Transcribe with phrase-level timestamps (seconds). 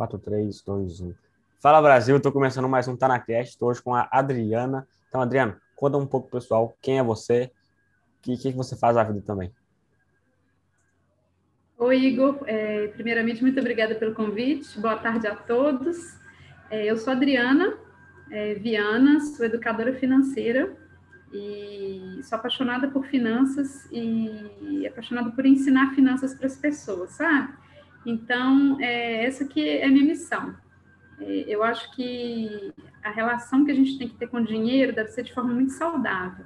[0.00, 1.14] 4, 3, 2, 1.
[1.60, 4.88] Fala Brasil, estou começando mais um TanaCast, estou hoje com a Adriana.
[5.06, 7.52] Então, Adriana, conta um pouco pessoal, quem é você,
[8.16, 9.52] o que, que você faz na vida também.
[11.76, 12.38] Oi, Igor.
[12.46, 14.80] É, primeiramente, muito obrigada pelo convite.
[14.80, 15.98] Boa tarde a todos.
[16.70, 17.76] É, eu sou Adriana
[18.30, 20.74] é, Viana, sou educadora financeira
[21.30, 27.60] e sou apaixonada por finanças e apaixonada por ensinar finanças para as pessoas, sabe?
[28.04, 30.54] Então, é, essa que é a minha missão.
[31.20, 34.94] É, eu acho que a relação que a gente tem que ter com o dinheiro
[34.94, 36.44] deve ser de forma muito saudável.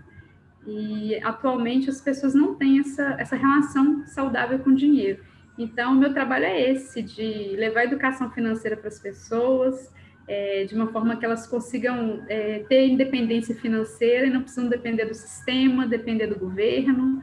[0.66, 5.22] E atualmente as pessoas não têm essa, essa relação saudável com o dinheiro.
[5.56, 9.92] Então, o meu trabalho é esse, de levar a educação financeira para as pessoas,
[10.26, 15.04] é, de uma forma que elas consigam é, ter independência financeira e não precisam depender
[15.04, 17.22] do sistema, depender do governo,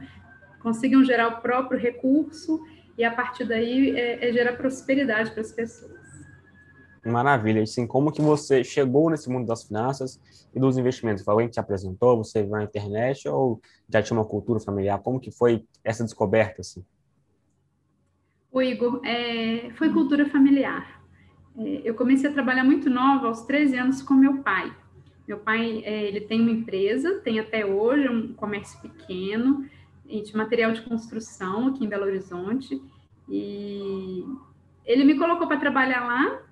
[0.60, 2.62] consigam gerar o próprio recurso
[2.96, 6.02] e a partir daí é, é gerar prosperidade para as pessoas.
[7.04, 7.62] Maravilha.
[7.62, 10.20] Assim, como que você chegou nesse mundo das finanças
[10.54, 11.24] e dos investimentos?
[11.24, 12.16] Foi alguém que te apresentou?
[12.18, 15.00] Você viu na internet ou já tinha uma cultura familiar?
[15.00, 16.60] Como que foi essa descoberta?
[16.60, 16.84] Assim?
[18.52, 21.02] O Igor, é, foi cultura familiar.
[21.58, 24.72] É, eu comecei a trabalhar muito nova, aos 13 anos, com meu pai.
[25.26, 29.64] Meu pai, é, ele tem uma empresa, tem até hoje um comércio pequeno,
[30.20, 32.82] de material de construção aqui em Belo Horizonte,
[33.28, 34.24] e
[34.84, 36.42] ele me colocou para trabalhar lá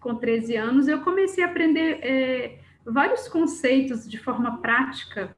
[0.00, 5.34] com 13 anos, eu comecei a aprender é, vários conceitos de forma prática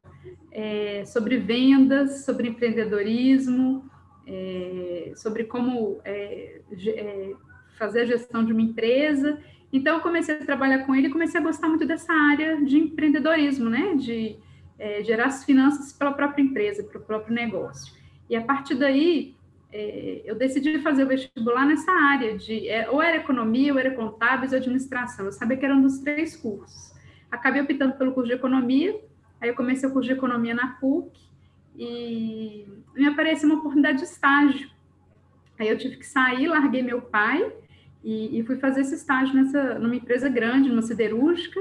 [0.51, 3.89] é, sobre vendas, sobre empreendedorismo,
[4.27, 7.33] é, sobre como é, é,
[7.79, 9.39] fazer a gestão de uma empresa.
[9.73, 12.79] Então, eu comecei a trabalhar com ele e comecei a gostar muito dessa área de
[12.79, 13.95] empreendedorismo, né?
[13.95, 14.37] De
[14.79, 17.95] é, gerar as finanças para a própria empresa, para o próprio negócio.
[18.29, 19.35] E a partir daí,
[19.73, 23.91] é, eu decidi fazer o vestibular nessa área de é, ou era economia, ou era
[23.91, 25.27] contábeis ou administração.
[25.27, 26.95] Eu sabia que era um dos três cursos.
[27.31, 28.99] Acabei optando pelo curso de economia,
[29.41, 31.11] aí eu comecei o curso de economia na PUC
[31.77, 34.71] e me apareceu uma oportunidade de estágio.
[35.59, 37.53] Aí eu tive que sair, larguei meu pai
[38.05, 41.61] e, e fui fazer esse estágio nessa, numa empresa grande, numa siderúrgica,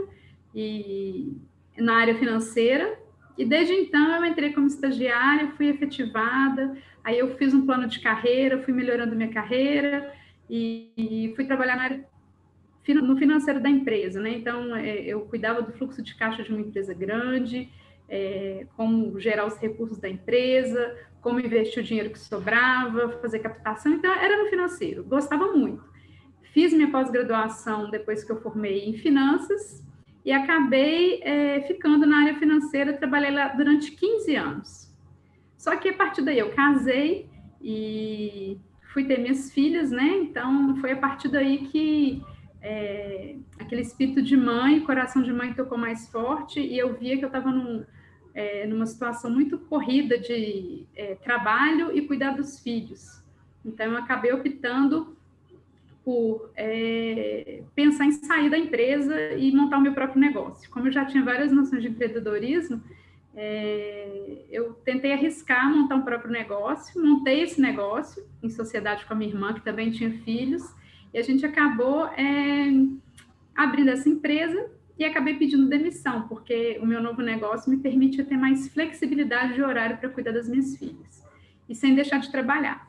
[0.54, 1.36] e
[1.78, 2.98] na área financeira.
[3.38, 8.00] E desde então eu entrei como estagiária, fui efetivada, aí eu fiz um plano de
[8.00, 10.14] carreira, fui melhorando minha carreira
[10.50, 12.06] e, fui trabalhar na área
[12.88, 14.30] no financeiro da empresa, né?
[14.30, 17.68] Então é, eu cuidava do fluxo de caixa de uma empresa grande,
[18.08, 23.92] é, como gerar os recursos da empresa, como investir o dinheiro que sobrava, fazer captação.
[23.92, 25.84] Então era no financeiro, gostava muito.
[26.54, 29.85] Fiz minha pós-graduação depois que eu formei em finanças
[30.26, 34.92] e acabei é, ficando na área financeira, trabalhei lá durante 15 anos.
[35.56, 37.30] Só que a partir daí eu casei
[37.62, 38.58] e
[38.92, 40.18] fui ter minhas filhas, né?
[40.24, 42.24] Então foi a partir daí que
[42.60, 47.24] é, aquele espírito de mãe, coração de mãe tocou mais forte e eu via que
[47.24, 47.86] eu estava num,
[48.34, 53.24] é, numa situação muito corrida de é, trabalho e cuidar dos filhos.
[53.64, 55.15] Então eu acabei optando
[56.06, 60.70] por é, pensar em sair da empresa e montar o meu próprio negócio.
[60.70, 62.80] Como eu já tinha várias noções de empreendedorismo,
[63.36, 69.16] é, eu tentei arriscar montar um próprio negócio, montei esse negócio em sociedade com a
[69.16, 70.64] minha irmã, que também tinha filhos,
[71.12, 72.68] e a gente acabou é,
[73.56, 78.38] abrindo essa empresa e acabei pedindo demissão, porque o meu novo negócio me permite ter
[78.38, 81.24] mais flexibilidade de horário para cuidar das minhas filhas,
[81.68, 82.88] e sem deixar de trabalhar.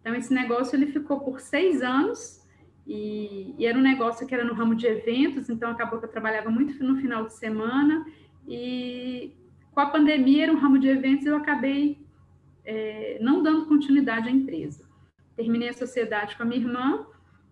[0.00, 2.45] Então, esse negócio ele ficou por seis anos,
[2.86, 6.10] e, e, era um negócio que era no ramo de eventos, então acabou que eu
[6.10, 8.06] trabalhava muito no final de semana.
[8.46, 9.34] E
[9.72, 11.98] com a pandemia, era um ramo de eventos, eu acabei
[12.64, 14.88] é, não dando continuidade à empresa.
[15.34, 17.06] Terminei a sociedade com a minha irmã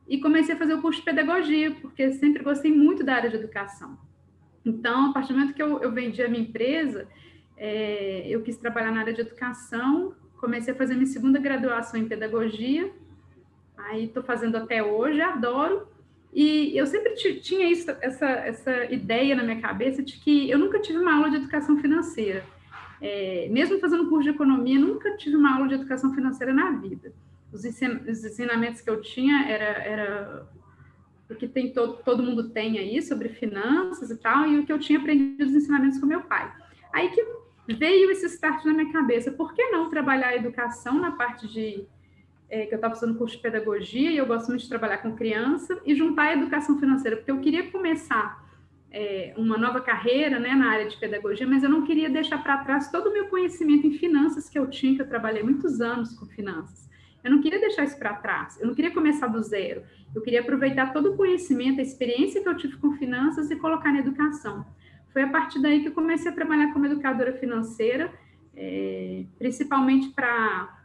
[0.06, 3.37] e comecei a fazer o curso de pedagogia, porque sempre gostei muito da área de
[3.37, 3.99] educação.
[4.65, 7.09] Então, a partir do momento que eu, eu vendi a minha empresa,
[7.56, 12.06] é, eu quis trabalhar na área de educação, comecei a fazer minha segunda graduação em
[12.06, 12.91] pedagogia
[13.76, 15.86] Aí estou fazendo até hoje, adoro.
[16.32, 20.80] E eu sempre tinha isso, essa, essa ideia na minha cabeça de que eu nunca
[20.80, 22.44] tive uma aula de educação financeira.
[23.00, 27.12] É, mesmo fazendo curso de economia, nunca tive uma aula de educação financeira na vida.
[27.53, 30.47] Os, ensinamentos que eu tinha era, era
[31.30, 34.72] o que tem todo, todo mundo tem aí sobre finanças e tal, e o que
[34.72, 36.53] eu tinha aprendido os ensinamentos com meu pai.
[36.92, 37.24] Aí que
[37.68, 41.86] veio esse start na minha cabeça, por que não trabalhar a educação na parte de
[42.54, 45.16] é, que eu estava fazendo curso de pedagogia e eu gosto muito de trabalhar com
[45.16, 48.45] criança e juntar a educação financeira, porque eu queria começar
[48.92, 52.59] é, uma nova carreira né, na área de pedagogia, mas eu não queria deixar para
[52.59, 56.15] trás todo o meu conhecimento em finanças que eu tinha, que eu trabalhei muitos anos
[56.15, 56.89] com finanças.
[57.24, 59.83] eu não queria deixar isso para trás, eu não queria começar do zero.
[60.15, 63.92] Eu queria aproveitar todo o conhecimento, a experiência que eu tive com finanças e colocar
[63.92, 64.65] na educação.
[65.12, 68.12] Foi a partir daí que eu comecei a trabalhar como educadora financeira,
[68.54, 70.84] é, principalmente para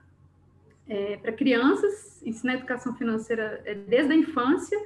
[0.89, 4.77] é, para crianças, ensinar educação financeira é, desde a infância,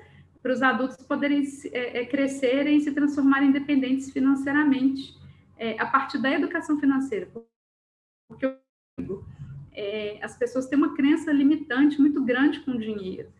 [0.41, 1.41] para os adultos poderem
[1.71, 5.17] é, é, crescerem e se transformarem independentes financeiramente,
[5.57, 7.29] é, a partir da educação financeira.
[8.27, 8.57] Porque eu
[8.99, 9.25] digo,
[9.71, 13.31] é, as pessoas têm uma crença limitante muito grande com o dinheiro.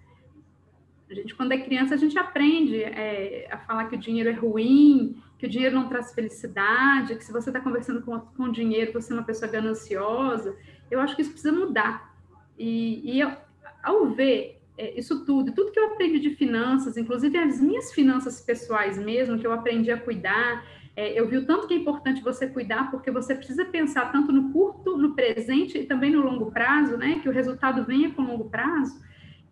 [1.09, 2.83] A gente, quando é criança, a gente aprende
[3.51, 7.31] a falar que o dinheiro é ruim, que o dinheiro não traz felicidade, que se
[7.31, 10.57] você está conversando com, com dinheiro, você é uma pessoa gananciosa.
[10.89, 12.12] Eu acho que isso precisa mudar.
[12.57, 13.21] E, e
[13.83, 18.41] ao ver é, isso tudo, tudo que eu aprendi de finanças, inclusive as minhas finanças
[18.41, 20.63] pessoais mesmo, que eu aprendi a cuidar,
[20.95, 24.31] é, eu vi o tanto que é importante você cuidar, porque você precisa pensar tanto
[24.31, 27.19] no curto, no presente e também no longo prazo, né?
[27.19, 29.01] Que o resultado venha com longo prazo,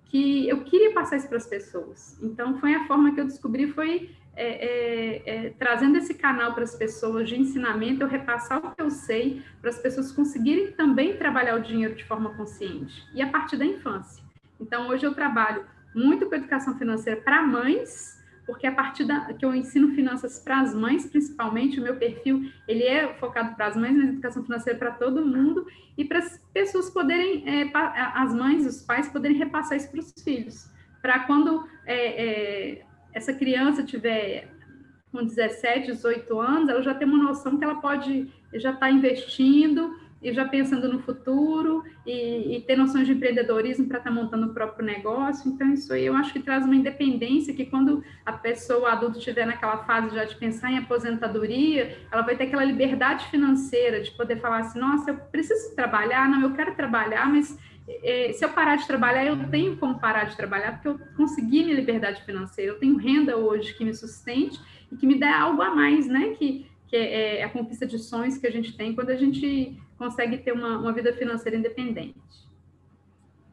[0.06, 2.18] que eu queria passar isso para as pessoas.
[2.22, 6.64] Então, foi a forma que eu descobri, foi é, é, é, trazendo esse canal para
[6.64, 11.18] as pessoas de ensinamento, eu repassar o que eu sei, para as pessoas conseguirem também
[11.18, 14.24] trabalhar o dinheiro de forma consciente, e a partir da infância.
[14.60, 19.46] Então, hoje eu trabalho muito com educação financeira para mães, porque a partir da que
[19.46, 23.76] eu ensino finanças para as mães, principalmente, o meu perfil ele é focado para as
[23.76, 25.66] mães, mas educação financeira para todo mundo
[25.98, 30.14] e para as pessoas poderem, é, as mães, os pais poderem repassar isso para os
[30.24, 30.70] filhos,
[31.02, 31.96] para quando é,
[32.26, 34.48] é, essa criança tiver
[35.12, 38.92] com 17, 18 anos, ela já tem uma noção que ela pode já estar tá
[38.92, 44.16] investindo e já pensando no futuro e, e ter noções de empreendedorismo para estar tá
[44.16, 45.52] montando o próprio negócio.
[45.52, 49.48] Então, isso aí eu acho que traz uma independência que quando a pessoa adulta estiver
[49.48, 54.40] naquela fase já de pensar em aposentadoria, ela vai ter aquela liberdade financeira de poder
[54.40, 57.58] falar assim, nossa, eu preciso trabalhar, não, eu quero trabalhar, mas
[57.88, 61.64] é, se eu parar de trabalhar, eu tenho como parar de trabalhar, porque eu consegui
[61.64, 64.60] minha liberdade financeira, eu tenho renda hoje que me sustente
[64.92, 66.36] e que me dê algo a mais, né?
[66.36, 69.78] Que, que é, é a conquista de sonhos que a gente tem quando a gente
[69.98, 72.16] consegue ter uma, uma vida financeira independente.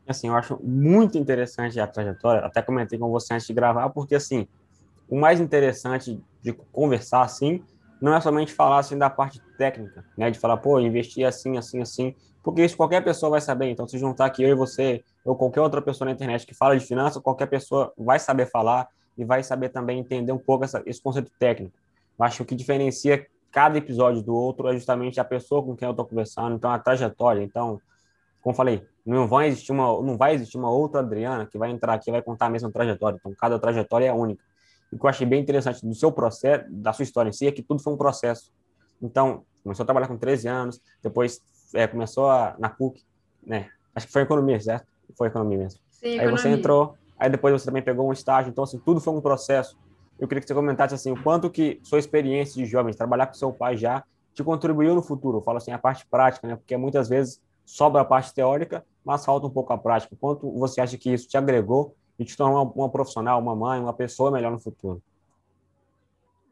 [0.06, 4.14] Assim, eu acho muito interessante a trajetória, até comentei com você antes de gravar, porque,
[4.14, 4.48] assim,
[5.08, 7.62] o mais interessante de conversar, assim,
[8.00, 11.80] não é somente falar, assim, da parte técnica, né, de falar, pô, investir assim, assim,
[11.80, 15.36] assim, porque isso qualquer pessoa vai saber, então, se juntar aqui eu e você, ou
[15.36, 19.24] qualquer outra pessoa na internet que fala de finanças, qualquer pessoa vai saber falar e
[19.24, 21.76] vai saber também entender um pouco essa, esse conceito técnico.
[22.18, 25.74] Eu acho que o que diferencia cada episódio do outro é justamente a pessoa com
[25.74, 27.42] quem eu estou conversando, então a trajetória.
[27.42, 27.80] Então,
[28.40, 31.94] como falei, não vai existir uma, não vai existir uma outra Adriana que vai entrar
[31.94, 33.16] aqui e vai contar a mesma trajetória.
[33.18, 34.42] Então, cada trajetória é única.
[34.92, 37.52] O que eu achei bem interessante do seu processo, da sua história em si, é
[37.52, 38.52] que tudo foi um processo.
[39.02, 41.40] Então, começou a trabalhar com 13 anos, depois
[41.74, 43.04] é, começou a, na PUC,
[43.46, 43.68] né?
[43.94, 44.86] Acho que foi economia, certo?
[45.16, 45.80] Foi economia mesmo.
[45.90, 46.38] Sim, aí economia.
[46.38, 48.50] você entrou, aí depois você também pegou um estágio.
[48.50, 49.76] Então, assim, tudo foi um processo
[50.18, 53.34] eu queria que você comentasse assim, o quanto que sua experiência de jovem, trabalhar com
[53.34, 54.02] seu pai já,
[54.34, 55.38] te contribuiu no futuro.
[55.38, 56.56] Eu falo assim, a parte prática, né?
[56.56, 60.16] Porque muitas vezes sobra a parte teórica, mas falta um pouco a prática.
[60.20, 63.80] Quanto você acha que isso te agregou e te tornou uma, uma profissional, uma mãe,
[63.80, 65.02] uma pessoa melhor no futuro?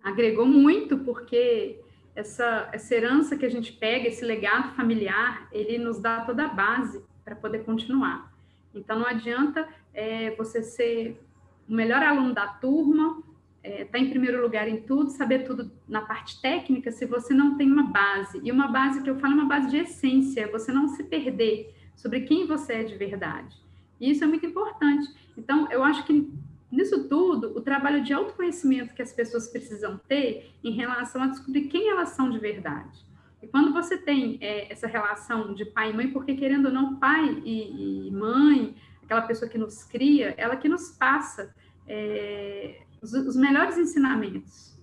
[0.03, 1.81] Agregou muito, porque
[2.15, 6.49] essa, essa herança que a gente pega, esse legado familiar, ele nos dá toda a
[6.49, 8.33] base para poder continuar.
[8.75, 11.21] Então, não adianta é, você ser
[11.69, 13.23] o melhor aluno da turma,
[13.63, 17.35] estar é, tá em primeiro lugar em tudo, saber tudo na parte técnica, se você
[17.35, 18.41] não tem uma base.
[18.45, 21.75] E uma base que eu falo é uma base de essência, você não se perder
[21.97, 23.66] sobre quem você é de verdade.
[24.01, 25.09] E isso é muito importante.
[25.37, 26.33] Então, eu acho que
[26.71, 31.69] nisso tudo, o trabalho de autoconhecimento que as pessoas precisam ter em relação a descobrir
[31.69, 33.05] quem elas são de verdade.
[33.43, 36.97] E quando você tem é, essa relação de pai e mãe, porque querendo ou não,
[36.97, 41.55] pai e, e mãe, aquela pessoa que nos cria, ela que nos passa
[41.87, 44.77] é, os, os melhores ensinamentos.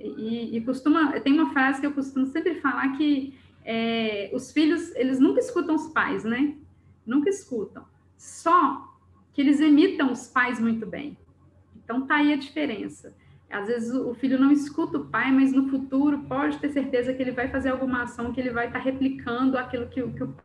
[0.00, 4.92] E, e, costuma, tem uma frase que eu costumo sempre falar que é, os filhos,
[4.96, 6.56] eles nunca escutam os pais, né?
[7.06, 7.84] Nunca escutam.
[8.22, 8.88] Só
[9.32, 11.18] que eles imitam os pais muito bem.
[11.76, 13.12] Então tá aí a diferença.
[13.50, 17.20] Às vezes o filho não escuta o pai, mas no futuro pode ter certeza que
[17.20, 20.36] ele vai fazer alguma ação que ele vai estar tá replicando aquilo que, que o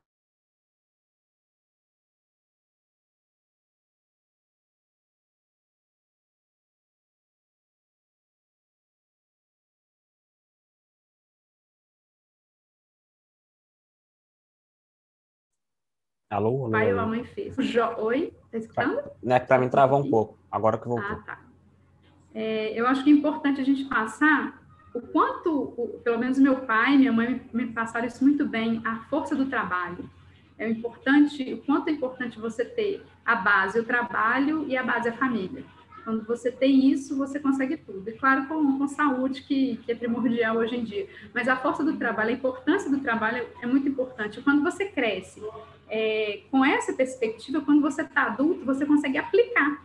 [16.30, 16.66] Alô?
[16.66, 17.56] alô pai ou a mãe fez.
[17.56, 17.84] Jo...
[18.00, 18.34] Oi?
[18.52, 19.02] Tá escutando?
[19.24, 21.10] Né, para mim travou um pouco, agora que voltou.
[21.10, 21.40] Ah, tá.
[22.36, 24.62] É, eu acho que é importante a gente passar
[24.94, 28.82] o quanto, o, pelo menos meu pai e minha mãe me passaram isso muito bem,
[28.84, 30.10] a força do trabalho.
[30.58, 35.08] é importante, o quanto é importante você ter a base, o trabalho e a base,
[35.08, 35.64] a família.
[36.04, 38.10] Quando você tem isso, você consegue tudo.
[38.10, 41.08] E claro, com, com saúde, que, que é primordial hoje em dia.
[41.34, 44.42] Mas a força do trabalho, a importância do trabalho é muito importante.
[44.42, 45.42] Quando você cresce
[45.90, 49.84] é, com essa perspectiva, quando você está adulto, você consegue aplicar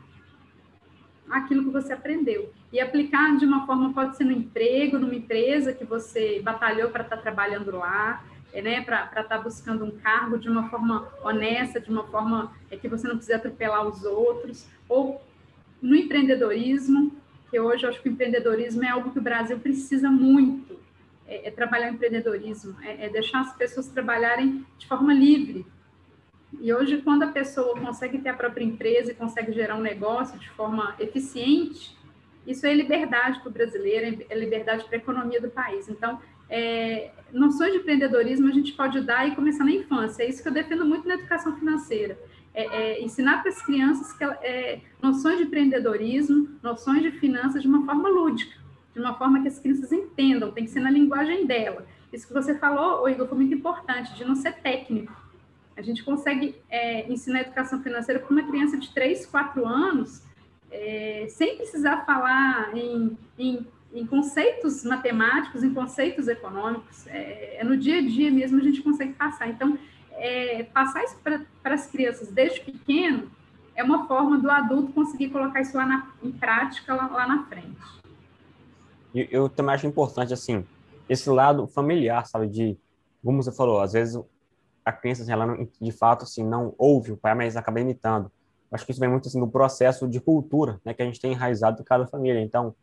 [1.30, 2.52] aquilo que você aprendeu.
[2.72, 7.04] E aplicar de uma forma, pode ser no emprego, numa empresa que você batalhou para
[7.04, 11.08] estar tá trabalhando lá, é, né, para estar tá buscando um cargo de uma forma
[11.22, 15.22] honesta, de uma forma é, que você não precisa atropelar os outros, ou
[15.80, 17.12] no empreendedorismo,
[17.50, 20.78] que hoje eu acho que o empreendedorismo é algo que o Brasil precisa muito,
[21.26, 25.66] é, é trabalhar o empreendedorismo, é, é deixar as pessoas trabalharem de forma livre.
[26.60, 30.38] E hoje, quando a pessoa consegue ter a própria empresa e consegue gerar um negócio
[30.38, 31.96] de forma eficiente,
[32.46, 35.88] isso é liberdade para o brasileiro, é liberdade para a economia do país.
[35.88, 40.22] Então, é, noções de empreendedorismo a gente pode dar e começar na infância.
[40.22, 42.18] É isso que eu defendo muito na educação financeira
[42.54, 47.68] é, é, ensinar para as crianças que, é, noções de empreendedorismo, noções de finanças de
[47.68, 48.56] uma forma lúdica,
[48.92, 51.86] de uma forma que as crianças entendam, tem que ser na linguagem dela.
[52.12, 55.21] Isso que você falou, Igor, foi muito importante, de não ser técnico.
[55.76, 60.22] A gente consegue é, ensinar educação financeira para uma criança de 3, 4 anos,
[60.70, 67.06] é, sem precisar falar em, em, em, conceitos matemáticos, em conceitos econômicos.
[67.06, 69.48] É, é no dia a dia mesmo a gente consegue passar.
[69.48, 69.78] Então,
[70.12, 73.30] é, passar isso para as crianças desde pequeno
[73.74, 77.44] é uma forma do adulto conseguir colocar isso lá na, em prática lá, lá na
[77.46, 78.02] frente.
[79.14, 80.64] Eu, eu também acho importante, assim,
[81.08, 82.76] esse lado familiar, sabe, de,
[83.24, 84.20] como você falou, às vezes
[84.84, 88.30] a criança, assim, ela não, de fato, assim, não ouve o pai, mas acaba imitando.
[88.70, 91.32] Acho que isso vem muito, assim, do processo de cultura, né, que a gente tem
[91.32, 92.40] enraizado em cada família.
[92.40, 92.74] Então,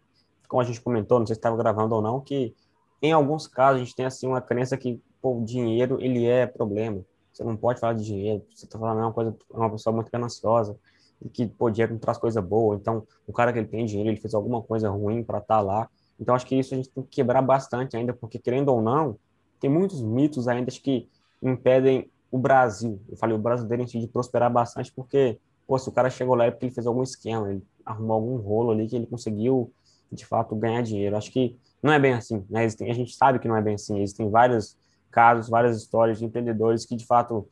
[0.47, 2.55] como a gente comentou, não sei se estava gravando ou não, que
[3.01, 7.03] em alguns casos a gente tem, assim, uma crença que, pô, dinheiro, ele é problema.
[7.31, 8.43] Você não pode falar de dinheiro.
[8.53, 10.77] Você está falando é uma coisa, é uma pessoa muito gananciosa
[11.21, 12.75] e que pô, dinheiro não traz coisa boa.
[12.75, 15.61] Então, o cara que ele tem dinheiro, ele fez alguma coisa ruim para estar tá
[15.61, 15.89] lá.
[16.19, 19.17] Então, acho que isso a gente tem que quebrar bastante ainda, porque querendo ou não,
[19.59, 21.07] tem muitos mitos ainda que
[21.41, 25.91] impedem o Brasil, eu falei o brasileiro em de prosperar bastante, porque pô, se o
[25.91, 28.95] cara chegou lá é porque ele fez algum esquema, ele arrumou algum rolo ali que
[28.95, 29.71] ele conseguiu,
[30.11, 31.17] de fato, ganhar dinheiro.
[31.17, 32.63] Acho que não é bem assim, né?
[32.63, 34.77] Existem, a gente sabe que não é bem assim, existem vários
[35.11, 37.47] casos, várias histórias de empreendedores que de fato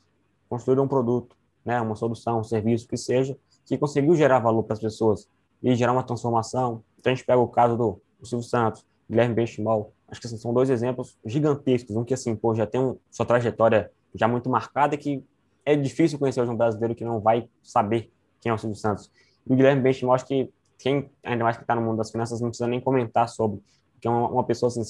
[0.50, 4.74] construíram um produto, né, uma solução, um serviço que seja, que conseguiu gerar valor para
[4.74, 5.28] as pessoas
[5.62, 6.84] e gerar uma transformação.
[7.00, 10.38] Então a gente pega o caso do, do Silvio Santos, Guilherme Benchimol, acho que assim,
[10.38, 14.50] são dois exemplos gigantescos, um que assim, pô, já tem um, sua trajetória já muito
[14.50, 15.24] marcada que
[15.66, 18.10] é difícil conhecer hoje um brasileiro que não vai saber
[18.40, 19.12] quem é o Silvio Santos.
[19.46, 22.40] E o Guilherme Benchimol, acho que quem, ainda mais que está no mundo das finanças,
[22.40, 23.62] não precisa nem comentar sobre,
[24.00, 24.84] que é uma, uma pessoa assim,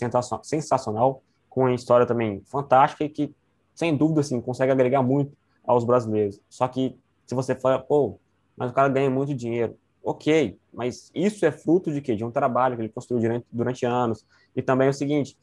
[0.44, 3.36] sensacional, com uma história também fantástica e que,
[3.74, 6.40] sem dúvida, assim, consegue agregar muito aos brasileiros.
[6.50, 6.96] Só que,
[7.26, 8.20] se você fala, pô,
[8.56, 9.76] mas o cara ganha muito dinheiro.
[10.04, 12.16] Ok, mas isso é fruto de quê?
[12.16, 14.26] De um trabalho que ele construiu durante, durante anos.
[14.58, 15.38] E também é o seguinte,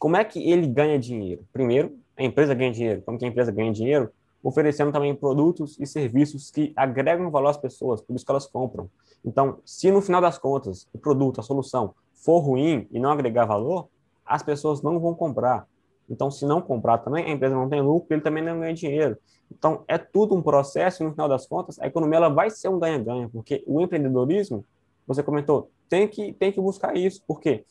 [0.00, 1.44] como é que ele ganha dinheiro?
[1.52, 3.02] Primeiro, a empresa ganha dinheiro.
[3.02, 4.10] Como que a empresa ganha dinheiro?
[4.42, 8.90] Oferecendo também produtos e serviços que agregam valor às pessoas, por isso que elas compram.
[9.24, 13.44] Então, se no final das contas o produto, a solução for ruim e não agregar
[13.44, 13.88] valor,
[14.26, 15.66] as pessoas não vão comprar.
[16.10, 19.16] Então, se não comprar também, a empresa não tem lucro, ele também não ganha dinheiro.
[19.52, 22.68] Então, é tudo um processo e, no final das contas, a economia ela vai ser
[22.68, 24.64] um ganha-ganha, porque o empreendedorismo,
[25.06, 27.64] você comentou, tem que, tem que buscar isso, porque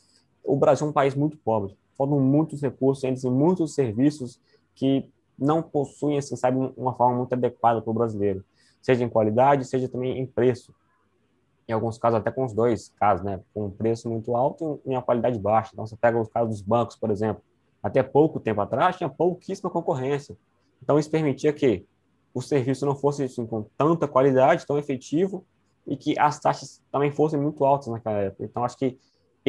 [0.47, 4.39] o Brasil é um país muito pobre, faltam muitos recursos, tem muitos serviços
[4.73, 8.43] que não possuem, assim, sabe, uma forma muito adequada para o brasileiro,
[8.81, 10.73] seja em qualidade, seja também em preço
[11.67, 14.91] em alguns casos até com os dois casos, né, com um preço muito alto e
[14.91, 15.71] uma qualidade baixa.
[15.73, 17.43] Então, você pega os casos dos bancos, por exemplo,
[17.83, 20.37] até pouco tempo atrás tinha pouquíssima concorrência.
[20.81, 21.85] Então, isso permitia que
[22.33, 25.45] o serviço não fosse assim, com tanta qualidade, tão efetivo,
[25.85, 28.43] e que as taxas também fossem muito altas naquela época.
[28.45, 28.97] Então, acho que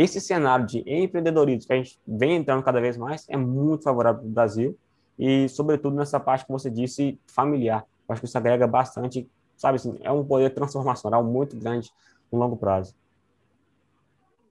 [0.01, 4.21] esse cenário de empreendedorismo que a gente vem entrando cada vez mais é muito favorável
[4.21, 4.79] para o Brasil,
[5.19, 7.85] e, sobretudo, nessa parte que você disse, familiar.
[8.09, 9.29] Eu acho que isso agrega bastante
[9.59, 11.91] sabe assim, é um poder transformacional muito grande
[12.33, 12.95] no longo prazo.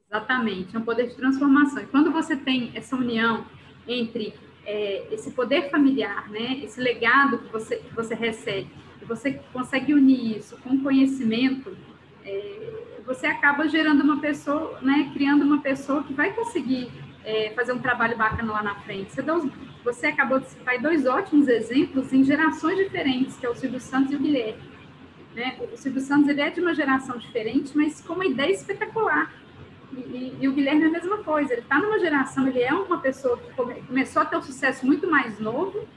[0.10, 1.82] Exatamente, é um poder de transformação.
[1.82, 3.46] E quando você tem essa união
[3.88, 4.34] entre
[4.66, 8.70] é, esse poder familiar, né, esse legado que você, que você recebe,
[9.02, 11.76] e você consegue unir isso com conhecimento,
[12.26, 16.92] é, você acaba gerando uma pessoa, né, criando uma pessoa que vai conseguir
[17.26, 19.14] é, fazer um trabalho bacana lá na frente.
[19.14, 19.50] Você, deu,
[19.84, 24.12] você acabou de citar dois ótimos exemplos em gerações diferentes, que é o Silvio Santos
[24.12, 24.78] e o Guilherme
[25.38, 25.56] né?
[25.72, 29.32] O Silvio Santos ele é de uma geração diferente, mas com uma ideia espetacular.
[29.94, 31.54] E, e, e o Guilherme é a mesma coisa.
[31.54, 34.86] Ele está numa geração, ele é uma pessoa que come, começou a ter um sucesso
[34.86, 35.88] muito mais novo,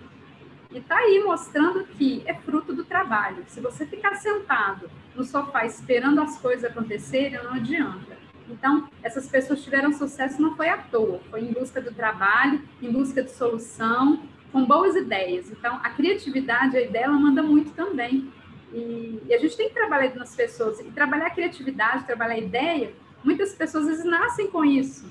[0.71, 3.45] E está aí mostrando que é fruto do trabalho.
[3.49, 8.19] Se você ficar sentado no sofá esperando as coisas acontecerem, não adianta.
[8.49, 12.91] Então, essas pessoas tiveram sucesso não foi à toa, foi em busca do trabalho, em
[12.91, 14.23] busca de solução,
[14.53, 15.51] com boas ideias.
[15.51, 18.31] Então, a criatividade, a ideia, ela manda muito também.
[18.73, 20.81] E, e, a gente tem que trabalhar nas pessoas.
[20.81, 22.93] E trabalhar a criatividade, trabalhar a ideia,
[23.25, 25.11] muitas pessoas às vezes nascem com isso,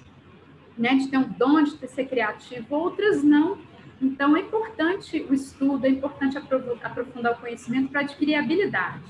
[0.77, 0.95] né?
[0.95, 3.57] De ter um dom de ser criativo, outras não.
[4.01, 9.03] Então, é importante o estudo, é importante aprofundar o conhecimento para adquirir habilidade.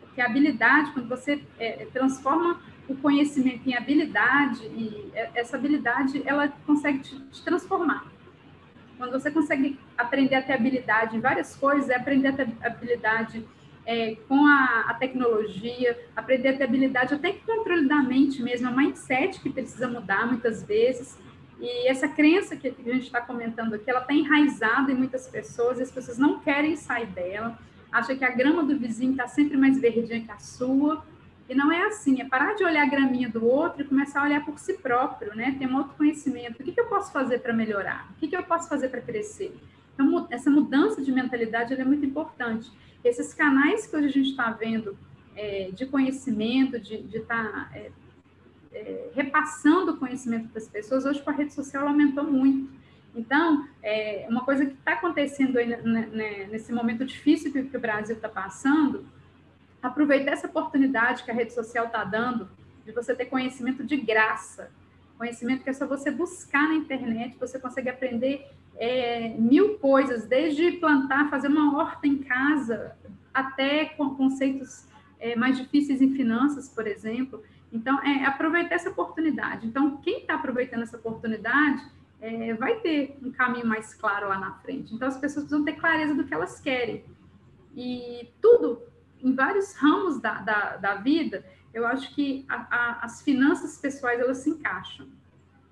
[0.00, 6.22] Porque a habilidade, quando você é, transforma o conhecimento em habilidade, e é, essa habilidade,
[6.26, 8.06] ela consegue te, te transformar.
[8.98, 13.44] Quando você consegue aprender a ter habilidade em várias coisas, é aprender a ter habilidade
[13.86, 18.68] é, com a, a, tecnologia, aprender a ter habilidade até que controle da mente mesmo,
[18.68, 21.18] é o mindset que precisa mudar muitas vezes.
[21.62, 25.78] E essa crença que a gente está comentando aqui, ela está enraizada em muitas pessoas,
[25.78, 27.56] e as pessoas não querem sair dela,
[27.92, 31.06] acham que a grama do vizinho está sempre mais verdinha que a sua,
[31.48, 34.24] e não é assim, é parar de olhar a graminha do outro e começar a
[34.24, 35.54] olhar por si próprio, né?
[35.56, 36.60] Ter um autoconhecimento.
[36.60, 38.10] O que, que eu posso fazer para melhorar?
[38.10, 39.56] O que, que eu posso fazer para crescer?
[39.94, 42.72] Então, essa mudança de mentalidade é muito importante.
[43.04, 44.96] Esses canais que hoje a gente está vendo
[45.36, 47.92] é, de conhecimento, de estar tá, é,
[48.72, 52.70] é, repassando o conhecimento das pessoas, hoje com a rede social aumentou muito.
[53.14, 57.76] Então, é, uma coisa que está acontecendo aí, né, né, nesse momento difícil que, que
[57.76, 59.04] o Brasil está passando,
[59.82, 62.48] aproveitar essa oportunidade que a rede social está dando
[62.84, 64.70] de você ter conhecimento de graça,
[65.18, 70.72] conhecimento que é só você buscar na internet, você consegue aprender é, mil coisas, desde
[70.72, 72.96] plantar, fazer uma horta em casa,
[73.32, 74.84] até com conceitos
[75.20, 77.42] é, mais difíceis em finanças, por exemplo.
[77.72, 79.66] Então, é aproveitar essa oportunidade.
[79.66, 81.82] Então, quem está aproveitando essa oportunidade
[82.20, 84.94] é, vai ter um caminho mais claro lá na frente.
[84.94, 87.04] Então, as pessoas precisam ter clareza do que elas querem.
[87.74, 88.82] E tudo,
[89.22, 94.20] em vários ramos da, da, da vida, eu acho que a, a, as finanças pessoais,
[94.20, 95.06] elas se encaixam.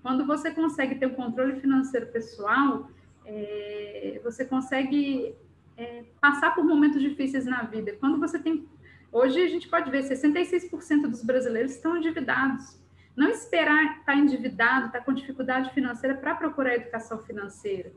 [0.03, 2.89] Quando você consegue ter um controle financeiro pessoal,
[3.27, 5.35] é, você consegue
[5.77, 7.97] é, passar por momentos difíceis na vida.
[8.01, 8.67] Quando você tem.
[9.13, 12.79] Hoje a gente pode ver 66% dos brasileiros estão endividados.
[13.17, 17.91] Não esperar estar endividado, estar com dificuldade financeira para procurar educação financeira.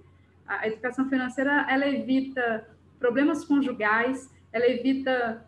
[0.48, 2.68] A educação financeira ela evita
[3.00, 5.46] problemas conjugais, ela evita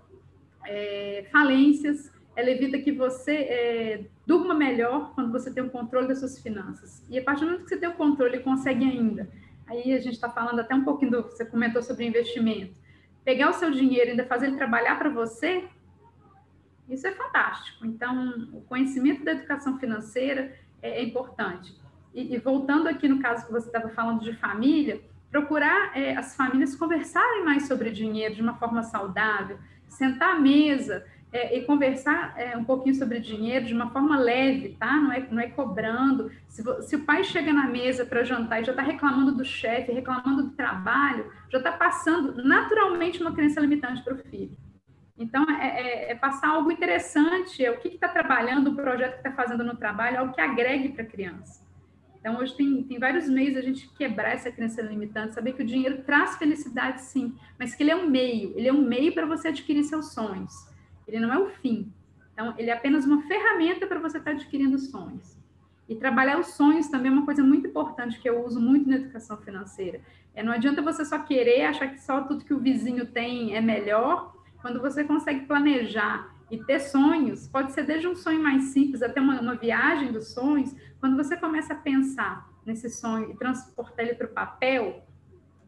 [0.66, 6.20] é, falências, ela evita que você é, durma melhor quando você tem o controle das
[6.20, 7.04] suas finanças.
[7.10, 9.28] E a partir do momento que você tem o controle consegue ainda,
[9.66, 12.76] aí a gente está falando até um pouquinho do, você comentou sobre investimento,
[13.26, 15.68] pegar o seu dinheiro e ainda fazer ele trabalhar para você,
[16.88, 17.86] isso é fantástico.
[17.86, 21.76] Então, o conhecimento da educação financeira é, é importante.
[22.14, 26.36] E, e, voltando aqui no caso que você estava falando de família, procurar é, as
[26.36, 29.58] famílias conversarem mais sobre dinheiro de uma forma saudável,
[29.88, 34.70] sentar à mesa, é, e conversar é, um pouquinho sobre dinheiro de uma forma leve,
[34.80, 34.94] tá?
[34.94, 36.32] Não é, não é cobrando.
[36.48, 39.92] Se, se o pai chega na mesa para jantar e já está reclamando do chefe,
[39.92, 44.58] reclamando do trabalho, já está passando naturalmente uma crença limitante para o filho.
[45.18, 49.28] Então, é, é, é, passar algo interessante, é o que está trabalhando, o projeto que
[49.28, 51.66] está fazendo no trabalho, algo que agregue para a criança.
[52.20, 55.66] Então, hoje tem, tem vários meios a gente quebrar essa crença limitante, saber que o
[55.66, 59.26] dinheiro traz felicidade, sim, mas que ele é um meio, ele é um meio para
[59.26, 60.75] você adquirir seus sonhos
[61.08, 61.92] ele não é o fim.
[62.34, 65.38] Então, ele é apenas uma ferramenta para você estar adquirindo sonhos.
[65.88, 68.96] E trabalhar os sonhos também é uma coisa muito importante que eu uso muito na
[68.96, 70.02] educação financeira.
[70.34, 73.62] É, não adianta você só querer achar que só tudo que o vizinho tem é
[73.62, 74.36] melhor.
[74.62, 79.22] Quando você consegue planejar e ter sonhos, pode ser desde um sonho mais simples até
[79.22, 80.76] uma, uma viagem dos sonhos.
[81.00, 85.06] Quando você começa a pensar nesse sonho e transportar ele para o papel,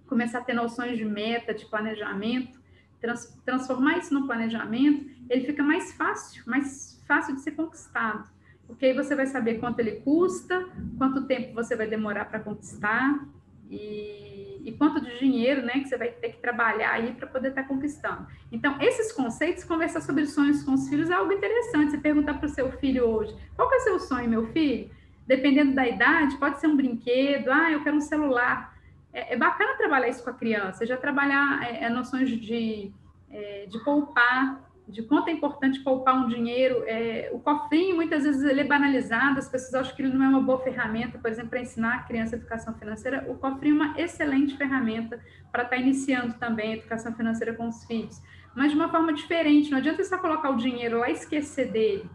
[0.07, 2.56] começar a ter noções de meta, de planejamento,
[2.99, 8.27] trans, transformar isso no planejamento, ele fica mais fácil, mais fácil de ser conquistado.
[8.65, 13.25] Porque aí você vai saber quanto ele custa, quanto tempo você vai demorar para conquistar
[13.69, 17.49] e, e, quanto de dinheiro né, que você vai ter que trabalhar aí para poder
[17.49, 18.27] estar tá conquistando.
[18.51, 21.91] Então, esses conceitos, conversar sobre sonhos com os filhos é algo interessante.
[21.91, 24.89] Você perguntar para o seu filho hoje, qual é o seu sonho, meu filho?
[25.25, 28.76] Dependendo da idade, pode ser um brinquedo, ah, eu quero um celular.
[29.17, 32.91] É, é bacana trabalhar isso com a criança, já trabalhar é, é noções de,
[33.31, 36.83] é, de poupar, de quanto é importante poupar um dinheiro.
[36.85, 40.29] É, o cofrinho, muitas vezes, ele é banalizado, as pessoas acham que ele não é
[40.29, 43.25] uma boa ferramenta, por exemplo, para ensinar a criança a educação financeira.
[43.27, 45.19] O cofrinho é uma excelente ferramenta
[45.51, 48.21] para estar tá iniciando também a educação financeira com os filhos,
[48.55, 49.71] mas de uma forma diferente.
[49.71, 52.07] Não adianta só colocar o dinheiro lá e esquecer dele.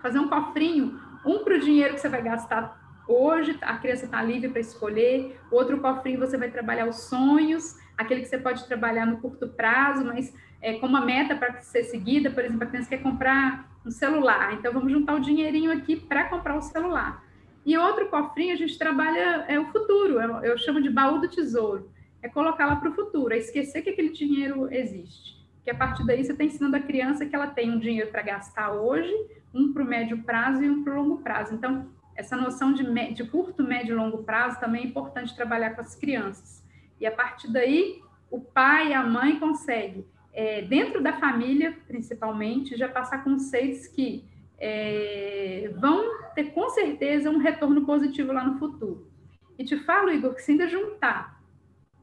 [0.00, 4.22] Fazer um cofrinho, um para o dinheiro que você vai gastar hoje, a criança está
[4.22, 9.06] livre para escolher, outro cofrinho você vai trabalhar os sonhos, aquele que você pode trabalhar
[9.06, 12.88] no curto prazo, mas é, com uma meta para ser seguida, por exemplo, a criança
[12.88, 17.22] quer comprar um celular, então vamos juntar o dinheirinho aqui para comprar o celular.
[17.66, 21.28] E outro cofrinho a gente trabalha é o futuro, eu, eu chamo de baú do
[21.28, 21.90] tesouro,
[22.22, 25.34] é colocar lá para o futuro, é esquecer que aquele dinheiro existe.
[25.62, 28.22] Que a partir daí você está ensinando a criança que ela tem um dinheiro para
[28.22, 29.12] gastar hoje,
[29.52, 31.54] um para o médio prazo e um para o longo prazo.
[31.54, 35.80] Então, essa noção de, de curto, médio e longo prazo também é importante trabalhar com
[35.80, 36.64] as crianças.
[37.00, 38.00] E a partir daí,
[38.30, 44.24] o pai e a mãe conseguem, é, dentro da família, principalmente, já passar conceitos que
[44.58, 49.10] é, vão ter com certeza um retorno positivo lá no futuro.
[49.58, 51.40] E te falo, Igor, que se ainda juntar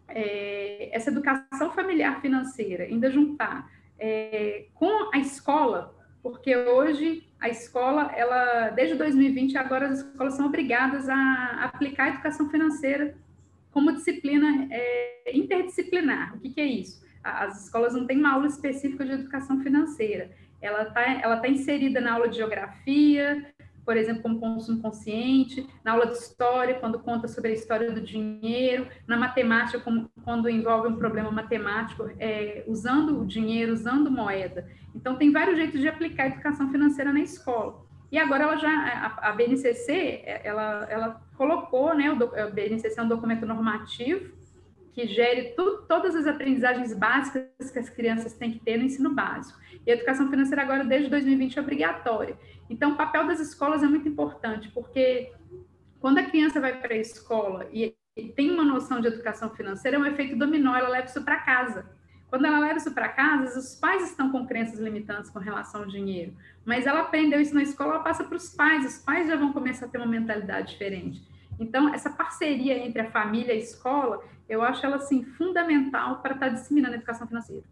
[0.08, 3.70] é, essa educação familiar financeira, ainda juntar
[4.00, 10.46] é, com a escola, porque hoje a escola, ela desde 2020 agora as escolas são
[10.46, 13.16] obrigadas a aplicar a educação financeira
[13.72, 16.36] como disciplina é, interdisciplinar.
[16.36, 17.04] O que, que, é isso?
[17.24, 20.30] As escolas não têm uma aula específica de educação financeira.
[20.62, 23.44] Ela está ela tá inserida na aula de geografia,
[23.86, 28.02] por exemplo, como consumo consciente, na aula de história, quando conta sobre a história do
[28.02, 34.68] dinheiro, na matemática, como, quando envolve um problema matemático, é, usando o dinheiro, usando moeda.
[34.96, 37.86] Então, tem vários jeitos de aplicar a educação financeira na escola.
[38.12, 43.04] E agora ela já, a, a BNCC, ela, ela colocou, né, o, a BNCC é
[43.04, 44.42] um documento normativo
[44.94, 49.14] que gere tu, todas as aprendizagens básicas que as crianças têm que ter no ensino
[49.14, 49.60] básico.
[49.86, 52.38] E a educação financeira agora, desde 2020, é obrigatória.
[52.70, 55.32] Então, o papel das escolas é muito importante, porque
[56.00, 57.96] quando a criança vai para a escola e,
[58.36, 61.86] tem uma noção de educação financeira, é um efeito dominó, ela leva isso para casa.
[62.30, 65.88] Quando ela leva isso para casa, os pais estão com crenças limitantes com relação ao
[65.88, 66.34] dinheiro.
[66.66, 69.54] Mas ela aprendeu isso na escola, ela passa para os pais, os pais já vão
[69.54, 71.22] começar a ter uma mentalidade diferente.
[71.60, 76.34] Então, essa parceria entre a família e a escola, eu acho ela assim fundamental para
[76.34, 77.64] estar disseminando a educação financeira.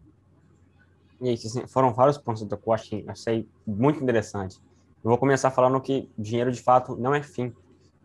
[1.20, 4.58] E aí, assim, foram vários pontos que eu achei, muito interessante.
[5.04, 7.52] Eu vou começar falando que dinheiro de fato não é fim,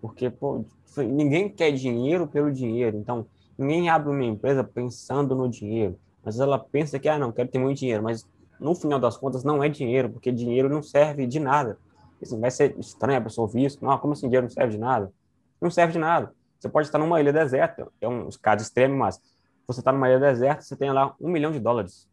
[0.02, 0.66] porque pô,
[0.98, 2.98] ninguém quer dinheiro pelo dinheiro.
[2.98, 3.26] Então,
[3.58, 5.98] ninguém abre uma empresa pensando no dinheiro.
[6.24, 8.28] Mas ela pensa que, ah, não, quero ter muito dinheiro, mas
[8.60, 11.78] no final das contas não é dinheiro, porque dinheiro não serve de nada.
[12.22, 13.84] Assim, vai ser estranho a pessoa ouvir isso.
[13.84, 15.12] Não, como assim dinheiro não serve de nada?
[15.62, 16.34] Não serve de nada.
[16.60, 19.22] Você pode estar numa ilha deserta, é um caso extremo, mas
[19.68, 22.08] você está numa ilha deserta, você tem lá um milhão de dólares.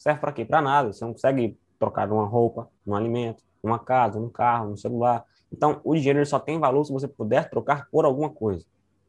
[0.00, 0.46] Serve para quê?
[0.46, 0.94] Para nada.
[0.94, 5.26] Você não consegue trocar uma roupa, um alimento, uma casa, um carro, um celular.
[5.52, 8.64] Então, o dinheiro só tem valor se você puder trocar por alguma coisa.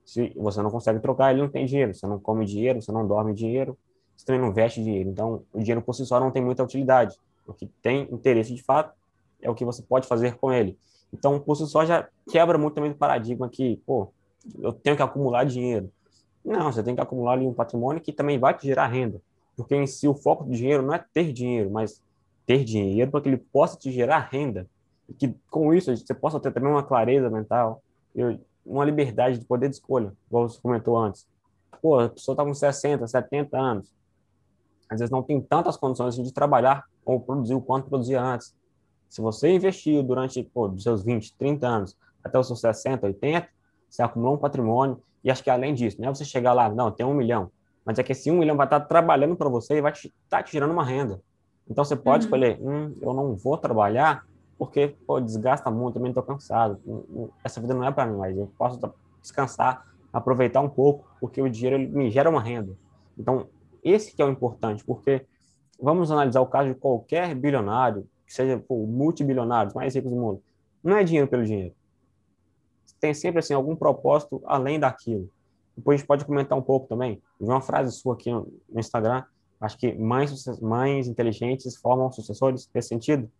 [0.05, 1.93] Se você não consegue trocar, ele não tem dinheiro.
[1.93, 3.77] Você não come dinheiro, você não dorme dinheiro,
[4.17, 5.09] você também não veste dinheiro.
[5.09, 7.15] Então, o dinheiro por si só não tem muita utilidade.
[7.47, 8.93] O que tem interesse de fato
[9.41, 10.77] é o que você pode fazer com ele.
[11.13, 14.11] Então, por si só já quebra muito também do paradigma que, pô,
[14.59, 15.89] eu tenho que acumular dinheiro.
[16.43, 19.21] Não, você tem que acumular ali um patrimônio que também vai te gerar renda.
[19.61, 22.01] Porque em si o foco do dinheiro não é ter dinheiro, mas
[22.47, 24.67] ter dinheiro para que ele possa te gerar renda.
[25.07, 27.83] E que com isso você possa ter também uma clareza mental,
[28.65, 31.27] uma liberdade de poder de escolha, igual você comentou antes.
[31.79, 33.93] Pô, a pessoa está com 60, 70 anos.
[34.89, 38.55] Às vezes não tem tantas condições de trabalhar ou produzir o quanto produzia antes.
[39.09, 43.47] Se você investiu durante pô, dos seus 20, 30 anos até os seus 60, 80,
[43.87, 44.99] você acumulou um patrimônio.
[45.23, 47.51] E acho que além disso, não é você chegar lá, não, tem um milhão.
[47.85, 50.13] Mas é que esse um milhão vai estar trabalhando para você e vai estar te,
[50.29, 51.21] tá te gerando uma renda.
[51.69, 52.27] Então você pode uhum.
[52.27, 54.25] escolher, hum, eu não vou trabalhar
[54.61, 56.79] porque pô, desgasta muito, também estou cansado.
[56.85, 58.79] Hum, hum, essa vida não é para mim, mas eu posso
[59.19, 62.77] descansar, aproveitar um pouco, porque o dinheiro me gera uma renda.
[63.17, 63.47] Então,
[63.83, 65.25] esse que é o importante, porque
[65.81, 70.43] vamos analisar o caso de qualquer bilionário, que seja pô, multibilionário, mais ricos do mundo.
[70.83, 71.73] Não é dinheiro pelo dinheiro.
[72.99, 75.27] Tem sempre assim algum propósito além daquilo.
[75.81, 77.21] Depois a gente pode comentar um pouco também.
[77.39, 79.23] Vi uma frase sua aqui no Instagram
[79.61, 83.31] Acho que mães, mães inteligentes formam sucessores nesse sentido.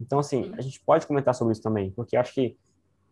[0.00, 2.56] Então, assim, a gente pode comentar sobre isso também, porque acho que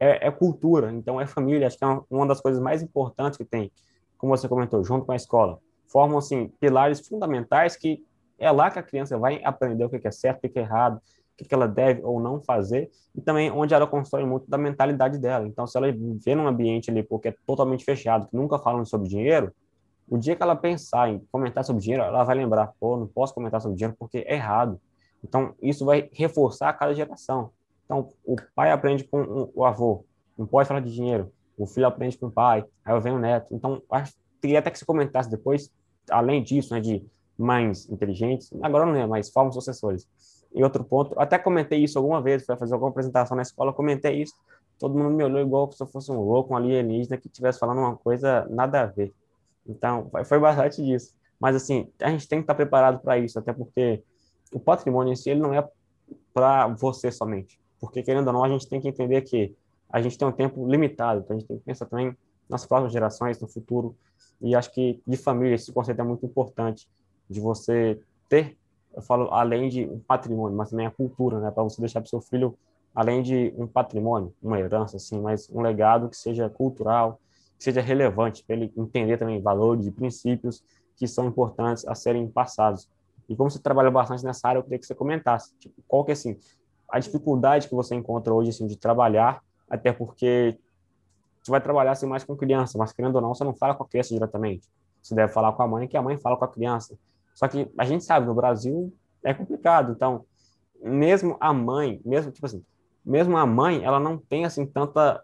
[0.01, 3.37] é, é cultura, então é família, acho que é uma, uma, das coisas mais importantes
[3.37, 3.71] que tem,
[4.17, 5.59] como você comentou, junto com a escola.
[5.87, 8.03] Formam, assim, pilares fundamentais que
[8.39, 11.01] é lá que a criança vai aprender o que é certo, o que é errado,
[11.41, 15.19] o que ela deve ou não fazer, e também onde ela constrói muito da mentalidade
[15.19, 15.47] dela.
[15.47, 15.87] Então, se ela
[16.25, 19.53] vê num ambiente ali, porque é totalmente fechado, que nunca falam sobre dinheiro,
[20.09, 23.35] o dia que ela pensar em comentar sobre dinheiro, ela vai lembrar, pô, não posso
[23.35, 24.81] comentar sobre dinheiro porque é errado.
[25.23, 27.51] Então, isso vai reforçar a cada geração.
[27.85, 30.05] Então, o pai aprende com o avô,
[30.37, 31.33] não pode falar de dinheiro.
[31.57, 33.47] O filho aprende com o pai, aí vem o neto.
[33.51, 35.73] Então, acho queria até que se comentasse depois,
[36.11, 37.03] além disso, né, de
[37.39, 40.07] mães inteligentes, agora não é, mas formam sucessores.
[40.55, 44.23] E outro ponto, até comentei isso alguma vez, foi fazer alguma apresentação na escola, comentei
[44.23, 44.35] isso,
[44.79, 47.79] todo mundo me olhou igual se eu fosse um louco, um alienígena que estivesse falando
[47.79, 49.13] uma coisa nada a ver.
[49.67, 51.15] Então, foi bastante disso.
[51.41, 54.03] Mas, assim, a gente tem que estar preparado para isso, até porque
[54.53, 55.67] o patrimônio em si, ele não é
[56.33, 57.59] para você somente.
[57.81, 59.55] Porque, querendo ou não, a gente tem que entender que
[59.91, 62.17] a gente tem um tempo limitado, então a gente tem que pensar também
[62.49, 63.97] nas próximas gerações, no futuro.
[64.41, 66.89] E acho que de família esse conceito é muito importante,
[67.29, 68.57] de você ter,
[68.95, 71.51] eu falo, além de um patrimônio, mas também a cultura, né?
[71.51, 72.57] Para você deixar para seu filho,
[72.95, 77.21] além de um patrimônio, uma herança, assim, mas um legado que seja cultural,
[77.59, 80.63] que seja relevante, para ele entender também valores e princípios
[80.97, 82.89] que são importantes a serem passados.
[83.29, 86.13] E como você trabalha bastante nessa área, eu queria que você comentasse, tipo, qual que
[86.13, 86.37] é, assim,
[86.89, 90.57] a dificuldade que você encontra hoje, assim, de trabalhar, até porque
[91.43, 93.83] você vai trabalhar assim mais com criança, mas querendo ou não, você não fala com
[93.83, 94.67] a criança diretamente.
[95.03, 96.99] Você deve falar com a mãe, que a mãe fala com a criança.
[97.35, 98.93] Só que a gente sabe, no Brasil
[99.23, 99.93] é complicado.
[99.93, 100.25] Então,
[100.83, 102.65] mesmo a mãe, mesmo tipo assim,
[103.05, 105.23] mesmo a mãe, ela não tem assim tanta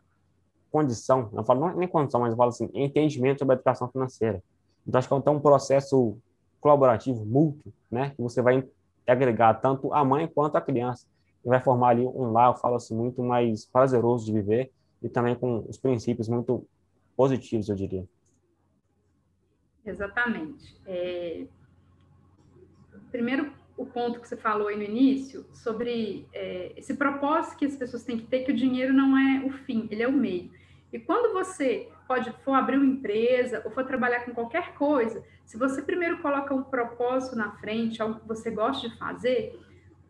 [0.71, 4.43] condição, não falo nem condição, mas eu falo assim, entendimento sobre a educação financeira.
[4.87, 6.17] Então, acho que é um processo
[6.61, 8.67] colaborativo, mútuo, né, que você vai
[9.07, 11.07] agregar tanto a mãe quanto a criança.
[11.45, 14.71] E vai formar ali um lar, eu falo assim, muito mais prazeroso de viver
[15.03, 16.67] e também com os princípios muito
[17.17, 18.07] positivos, eu diria.
[19.85, 20.79] Exatamente.
[20.87, 21.47] É...
[23.11, 27.77] Primeiro, o ponto que você falou aí no início, sobre é, esse propósito que as
[27.77, 30.51] pessoas têm que ter, que o dinheiro não é o fim, ele é o meio.
[30.93, 35.57] E quando você pode for abrir uma empresa ou for trabalhar com qualquer coisa, se
[35.57, 39.59] você primeiro coloca um propósito na frente, algo que você gosta de fazer,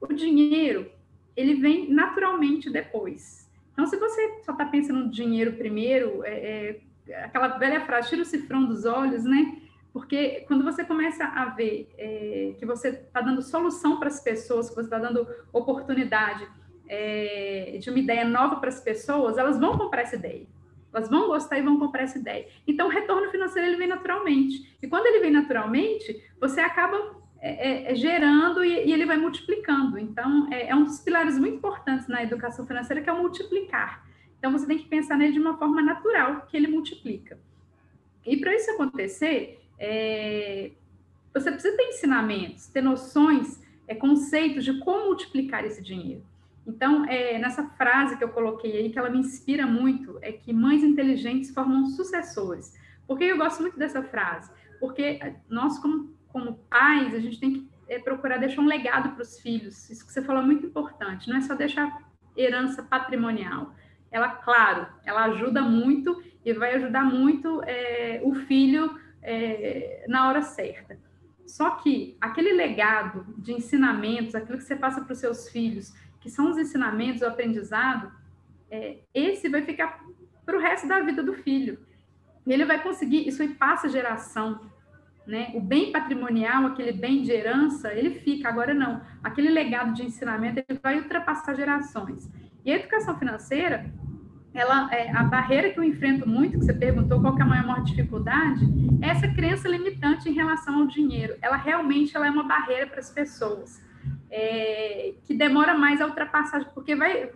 [0.01, 0.91] o dinheiro
[1.37, 3.49] ele vem naturalmente depois.
[3.73, 8.23] Então, se você só está pensando no dinheiro primeiro, é, é, aquela velha frase, tira
[8.23, 9.61] o cifrão dos olhos, né?
[9.93, 14.69] Porque quando você começa a ver é, que você está dando solução para as pessoas,
[14.69, 16.47] que você está dando oportunidade
[16.89, 20.47] é, de uma ideia nova para as pessoas, elas vão comprar essa ideia.
[20.93, 22.49] Elas vão gostar e vão comprar essa ideia.
[22.67, 24.77] Então, o retorno financeiro ele vem naturalmente.
[24.83, 29.17] E quando ele vem naturalmente, você acaba é, é, é, gerando e, e, ele vai
[29.17, 29.99] multiplicando.
[29.99, 34.05] Então, é, é, um dos pilares muito importantes na educação financeira, que é o multiplicar.
[34.39, 37.39] Então, você tem que pensar nele de uma forma natural, que ele multiplica.
[38.27, 40.71] E para isso acontecer, é,
[41.35, 46.23] você precisa ter ensinamentos, ter noções, é, conceitos de como multiplicar esse dinheiro.
[46.65, 50.53] Então, é, nessa frase que eu coloquei aí, que ela me inspira muito, é que
[50.53, 52.79] mães inteligentes formam sucessores.
[53.07, 54.53] Por que eu gosto muito dessa frase?
[54.79, 59.23] Porque nós, como como pais, a gente tem que é, procurar deixar um legado para
[59.23, 59.91] os filhos.
[59.91, 61.29] Isso que você falou é muito importante.
[61.29, 62.03] Não é só deixar
[62.37, 63.75] herança patrimonial.
[64.11, 70.43] Ela, claro, ela ajuda muito e vai ajudar muito é, o filho é, na hora
[70.43, 70.99] certa.
[71.47, 76.31] Só que aquele legado de ensinamentos, aquilo que você passa para os seus filhos, que
[76.31, 78.13] são os ensinamentos, o aprendizado,
[78.71, 80.05] é, esse vai ficar
[80.45, 81.79] para o resto da vida do filho.
[82.47, 84.61] Ele vai conseguir, isso aí passa geração
[85.31, 85.53] né?
[85.55, 89.01] O bem patrimonial, aquele bem de herança, ele fica, agora não.
[89.23, 92.29] Aquele legado de ensinamento, ele vai ultrapassar gerações.
[92.65, 93.91] E a educação financeira,
[94.53, 97.83] ela é a barreira que eu enfrento muito, que você perguntou qual é a maior
[97.83, 98.65] dificuldade,
[99.01, 101.37] é essa crença limitante em relação ao dinheiro.
[101.41, 103.81] Ela realmente ela é uma barreira para as pessoas,
[104.31, 107.31] é, que demora mais a ultrapassar, porque vai,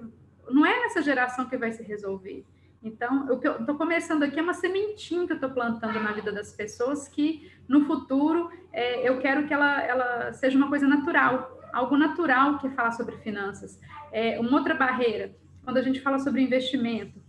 [0.50, 2.44] não é nessa geração que vai se resolver.
[2.82, 6.12] Então, o que eu estou começando aqui é uma sementinha que eu estou plantando na
[6.12, 10.86] vida das pessoas que, no futuro, é, eu quero que ela, ela seja uma coisa
[10.86, 13.80] natural, algo natural que falar sobre finanças.
[14.12, 17.20] É, uma outra barreira, quando a gente fala sobre investimento,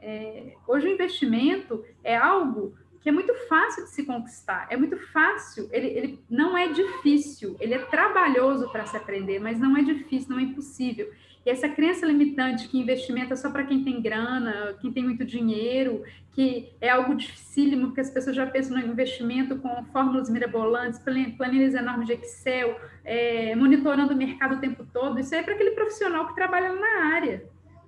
[0.00, 4.96] é, hoje o investimento é algo que é muito fácil de se conquistar, é muito
[5.12, 9.82] fácil, ele, ele não é difícil, ele é trabalhoso para se aprender, mas não é
[9.82, 11.10] difícil, não é impossível.
[11.44, 15.22] E essa crença limitante que investimento é só para quem tem grana, quem tem muito
[15.22, 16.02] dinheiro,
[16.32, 21.74] que é algo dificílimo, porque as pessoas já pensam no investimento com fórmulas mirabolantes, planilhas
[21.74, 25.20] enormes de Excel, é, monitorando o mercado o tempo todo.
[25.20, 27.44] Isso é para aquele profissional que trabalha na área,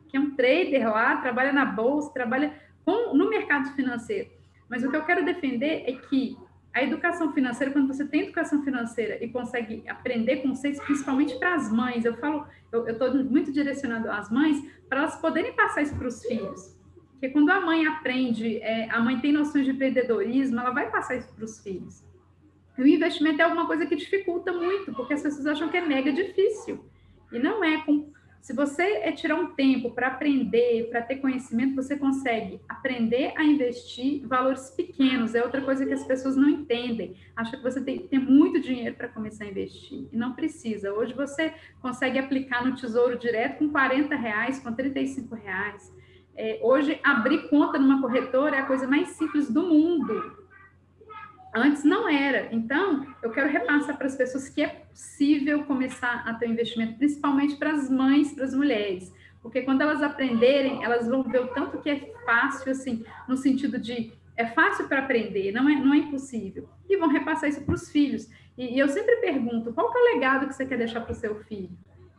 [0.08, 4.30] que é um trader lá, trabalha na bolsa, trabalha com, no mercado financeiro.
[4.68, 6.36] Mas o que eu quero defender é que
[6.74, 11.72] a educação financeira, quando você tem educação financeira e consegue aprender conceitos, principalmente para as
[11.72, 16.06] mães, eu falo, eu estou muito direcionado às mães, para elas poderem passar isso para
[16.06, 16.76] os filhos.
[17.12, 21.16] Porque quando a mãe aprende, é, a mãe tem noções de empreendedorismo, ela vai passar
[21.16, 22.04] isso para os filhos.
[22.76, 25.80] E o investimento é alguma coisa que dificulta muito, porque as pessoas acham que é
[25.80, 26.84] mega difícil.
[27.32, 27.78] E não é.
[27.78, 28.12] Com,
[28.46, 33.42] se você é tirar um tempo para aprender, para ter conhecimento, você consegue aprender a
[33.42, 35.34] investir valores pequenos.
[35.34, 37.16] É outra coisa que as pessoas não entendem.
[37.34, 40.06] Acha que você tem que ter muito dinheiro para começar a investir.
[40.12, 40.92] E não precisa.
[40.92, 45.92] Hoje você consegue aplicar no Tesouro Direto com 40 reais, com 35 reais.
[46.36, 50.46] É, hoje, abrir conta numa corretora é a coisa mais simples do mundo.
[51.52, 52.54] Antes não era.
[52.54, 56.96] Então, eu quero repassar para as pessoas que é possível começar a ter um investimento,
[56.96, 59.12] principalmente para as mães, para as mulheres.
[59.42, 63.78] Porque quando elas aprenderem, elas vão ver o tanto que é fácil, assim, no sentido
[63.78, 66.66] de é fácil para aprender, não é, não é impossível.
[66.88, 68.28] E vão repassar isso para os filhos.
[68.56, 71.12] E, e, eu sempre pergunto, qual que é o legado que você quer deixar para
[71.12, 71.70] o seu filho?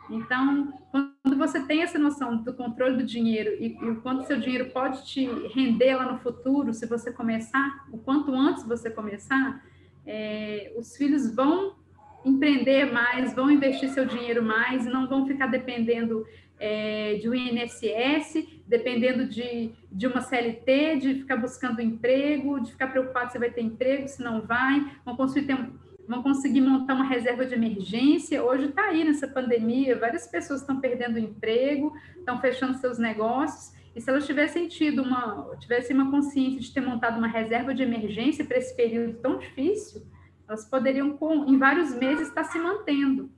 [0.09, 4.39] Então, quando você tem essa noção do controle do dinheiro e, e o quanto seu
[4.39, 9.63] dinheiro pode te render lá no futuro, se você começar, o quanto antes você começar,
[10.05, 11.75] é, os filhos vão
[12.27, 16.25] empreender mais, vão investir seu dinheiro mais, não vão ficar dependendo
[16.59, 22.87] é, de um INSS, dependendo de, de uma CLT, de ficar buscando emprego, de ficar
[22.87, 25.69] preocupado se vai ter emprego, se não vai, vão conseguir, ter,
[26.07, 28.43] vão conseguir montar uma reserva de emergência.
[28.43, 34.01] Hoje está aí nessa pandemia, várias pessoas estão perdendo emprego, estão fechando seus negócios, e
[34.01, 38.45] se elas tivessem tido uma, tivessem uma consciência de ter montado uma reserva de emergência
[38.45, 40.03] para esse período tão difícil,
[40.47, 43.29] elas poderiam, com, em vários meses, estar se mantendo.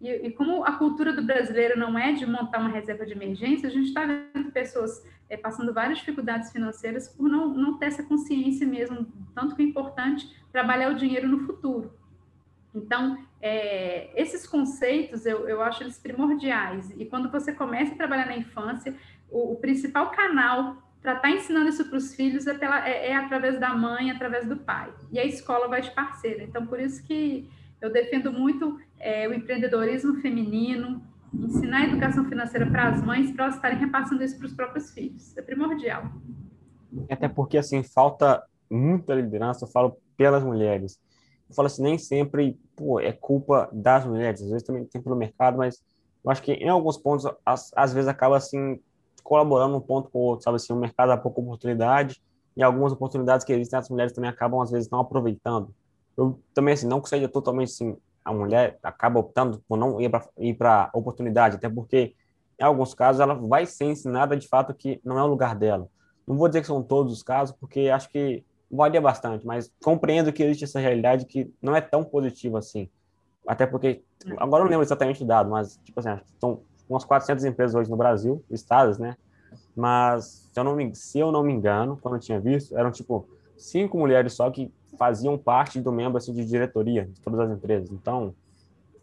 [0.00, 3.68] E, e, como a cultura do brasileiro não é de montar uma reserva de emergência,
[3.68, 8.02] a gente está vendo pessoas é, passando várias dificuldades financeiras por não, não ter essa
[8.02, 11.92] consciência mesmo, tanto que é importante trabalhar o dinheiro no futuro.
[12.74, 16.90] Então, é, esses conceitos, eu, eu acho eles primordiais.
[16.96, 18.96] E quando você começa a trabalhar na infância,
[19.30, 23.08] o, o principal canal para estar tá ensinando isso para os filhos é, pela, é,
[23.08, 24.92] é através da mãe, através do pai.
[25.10, 26.44] E a escola vai de parceira.
[26.44, 31.02] Então, por isso que eu defendo muito é, o empreendedorismo feminino,
[31.34, 34.90] ensinar a educação financeira para as mães, para elas estarem repassando isso para os próprios
[34.92, 35.36] filhos.
[35.36, 36.04] É primordial.
[37.10, 41.00] Até porque, assim, falta muita liderança, eu falo pelas mulheres.
[41.48, 45.16] Eu falo assim, nem sempre pô, é culpa das mulheres, às vezes também tem pelo
[45.16, 45.82] mercado, mas
[46.24, 48.80] eu acho que em alguns pontos, às, às vezes acaba, assim,
[49.22, 52.22] colaborando um ponto com o outro, sabe assim, o mercado dá pouca oportunidade,
[52.56, 55.74] e algumas oportunidades que existem, as mulheres também acabam, às vezes, não aproveitando
[56.16, 60.54] eu também, assim, não que seja totalmente assim, a mulher acaba optando por não ir
[60.54, 62.14] para oportunidade, até porque,
[62.58, 65.88] em alguns casos, ela vai ser ensinada de fato que não é o lugar dela.
[66.26, 70.32] Não vou dizer que são todos os casos, porque acho que varia bastante, mas compreendo
[70.32, 72.88] que existe essa realidade que não é tão positiva assim.
[73.46, 74.02] Até porque,
[74.36, 77.90] agora eu não lembro exatamente o dado, mas, tipo assim, são umas 400 empresas hoje
[77.90, 79.16] no Brasil, listadas, né?
[79.74, 82.90] Mas, se eu não me, se eu não me engano, quando eu tinha visto, eram,
[82.90, 87.50] tipo, cinco mulheres só que faziam parte do membro assim, de diretoria de todas as
[87.50, 87.90] empresas.
[87.90, 88.34] Então,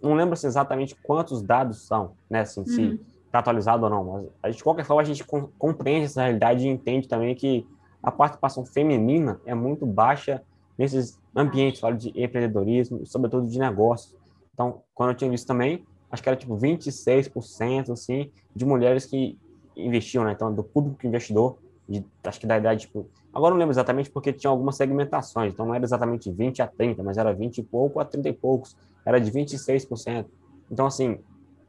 [0.01, 2.65] não lembro assim, exatamente quantos dados são, né, assim, uhum.
[2.65, 5.23] se está atualizado ou não, mas a gente, de qualquer forma a gente
[5.57, 7.67] compreende essa realidade e entende também que
[8.01, 10.41] a participação feminina é muito baixa
[10.77, 14.15] nesses ambientes, falo de empreendedorismo, sobretudo de negócios.
[14.53, 19.37] Então, quando eu tinha visto também, acho que era tipo 26% assim de mulheres que
[19.75, 20.33] investiam, né?
[20.33, 24.33] Então, do público investidor, de, acho que da idade tipo Agora não lembro exatamente porque
[24.33, 27.99] tinha algumas segmentações, então não era exatamente 20 a 30, mas era 20 e pouco
[27.99, 30.25] a 30 e poucos, era de 26%.
[30.71, 31.19] Então, assim,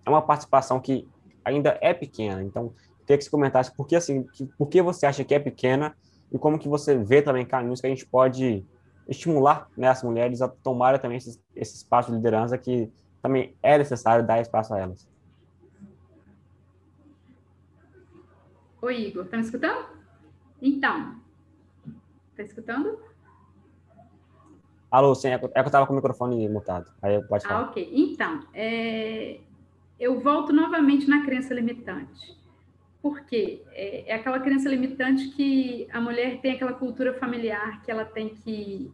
[0.05, 1.07] é uma participação que
[1.45, 2.43] ainda é pequena.
[2.43, 5.39] Então, queria que você comentasse por que, assim, que, por que você acha que é
[5.39, 5.95] pequena
[6.33, 8.65] e como que você vê também caminhos que a gente pode
[9.07, 12.91] estimular né, as mulheres a tomarem também esse, esse espaço de liderança que
[13.23, 15.09] também é necessário dar espaço a elas.
[18.83, 19.87] Oi, Igor, tá me escutando?
[20.63, 21.21] Então,
[22.41, 22.99] Tá escutando?
[24.91, 26.91] Alô, sim, é que eu estava com o microfone mutado.
[27.03, 27.61] Aí pode falar.
[27.61, 27.91] Ah, ok.
[27.93, 29.41] Então, é,
[29.99, 32.35] eu volto novamente na crença limitante.
[33.03, 33.63] Por quê?
[33.73, 38.31] É, é aquela crença limitante que a mulher tem aquela cultura familiar que ela tem
[38.31, 38.91] que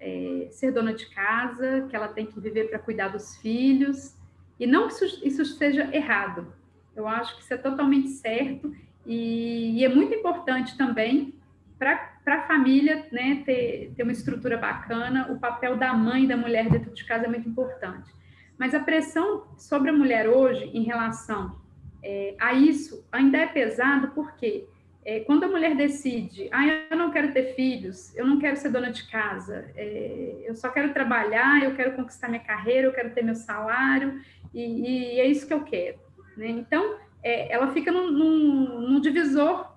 [0.00, 4.16] é, ser dona de casa, que ela tem que viver para cuidar dos filhos.
[4.58, 6.52] E não que isso, isso seja errado.
[6.94, 11.34] Eu acho que isso é totalmente certo e, e é muito importante também
[11.78, 16.36] para a família né, ter, ter uma estrutura bacana, o papel da mãe e da
[16.36, 18.10] mulher dentro de casa é muito importante.
[18.58, 21.60] Mas a pressão sobre a mulher hoje em relação
[22.02, 24.66] é, a isso ainda é pesado, porque
[25.06, 28.70] é, quando a mulher decide, ah, eu não quero ter filhos, eu não quero ser
[28.70, 33.14] dona de casa, é, eu só quero trabalhar, eu quero conquistar minha carreira, eu quero
[33.14, 34.20] ter meu salário,
[34.52, 35.98] e, e é isso que eu quero.
[36.36, 36.48] Né?
[36.48, 39.76] Então, é, ela fica num, num, num divisor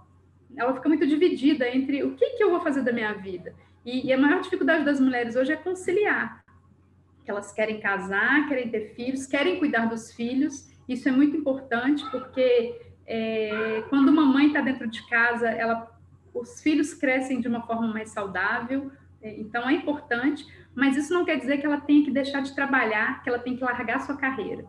[0.58, 3.54] ela fica muito dividida entre o que, que eu vou fazer da minha vida.
[3.86, 6.43] E, e, a maior dificuldade das mulheres hoje é conciliar.
[7.26, 10.68] Elas querem casar, querem ter filhos, querem cuidar dos filhos.
[10.88, 15.91] Isso é muito importante porque é, quando uma mãe está dentro de casa, ela,
[16.32, 18.91] os filhos crescem de uma forma mais saudável.
[19.20, 20.45] É, então é importante,
[20.76, 23.57] mas isso não quer dizer que ela tenha que deixar de trabalhar, que ela tem
[23.57, 24.64] que largar sua carreira.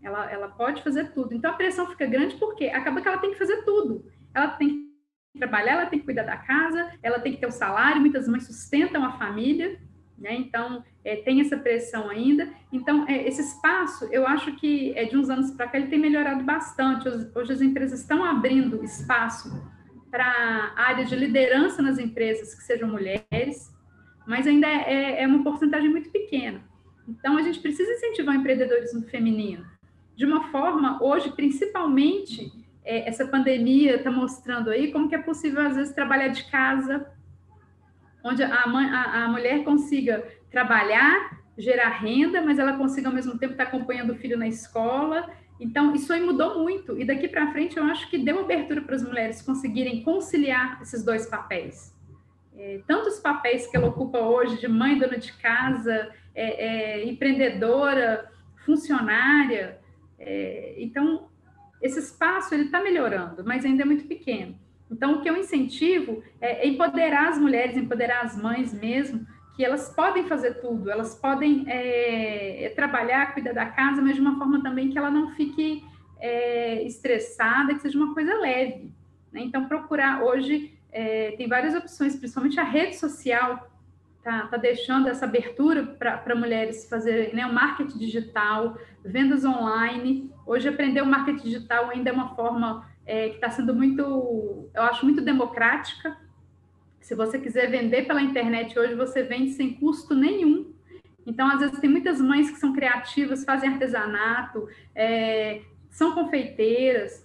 [0.00, 1.34] Ela, ela pode fazer tudo.
[1.34, 4.06] Então a pressão fica grande porque acaba que ela tem que fazer tudo.
[4.32, 4.86] Ela tem
[5.32, 8.00] que trabalhar, ela tem que cuidar da casa, ela tem que ter o um salário,
[8.00, 9.80] muitas mães sustentam a família,
[10.22, 10.36] Né?
[10.36, 12.48] Então, é, tem essa pressão ainda.
[12.72, 15.98] Então, é, esse espaço, eu acho que é, de uns anos para cá, ele tem
[15.98, 17.08] melhorado bastante.
[17.08, 19.50] Hoje, as empresas estão abrindo espaço
[20.12, 20.24] para
[20.76, 23.74] a área de liderança nas empresas que sejam mulheres,
[24.24, 26.62] mas ainda é, é, é uma porcentagem muito pequena.
[27.08, 29.66] Então, a gente precisa incentivar o empreendedorismo feminino.
[30.14, 32.52] De uma forma, hoje, principalmente,
[32.84, 37.10] é, essa pandemia está mostrando aí como que é possível, às vezes, trabalhar de casa,
[38.24, 43.38] onde a, mãe, a, a mulher consiga trabalhar, gerar renda, mas ela consiga ao mesmo
[43.38, 45.30] tempo estar acompanhando o filho na escola.
[45.60, 46.98] Então, isso aí mudou muito.
[46.98, 51.04] E daqui para frente, eu acho que deu abertura para as mulheres conseguirem conciliar esses
[51.04, 51.94] dois papéis.
[52.56, 57.04] É, tanto os papéis que ela ocupa hoje de mãe, dona de casa, é, é,
[57.04, 58.30] empreendedora,
[58.64, 59.78] funcionária.
[60.18, 61.28] É, então,
[61.80, 64.58] esse espaço ele está melhorando, mas ainda é muito pequeno.
[64.92, 69.26] Então, o que eu incentivo é empoderar as mulheres, empoderar as mães mesmo,
[69.56, 74.20] que elas podem fazer tudo, elas podem é, é, trabalhar, cuidar da casa, mas de
[74.20, 75.82] uma forma também que ela não fique
[76.20, 78.92] é, estressada, que seja uma coisa leve.
[79.32, 79.40] Né?
[79.42, 83.70] Então, procurar hoje, é, tem várias opções, principalmente a rede social
[84.18, 90.30] está tá deixando essa abertura para mulheres fazerem né, o marketing digital, vendas online.
[90.46, 94.82] Hoje, aprender o marketing digital ainda é uma forma é, que está sendo muito, eu
[94.82, 96.16] acho, muito democrática.
[97.00, 100.72] Se você quiser vender pela internet hoje, você vende sem custo nenhum.
[101.26, 107.24] Então, às vezes, tem muitas mães que são criativas, fazem artesanato, é, são confeiteiras,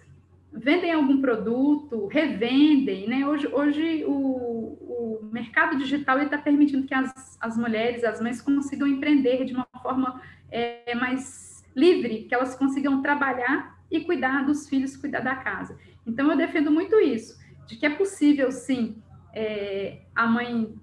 [0.52, 3.28] vendem algum produto, revendem, né?
[3.28, 8.88] Hoje, hoje o, o mercado digital está permitindo que as, as mulheres, as mães consigam
[8.88, 10.22] empreender de uma forma
[10.52, 15.78] é, mais livre, que elas consigam trabalhar e cuidar dos filhos, cuidar da casa.
[16.06, 19.02] Então, eu defendo muito isso, de que é possível, sim,
[19.34, 20.74] é, a mãe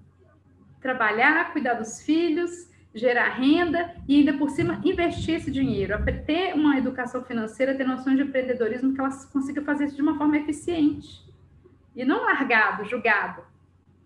[0.79, 5.93] trabalhar, cuidar dos filhos, gerar renda e ainda por cima investir esse dinheiro,
[6.25, 10.17] ter uma educação financeira, ter noções de empreendedorismo que elas consigam fazer isso de uma
[10.17, 11.25] forma eficiente
[11.95, 13.43] e não largado, julgado.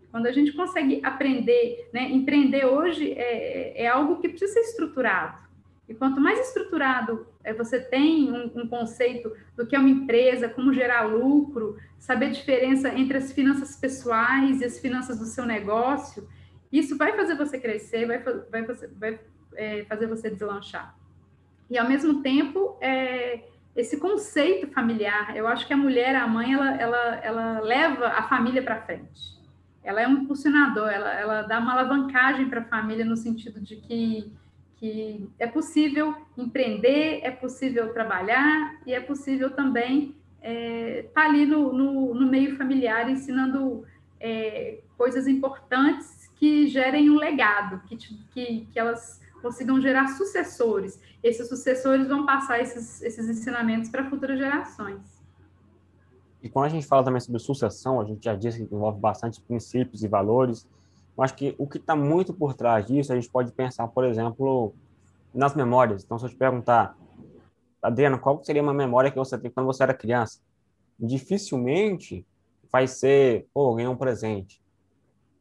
[0.10, 5.38] Quando a gente consegue aprender, né, empreender hoje é, é algo que precisa ser estruturado.
[5.90, 10.48] E quanto mais estruturado é, você tem um, um, conceito do que é uma empresa,
[10.48, 15.48] como gerar lucro, saber a diferença entre as finanças pessoais e as finanças do seu
[15.48, 16.30] negócio,
[16.72, 18.64] isso vai fazer você crescer, vai, vai,
[19.00, 19.20] vai
[19.56, 20.96] é, fazer você deslanchar.
[21.68, 26.54] E, ao mesmo tempo, é, esse conceito familiar, eu acho que a mulher, a mãe,
[26.54, 29.40] ela, ela, ela leva a família para frente.
[29.84, 33.78] Ela é um impulsionador, ela, ela dá uma alavancagem para a família no sentido de
[33.78, 34.32] que
[34.80, 41.46] que é possível empreender, é possível trabalhar e é possível também estar é, tá ali
[41.46, 43.84] no, no, no, meio familiar ensinando
[44.22, 50.98] é, coisas importantes que gerem um legado, que, que, que elas consigam gerar sucessores.
[51.22, 55.20] Esses sucessores vão passar esses, esses ensinamentos para futuras gerações.
[56.42, 59.42] E quando a gente fala também sobre sucessão, a gente já disse que envolve bastante
[59.42, 60.66] princípios e valores,
[61.22, 64.74] acho que o que está muito por trás disso, a gente pode pensar, por exemplo,
[65.34, 66.04] nas memórias.
[66.04, 66.98] Então, se eu te perguntar,
[67.82, 70.40] Adriana, qual seria uma memória que você tem quando você era criança?
[71.00, 72.26] Dificilmente
[72.72, 74.62] vai ser, pô, ganhar um presente.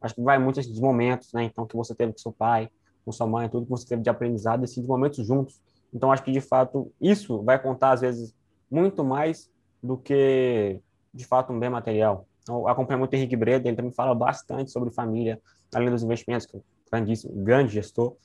[0.00, 1.44] Acho que vai muito de momentos, né?
[1.44, 2.70] Então, que você teve com seu pai,
[3.04, 5.60] com sua mãe, tudo que você teve de aprendizado, assim, de momentos juntos.
[5.92, 8.34] Então, acho que, de fato, isso vai contar, às vezes,
[8.70, 9.50] muito mais
[9.82, 10.80] do que,
[11.12, 12.26] de fato, um bem material.
[12.42, 15.40] Então, eu acompanho muito o Henrique Breda, ele também fala bastante sobre família,
[15.74, 18.16] além dos investimentos, que é um grande, grande gestor.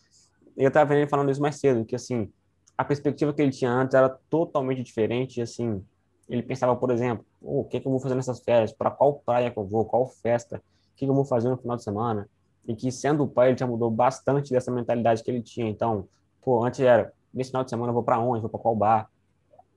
[0.55, 2.31] Eu estava vendo ele falando isso mais cedo, que assim,
[2.77, 5.83] a perspectiva que ele tinha antes era totalmente diferente, assim,
[6.29, 9.21] ele pensava, por exemplo, oh, o que, que eu vou fazer nessas férias, para qual
[9.25, 11.83] praia que eu vou, qual festa, o que, que eu vou fazer no final de
[11.83, 12.29] semana,
[12.67, 16.07] e que sendo pai ele já mudou bastante dessa mentalidade que ele tinha, então,
[16.41, 19.09] pô, antes era, nesse final de semana eu vou para onde, vou para qual bar,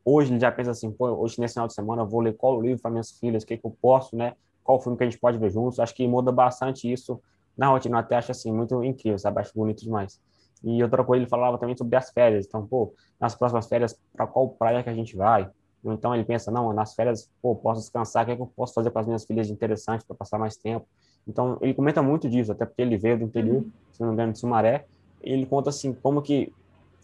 [0.04, 2.60] hoje ele já pensa assim, pô, hoje nesse final de semana eu vou ler qual
[2.60, 5.18] livro para minhas filhas, o que, que eu posso, né, qual filme que a gente
[5.18, 7.20] pode ver juntos, acho que muda bastante isso
[7.56, 10.20] na rotina, eu até acho assim, muito incrível, sabe, acho bonito demais.
[10.62, 12.46] E outra coisa, ele falava também sobre as férias.
[12.46, 15.48] Então, pô, nas próximas férias, para qual praia que a gente vai?
[15.84, 18.74] Então, ele pensa, não, nas férias, pô, posso descansar, o que, é que eu posso
[18.74, 20.86] fazer com as minhas filhas de interessante para passar mais tempo?
[21.28, 23.70] Então, ele comenta muito disso, até porque ele veio do interior, uhum.
[23.92, 24.86] se não me engano, de Sumaré.
[25.22, 26.52] Ele conta, assim, como que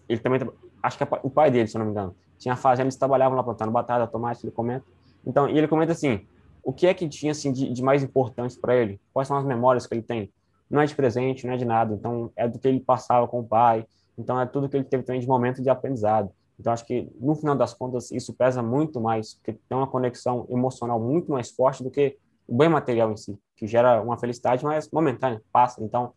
[0.09, 0.41] ele também,
[0.83, 3.71] acho que o pai dele, se não me engano, tinha fazenda, eles trabalhavam lá plantando
[3.71, 4.85] batata, tomate, ele comenta.
[5.25, 6.27] Então, e ele comenta assim,
[6.65, 9.01] o que é que tinha, assim, de, de mais importante para ele?
[9.13, 10.33] Quais são as memórias que ele tem?
[10.73, 11.95] Não é de presente, não é de nada.
[11.95, 13.87] Então, é do que ele passava com o pai.
[14.19, 16.31] Então, é tudo que ele teve também de momento de aprendizado.
[16.59, 20.47] Então, acho que, no final das contas, isso pesa muito mais, porque tem uma conexão
[20.49, 22.17] emocional muito mais forte do que
[22.49, 25.83] o bem material em si, que gera uma felicidade mais momentânea, passa.
[25.85, 26.13] Então,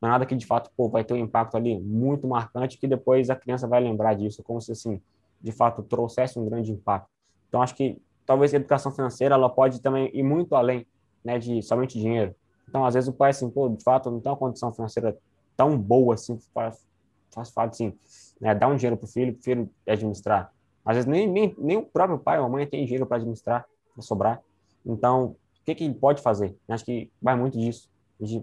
[0.00, 2.86] Não é nada que, de fato, pô, vai ter um impacto ali muito marcante que
[2.86, 5.00] depois a criança vai lembrar disso, como se, assim,
[5.40, 7.08] de fato, trouxesse um grande impacto.
[7.48, 7.96] Então, acho que
[8.26, 10.86] talvez a educação financeira, ela pode também ir muito além,
[11.24, 12.34] né, de somente dinheiro.
[12.68, 15.16] Então, às vezes, o pai, assim, pô, de fato, não tem uma condição financeira
[15.56, 16.84] tão boa, assim, faz,
[17.30, 17.96] faz fato, assim,
[18.40, 20.52] né, dar um dinheiro para o filho, para o filho administrar.
[20.84, 23.64] Às vezes, nem, nem, nem o próprio pai ou a mãe tem dinheiro para administrar,
[23.94, 24.40] para sobrar.
[24.84, 26.54] Então, o que, que pode fazer?
[26.68, 27.88] Acho que vai muito disso.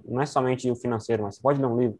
[0.05, 1.99] não é somente o financeiro, mas você pode ler um livro,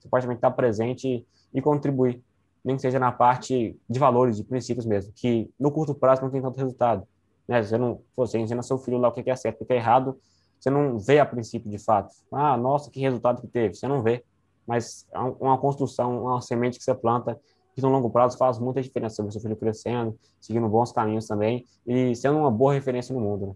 [0.00, 2.22] você pode também estar presente e contribuir,
[2.64, 6.30] nem que seja na parte de valores, de princípios mesmo, que no curto prazo não
[6.30, 7.06] tem tanto resultado.
[7.46, 7.62] Né?
[7.62, 10.18] Você não, você ensina seu filho lá o que é certo, o que é errado,
[10.62, 12.14] você não vê a princípio de fato.
[12.30, 13.74] Ah, nossa, que resultado que teve.
[13.74, 14.22] Você não vê.
[14.64, 17.36] Mas é uma construção, uma semente que você planta,
[17.74, 22.14] que no longo prazo faz muita diferença seu filho crescendo, seguindo bons caminhos também e
[22.14, 23.46] sendo uma boa referência no mundo.
[23.48, 23.54] Né?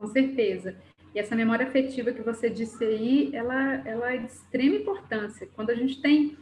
[0.00, 0.74] Com certeza.
[1.14, 5.48] E essa memória afetiva que você disse aí, ela, ela é de extrema importância.
[5.54, 6.36] Quando a gente tem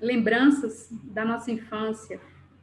[0.00, 2.18] lembranças da nossa infância,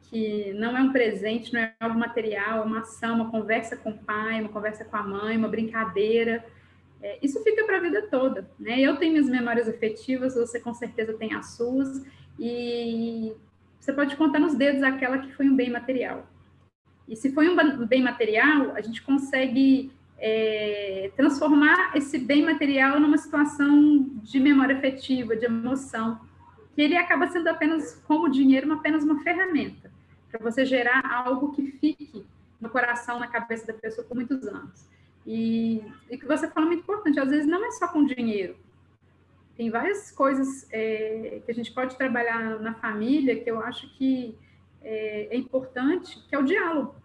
[0.10, 3.91] que não é um presente, não é algo material, é uma ação, uma conversa com
[3.91, 6.43] o pai, uma conversa com a mãe, uma brincadeira.
[7.01, 8.49] É, isso fica para a vida toda.
[8.60, 8.80] Né?
[8.82, 12.03] Eu tenho minhas memórias afetivas, você com certeza tem as suas,
[12.39, 13.34] e
[13.80, 16.28] você pode contar nos dedos aquela que foi um bem material.
[17.07, 23.18] E se foi um bem material, a gente consegue é, transformar esse bem material numa
[23.18, 26.20] situação de memória afetiva, de emoção,
[26.74, 29.89] que ele acaba sendo apenas, como dinheiro, apenas uma ferramenta
[30.32, 32.26] para você gerar algo que fique
[32.60, 34.88] no coração, na cabeça da pessoa por muitos anos.
[35.26, 38.58] E o que você falou é muito importante, às vezes não é só com dinheiro.
[39.56, 44.38] Tem várias coisas é, que a gente pode trabalhar na família que eu acho que
[44.82, 46.96] é, é importante, que é o diálogo.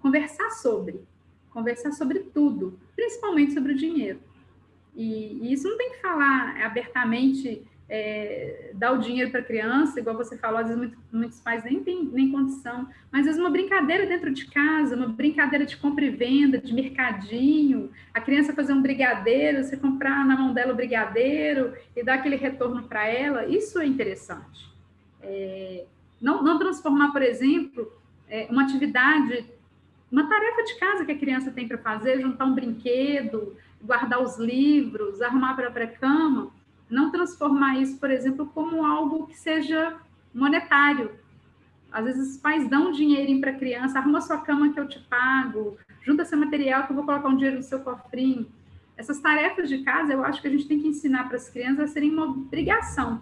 [0.00, 1.04] Conversar sobre.
[1.50, 4.20] Conversar sobre tudo, principalmente sobre o dinheiro.
[4.94, 10.00] E, e isso não tem que falar abertamente é, dar o dinheiro para a criança,
[10.00, 13.40] igual você falou, às vezes muitos, muitos pais nem têm nem condição, mas às vezes
[13.40, 18.54] uma brincadeira dentro de casa, uma brincadeira de compra e venda, de mercadinho, a criança
[18.54, 23.06] fazer um brigadeiro, você comprar na mão dela o brigadeiro e dar aquele retorno para
[23.06, 24.72] ela, isso é interessante.
[25.22, 25.84] É,
[26.20, 27.92] não, não transformar, por exemplo,
[28.28, 29.44] é, uma atividade,
[30.10, 34.38] uma tarefa de casa que a criança tem para fazer, juntar um brinquedo, guardar os
[34.38, 36.50] livros, arrumar a própria cama,
[36.94, 39.96] não transformar isso, por exemplo, como algo que seja
[40.32, 41.10] monetário.
[41.90, 45.00] Às vezes os pais dão dinheiro para a criança, arruma sua cama que eu te
[45.00, 48.46] pago, junta seu material que eu vou colocar um dinheiro no seu cofrinho.
[48.96, 51.90] Essas tarefas de casa, eu acho que a gente tem que ensinar para as crianças
[51.90, 53.20] a serem uma obrigação.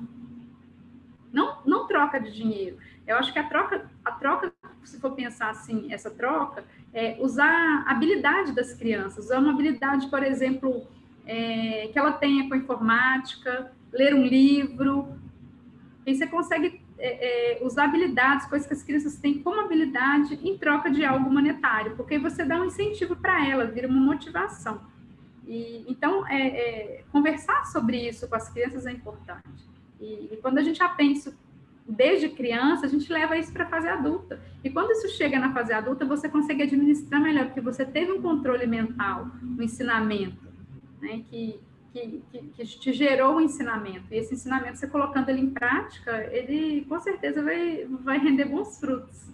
[1.32, 2.76] Não, não troca de dinheiro.
[3.06, 4.52] Eu acho que a troca, a troca,
[4.84, 6.62] se for pensar assim, essa troca,
[6.92, 10.86] é usar a habilidade das crianças, usar uma habilidade, por exemplo,
[11.26, 15.08] é, que ela tenha com informática, ler um livro.
[16.06, 20.56] E você consegue é, é, usar habilidades, coisas que as crianças têm como habilidade em
[20.58, 24.80] troca de algo monetário, porque você dá um incentivo para ela, vira uma motivação.
[25.46, 29.68] E, então, é, é, conversar sobre isso com as crianças é importante.
[30.00, 31.36] E, e, quando a gente aprende isso
[31.88, 34.40] desde criança, a gente leva isso para a fase adulta.
[34.62, 38.22] E quando isso chega na fase adulta, você consegue administrar melhor, porque você teve um
[38.22, 40.51] controle mental no ensinamento
[41.02, 41.60] né, que,
[41.92, 42.22] que,
[42.54, 44.06] que, te gerou um ensinamento.
[44.10, 48.78] E esse ensinamento, você colocando ele em prática, ele com certeza vai, vai render bons
[48.78, 49.28] frutos.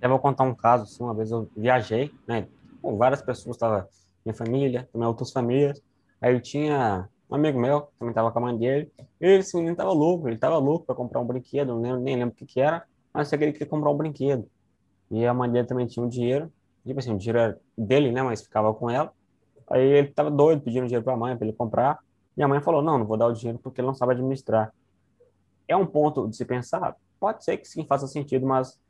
[0.00, 2.46] Eu vou contar um caso, assim, uma vez eu viajei, né,
[2.80, 3.88] com várias pessoas, estava
[4.24, 5.82] minha família, também outras famílias,
[6.20, 8.90] aí eu tinha um amigo meu, também estava com a mãe dele,
[9.20, 12.16] e esse menino estava louco, ele estava louco para comprar um brinquedo, não lembro, nem
[12.16, 14.48] lembro o que que era, mas só que ele queria comprar um brinquedo.
[15.10, 16.50] E a mãe dele também tinha um dinheiro,
[16.86, 19.12] tipo assim, o dinheiro era dele, né, mas ficava com ela,
[19.70, 21.98] Aí ele estava doido, pedindo dinheiro para a mãe, para ele comprar.
[22.36, 24.72] E a mãe falou: Não, não vou dar o dinheiro porque ele não sabe administrar.
[25.68, 26.96] É um ponto de se pensar?
[27.20, 28.80] Pode ser que sim, faça sentido, mas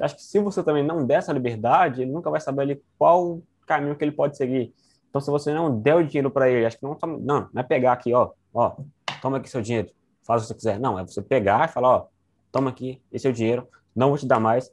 [0.00, 3.42] acha que se você também não der essa liberdade, ele nunca vai saber ali qual
[3.66, 4.72] caminho que ele pode seguir.
[5.08, 7.62] Então, se você não der o dinheiro para ele, acho que não, não, não é
[7.62, 8.76] pegar aqui, ó, ó,
[9.20, 9.90] toma aqui seu dinheiro,
[10.22, 10.80] faz o que você quiser.
[10.80, 12.06] Não, é você pegar e falar, ó,
[12.50, 14.72] toma aqui, esse é o dinheiro, não vou te dar mais,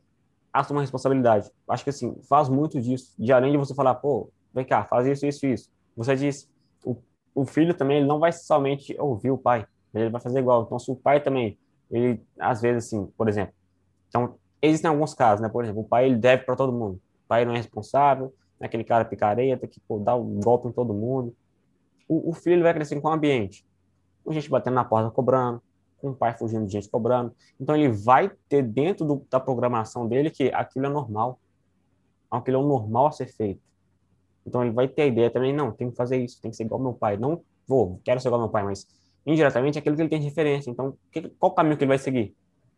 [0.53, 1.51] assuma a responsabilidade.
[1.68, 3.13] Acho que assim, faz muito disso.
[3.18, 5.72] De além de você falar, pô, vem cá, faz isso, isso, isso.
[5.95, 6.49] Você diz,
[6.84, 6.95] o,
[7.34, 10.64] o filho também ele não vai somente ouvir o pai, ele vai fazer igual.
[10.64, 11.58] Então, se o pai também,
[11.89, 13.53] ele, às vezes, assim, por exemplo,
[14.10, 15.49] então, existem alguns casos, né?
[15.49, 16.95] Por exemplo, o pai, ele deve para todo mundo.
[16.95, 20.72] O pai não é responsável, é aquele cara picareta que pô, dá um golpe em
[20.72, 21.36] todo mundo.
[22.08, 23.66] O, o filho ele vai crescer com o ambiente.
[24.24, 25.62] Com gente batendo na porta cobrando,
[25.97, 27.34] com o pai fugindo de gente cobrando.
[27.60, 31.39] Então, ele vai ter dentro do, da programação dele que aquilo é normal.
[32.30, 33.62] Aquilo é o normal a ser feito.
[34.47, 36.63] Então ele vai ter a ideia também, não, tem que fazer isso, tem que ser
[36.63, 37.17] igual meu pai.
[37.17, 38.87] Não vou, quero ser igual ao meu pai, mas
[39.25, 40.71] indiretamente é aquilo que ele tem de referência.
[40.71, 42.33] Então, que, qual caminho que ele vai seguir?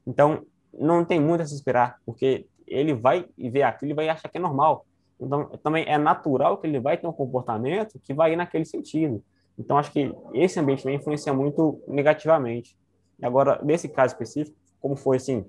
[0.06, 0.44] Então,
[0.74, 4.38] não tem muito a se esperar, porque ele vai ver aquilo e vai achar que
[4.40, 4.86] é normal.
[5.20, 9.24] Então, também é natural que ele vai ter um comportamento que vai ir naquele sentido.
[9.58, 12.76] Então, acho que esse ambiente também influencia muito negativamente.
[13.22, 15.46] Agora, nesse caso específico, como foi assim,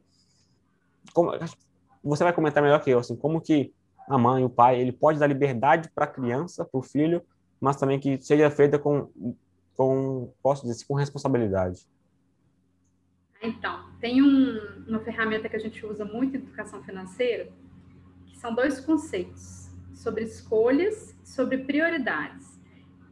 [1.14, 1.30] como,
[2.02, 3.72] você vai comentar melhor que eu, assim, como que
[4.10, 7.22] a mãe, o pai, ele pode dar liberdade para a criança, para o filho,
[7.60, 9.08] mas também que seja feita com,
[9.76, 11.86] com, posso dizer, com responsabilidade.
[13.40, 17.48] Então, tem um, uma ferramenta que a gente usa muito em educação financeira,
[18.26, 22.60] que são dois conceitos, sobre escolhas, sobre prioridades.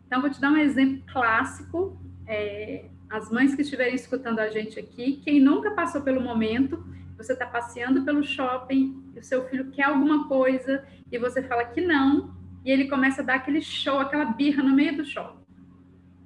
[0.06, 1.96] Então, vou te dar um exemplo clássico.
[2.26, 6.84] É, as mães que estiverem escutando a gente aqui, quem nunca passou pelo momento,
[7.18, 11.80] você está passeando pelo shopping, o seu filho quer alguma coisa e você fala que
[11.80, 15.44] não, e ele começa a dar aquele show, aquela birra no meio do shopping.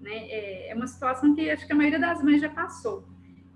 [0.01, 0.29] Né?
[0.29, 3.09] É, é uma situação que acho que a maioria das mães já passou.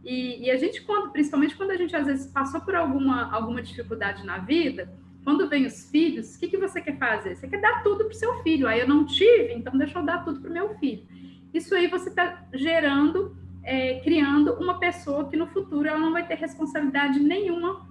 [0.03, 3.61] E, e, a gente, quando, principalmente quando a gente às vezes passou por alguma, alguma
[3.61, 4.89] dificuldade na vida,
[5.25, 7.35] quando vem os filhos, o que, que você quer fazer?
[7.35, 8.69] Você quer dar tudo para o seu filho.
[8.69, 11.05] Aí eu não tive, então deixa eu dar tudo para o meu filho.
[11.53, 16.25] Isso aí você está gerando, é, criando uma pessoa que no futuro ela não vai
[16.25, 17.85] ter responsabilidade nenhuma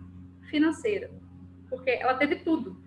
[0.49, 1.11] financeira,
[1.69, 2.81] porque ela teve tudo.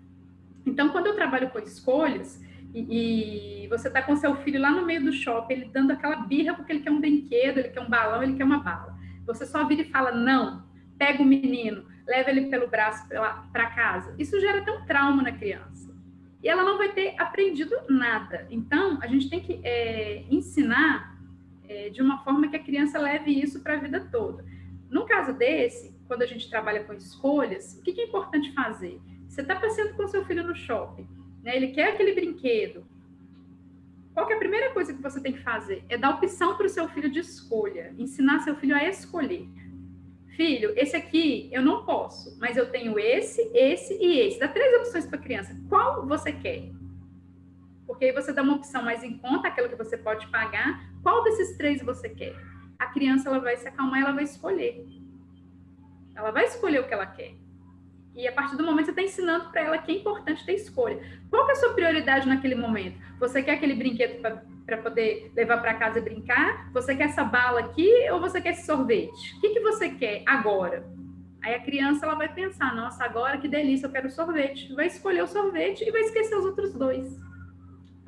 [0.65, 4.85] Então, quando eu trabalho com escolhas, e, e você está com seu filho lá no
[4.85, 7.89] meio do shopping, ele dando aquela birra porque ele quer um brinquedo, ele quer um
[7.89, 8.97] balão, ele quer uma bala.
[9.27, 10.63] Você só vira e fala, não,
[10.97, 14.15] pega o menino, leva ele pelo braço para casa.
[14.17, 15.95] Isso gera até um trauma na criança.
[16.41, 18.47] E ela não vai ter aprendido nada.
[18.49, 21.18] Então, a gente tem que é, ensinar
[21.69, 24.43] é, de uma forma que a criança leve isso para a vida toda.
[24.89, 28.99] No caso desse, quando a gente trabalha com escolhas, o que, que é importante fazer?
[29.27, 31.07] Você está passeando com seu filho no shopping,
[31.43, 31.55] né?
[31.55, 32.83] ele quer aquele brinquedo.
[34.15, 35.85] Qual é a primeira coisa que você tem que fazer?
[35.87, 39.47] É dar opção para o seu filho de escolha, ensinar seu filho a escolher.
[40.35, 44.39] Filho, esse aqui eu não posso, mas eu tenho esse, esse e esse.
[44.39, 45.55] Dá três opções para a criança.
[45.69, 46.71] Qual você quer?
[47.89, 50.79] Porque aí você dá uma opção mais em conta, aquela que você pode pagar.
[51.01, 52.35] Qual desses três você quer?
[52.77, 54.85] A criança ela vai se acalmar, ela vai escolher.
[56.15, 57.33] Ela vai escolher o que ela quer.
[58.15, 61.01] E a partir do momento você está ensinando para ela que é importante ter escolha.
[61.31, 62.95] Qual é a sua prioridade naquele momento?
[63.19, 66.71] Você quer aquele brinquedo para poder levar para casa e brincar?
[66.71, 69.35] Você quer essa bala aqui ou você quer esse sorvete?
[69.35, 70.87] O que, que você quer agora?
[71.41, 74.71] Aí a criança ela vai pensar, nossa, agora que delícia, eu quero sorvete.
[74.75, 77.28] Vai escolher o sorvete e vai esquecer os outros dois.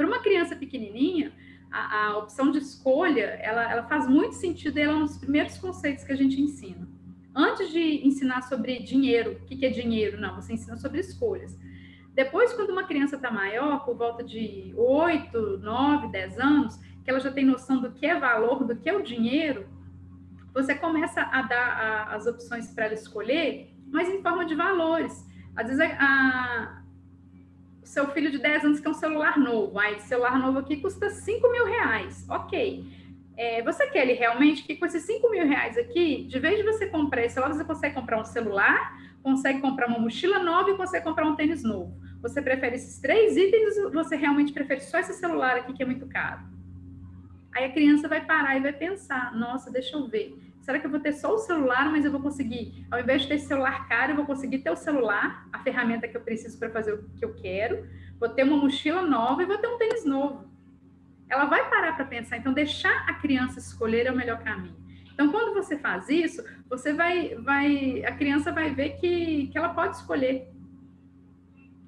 [0.01, 1.31] Para uma criança pequenininha,
[1.71, 5.19] a, a, opção de escolha, ela, ela faz muito sentido e ela é um dos
[5.19, 6.89] primeiros conceitos que a gente ensina.
[7.35, 10.19] Antes de ensinar sobre dinheiro, o que é dinheiro?
[10.19, 11.55] Não, você ensina sobre escolhas.
[12.15, 17.19] Depois, quando uma criança está maior, por volta de 8, 9, 10 anos, que ela
[17.19, 19.67] já tem noção do que é valor, do que é o dinheiro,
[20.51, 25.29] você começa a dar a, as opções para ela escolher, mas em forma de valores.
[25.55, 26.80] Às vezes, a,
[27.91, 31.51] seu filho de 10 anos quer um celular novo, aí, celular novo aqui custa 5
[31.51, 32.25] mil reais.
[32.29, 32.85] Ok.
[33.35, 36.63] É, você quer ele realmente que com esses 5 mil reais aqui, de vez de
[36.63, 40.77] você comprar esse celular, você consegue comprar um celular, consegue comprar uma mochila nova e
[40.77, 41.93] consegue comprar um tênis novo.
[42.21, 45.85] Você prefere esses três itens ou você realmente prefere só esse celular aqui que é
[45.85, 46.43] muito caro?
[47.53, 50.33] Aí a criança vai parar e vai pensar: nossa, deixa eu ver.
[50.61, 53.27] Será que eu vou ter só o celular, mas eu vou conseguir, ao invés de
[53.27, 56.69] ter celular caro, eu vou conseguir ter o celular, a ferramenta que eu preciso para
[56.69, 57.87] fazer o que eu quero,
[58.19, 60.51] vou ter uma mochila nova e vou ter um tênis novo
[61.31, 62.37] ela vai parar para pensar.
[62.37, 64.75] Então, deixar a criança escolher é o melhor caminho.
[65.13, 69.69] Então, quando você faz isso, você vai, vai, a criança vai ver que, que ela
[69.69, 70.51] pode escolher.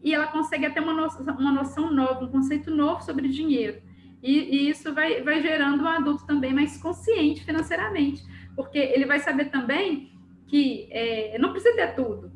[0.01, 3.81] E ela consegue até uma noção, uma noção nova, um conceito novo sobre dinheiro.
[4.21, 8.23] E, e isso vai, vai gerando um adulto também mais consciente financeiramente,
[8.55, 10.11] porque ele vai saber também
[10.47, 12.31] que é, não precisa ter tudo.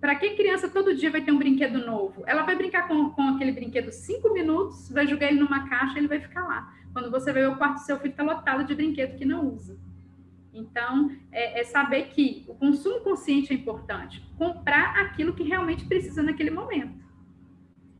[0.00, 2.22] Para que criança todo dia vai ter um brinquedo novo?
[2.26, 6.06] Ela vai brincar com, com aquele brinquedo cinco minutos, vai jogar ele numa caixa ele
[6.06, 6.72] vai ficar lá.
[6.92, 9.76] Quando você vê o quarto seu filho está lotado de brinquedo que não usa.
[10.52, 14.24] Então, é, é, saber que o consumo consciente é importante.
[14.36, 16.98] Comprar aquilo que realmente precisa naquele momento.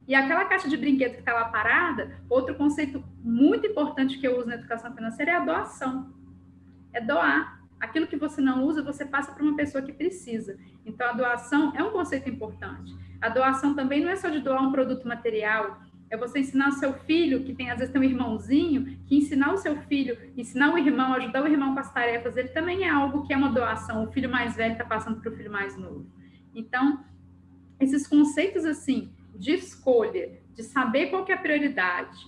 [0.06, 4.38] E aquela caixa de brinquedo que está lá parada, outro conceito muito importante que eu
[4.38, 6.17] uso na educação financeira é a doação.
[6.92, 7.58] É doar.
[7.80, 10.58] Aquilo que você não usa, você passa para uma pessoa que precisa.
[10.84, 12.96] Então, a doação é um conceito importante.
[13.20, 15.80] A doação também não é só de doar um produto material,
[16.10, 19.52] é você ensinar o seu filho, que tem às vezes tem um irmãozinho, que ensinar
[19.52, 22.88] o seu filho, ensinar o irmão, ajudar o irmão com as tarefas, ele também é
[22.88, 24.04] algo que é uma doação.
[24.04, 26.06] O filho mais velho está passando para o filho mais novo.
[26.54, 27.04] Então,
[27.78, 32.18] esses conceitos assim de escolha, de saber qual é a prioridade,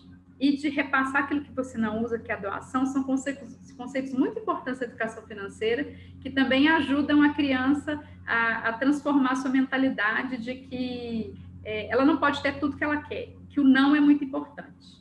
[0.40, 4.12] e de repassar aquilo que você não usa, que é a doação, são conceitos, conceitos
[4.14, 10.38] muito importantes da educação financeira, que também ajudam a criança a, a transformar sua mentalidade
[10.38, 14.00] de que é, ela não pode ter tudo que ela quer, que o não é
[14.00, 14.98] muito importante.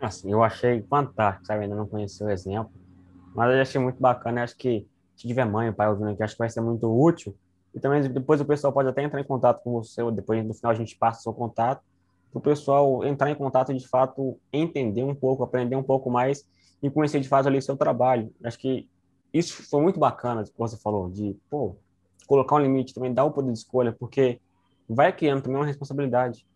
[0.00, 1.64] Assim, eu achei fantástico, sabe?
[1.64, 2.72] Ainda não conheci o exemplo,
[3.34, 4.42] mas eu achei muito bacana.
[4.42, 7.36] Acho que se tiver mãe, pai ouvindo aqui, acho que vai ser muito útil.
[7.74, 10.72] E também depois o pessoal pode até entrar em contato com você, depois no final
[10.72, 11.82] a gente passa o seu contato,
[12.36, 16.46] para o pessoal entrar em contato de fato entender um pouco, aprender um pouco mais
[16.82, 18.30] e conhecer de fato ali seu trabalho.
[18.44, 18.88] Acho que
[19.32, 21.76] isso foi muito bacana, que você falou, de pô,
[22.26, 24.38] colocar um limite também, dar o poder de escolha, porque
[24.88, 26.46] vai criando também uma responsabilidade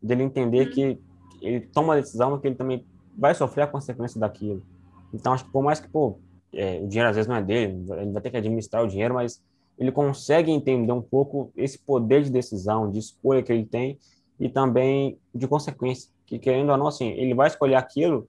[0.00, 0.72] dele entender uhum.
[0.72, 1.00] que
[1.42, 4.62] ele toma a decisão que ele também vai sofrer a consequência daquilo.
[5.12, 6.20] Então, acho que por mais que, pô,
[6.52, 9.14] é, o dinheiro às vezes não é dele, ele vai ter que administrar o dinheiro,
[9.14, 9.42] mas
[9.76, 13.98] ele consegue entender um pouco esse poder de decisão, de escolha que ele tem
[14.38, 18.28] e também de consequência, que querendo ou não, assim, ele vai escolher aquilo,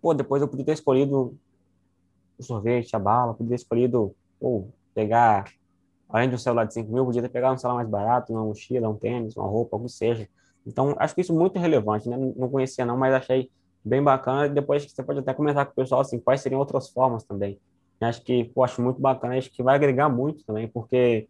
[0.00, 1.36] pô, depois eu podia ter escolhido
[2.38, 5.44] o sorvete, a bala, podia ter escolhido, pô, pegar,
[6.08, 8.44] além de um celular de 5 mil, podia ter pegado um celular mais barato, uma
[8.44, 10.28] mochila, um tênis, uma roupa, o que seja.
[10.66, 12.16] Então, acho que isso é muito relevante, né?
[12.16, 13.50] Não conhecia não, mas achei
[13.84, 14.48] bem bacana.
[14.48, 17.58] Depois você pode até comentar com o pessoal, assim, quais seriam outras formas também.
[18.00, 21.28] Acho que, pô, acho muito bacana, acho que vai agregar muito também, porque,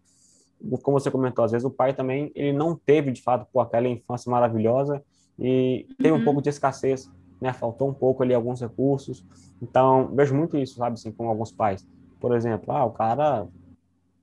[0.83, 3.89] como você comentou, às vezes o pai também, ele não teve, de fato, pô, aquela
[3.89, 5.03] infância maravilhosa
[5.39, 6.25] e teve um uhum.
[6.25, 7.11] pouco de escassez,
[7.41, 7.53] né?
[7.53, 9.25] Faltou um pouco ali alguns recursos.
[9.61, 11.87] Então, vejo muito isso, sabe, assim, com alguns pais.
[12.21, 13.49] Por exemplo, ah, o cara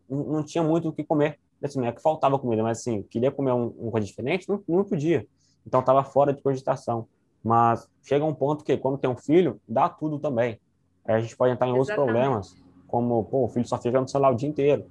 [0.09, 3.31] não tinha muito o que comer, assim, não é que faltava comida, mas assim, queria
[3.31, 5.27] comer um, uma coisa diferente, não, não podia.
[5.65, 7.07] Então estava fora de cogitação.
[7.43, 10.59] Mas chega um ponto que quando tem um filho, dá tudo também.
[11.05, 12.55] Aí a gente pode entrar em outros problemas,
[12.87, 14.85] como, pô, o filho só fica no celular o dia inteiro.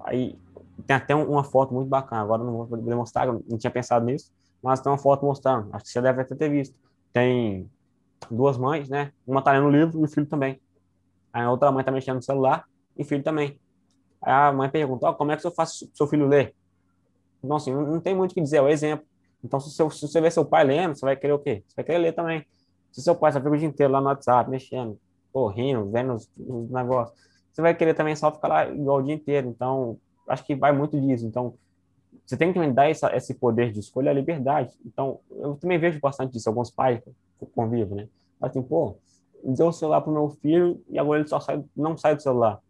[0.00, 0.36] Aí
[0.88, 4.32] tem até uma foto muito bacana, agora não vou poder mostrar, não tinha pensado nisso,
[4.62, 6.74] mas tem uma foto mostrando, acho que você deve até ter visto.
[7.12, 7.70] Tem
[8.30, 9.12] duas mães, né?
[9.26, 10.58] Uma tá lendo o livro e o filho também.
[11.30, 12.64] Aí a outra mãe tá mexendo no celular
[12.96, 13.60] e o filho também.
[14.22, 16.54] Aí a mãe pergunta, oh, como é que eu faço seu filho ler?
[17.44, 19.06] Então, assim, não, tem muito o que dizer, é o exemplo.
[19.44, 21.62] Então, se, seu, se você ver seu pai lendo, você vai querer o quê?
[21.68, 22.46] Você vai querer ler também.
[22.90, 24.98] Se seu pai só fica o dia inteiro lá no WhatsApp, mexendo,
[25.30, 27.14] pô, rindo, vendo os, os negócios,
[27.52, 29.48] você vai querer também só ficar lá igual o dia inteiro.
[29.48, 29.98] Então,
[30.28, 31.26] acho que vai muito disso.
[31.26, 31.54] Então,
[32.24, 34.72] você tem que dar essa, esse poder de escolha, a liberdade.
[34.84, 37.10] Então, eu também vejo bastante disso, alguns pais que
[37.40, 38.08] eu convivo, né?
[38.40, 38.96] Assim, pô,
[39.42, 42.60] deu o celular pro meu filho e agora ele só sai, não sai do celular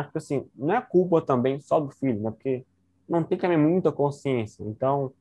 [0.00, 2.30] acho que assim, não é culpa também só do filho, né?
[2.30, 2.64] Porque
[3.08, 4.64] não tem também muita consciência.
[4.64, 5.12] Então,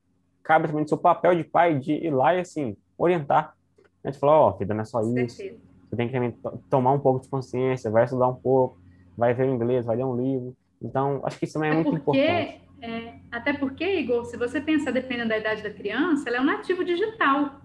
[0.43, 3.55] cabe também do seu papel de pai de ir lá e assim, orientar.
[4.03, 5.37] A gente falar, ó, oh, vida, não é só isso.
[5.37, 6.35] Você tem que também
[6.69, 8.77] tomar um pouco de consciência, vai estudar um pouco,
[9.17, 10.55] vai ver o inglês, vai ler um livro.
[10.81, 12.69] Então, acho que isso também é, é muito porque, importante.
[12.81, 16.45] É, até porque, Igor, se você pensar dependendo da idade da criança, ela é um
[16.45, 17.61] nativo digital.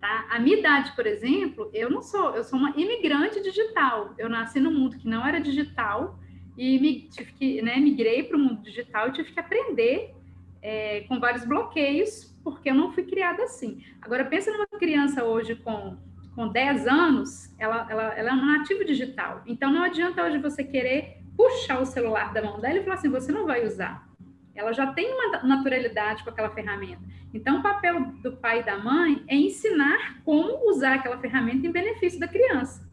[0.00, 0.26] Tá?
[0.30, 4.14] A minha idade, por exemplo, eu não sou, eu sou uma imigrante digital.
[4.16, 6.18] Eu nasci num mundo que não era digital
[6.56, 10.14] e me, tive que, né, migrei para o mundo digital e tive que aprender
[10.62, 13.84] é, com vários bloqueios, porque eu não fui criada assim.
[14.00, 15.98] Agora, pensa numa criança hoje com,
[16.34, 19.42] com 10 anos, ela, ela, ela é um nativo digital.
[19.46, 23.08] Então, não adianta hoje você querer puxar o celular da mão dela e falar assim,
[23.08, 24.06] você não vai usar.
[24.54, 27.00] Ela já tem uma naturalidade com aquela ferramenta.
[27.32, 31.72] Então, o papel do pai e da mãe é ensinar como usar aquela ferramenta em
[31.72, 32.86] benefício da criança.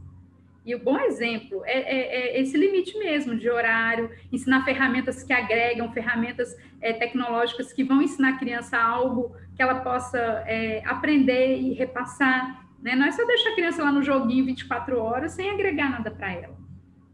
[0.66, 5.34] E o bom exemplo é, é, é esse limite mesmo de horário, ensinar ferramentas que
[5.34, 11.58] agregam, ferramentas é, tecnológicas que vão ensinar a criança algo que ela possa é, aprender
[11.58, 12.66] e repassar.
[12.82, 12.96] Né?
[12.96, 16.32] Não é só deixar a criança lá no joguinho 24 horas sem agregar nada para
[16.32, 16.67] ela.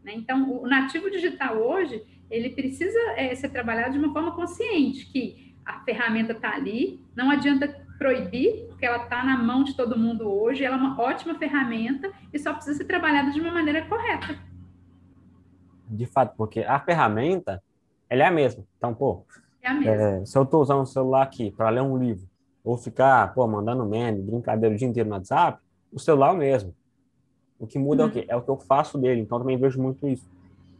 [0.04, 0.12] Né?
[0.14, 5.54] Então, o nativo digital hoje, ele precisa é, ser trabalhado de uma forma consciente, que
[5.64, 10.28] a ferramenta está ali, não adianta proibir, porque ela está na mão de todo mundo
[10.30, 14.38] hoje, ela é uma ótima ferramenta e só precisa ser trabalhada de uma maneira correta.
[15.88, 17.62] De fato, porque a ferramenta,
[18.10, 18.64] ela é a mesma.
[18.76, 19.24] Então, pô,
[19.62, 22.28] é é, se eu estou usando o celular aqui para ler um livro,
[22.62, 26.36] ou ficar, pô, mandando meme, brincadeira o dia inteiro no WhatsApp, o celular é o
[26.36, 26.74] mesmo.
[27.58, 28.08] O que muda uhum.
[28.08, 28.24] é o quê?
[28.28, 29.20] É o que eu faço dele.
[29.20, 30.28] Então, também vejo muito isso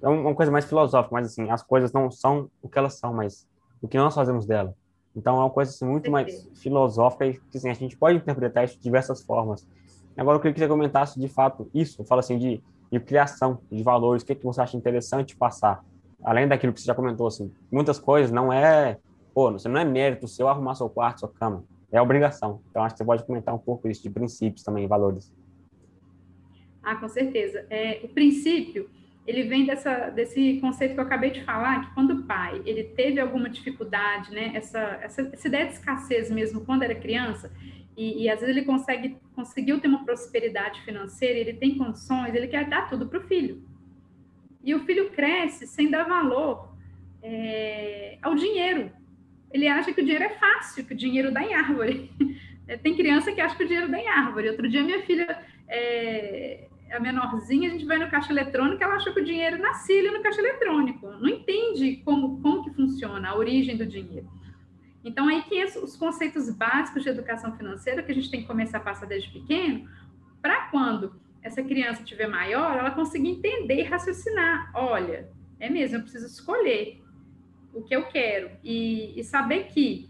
[0.05, 3.15] é uma coisa mais filosófica, mas assim, as coisas não são o que elas são,
[3.15, 3.49] mas
[3.81, 4.75] o que nós fazemos dela.
[5.17, 8.65] Então é uma coisa assim, muito mais filosófica e que assim, a gente pode interpretar
[8.65, 9.67] isso de diversas formas.
[10.15, 12.63] Agora eu queria que você comentasse de fato isso, eu falo assim de,
[12.93, 15.83] de criação de valores, o que, que você acha interessante passar,
[16.23, 18.99] além daquilo que você já comentou assim, muitas coisas não é,
[19.33, 22.61] pô, você não é mérito seu arrumar seu quarto, sua cama, é obrigação.
[22.71, 25.33] Então acho que você pode comentar um pouco isso de princípios também, valores.
[26.85, 27.67] Ah, com certeza.
[27.71, 28.91] É, o princípio
[29.27, 32.85] ele vem dessa, desse conceito que eu acabei de falar, que quando o pai ele
[32.85, 37.51] teve alguma dificuldade, né, essa, essa, essa ideia de escassez mesmo quando era criança,
[37.97, 42.49] e, e, às vezes ele consegue conseguiu ter uma prosperidade financeira, ele tem condições, ele
[42.49, 43.63] quer dar tudo para o filho.
[44.65, 46.75] E o filho cresce sem dar valor
[47.23, 48.91] é, ao dinheiro.
[49.53, 52.11] Ele acha que o dinheiro é fácil, que o dinheiro dá em árvore.
[52.83, 54.49] tem criança que acha que o dinheiro dá em árvore.
[54.49, 59.13] Outro dia minha filha é, a menorzinha, a gente vai no caixa eletrônico, ela acha
[59.13, 61.07] que o dinheiro nasce no caixa eletrônico.
[61.07, 64.29] Não entende como, como que funciona a origem do dinheiro.
[65.05, 68.79] Então, aí que os conceitos básicos de educação financeira que a gente tem que começar
[68.79, 69.89] a passar desde pequeno,
[70.41, 74.71] para quando essa criança tiver maior, ela conseguir entender e raciocinar.
[74.75, 75.29] Olha,
[75.61, 77.03] é mesmo, eu preciso escolher
[77.75, 78.51] o que eu quero.
[78.63, 80.09] E, e saber que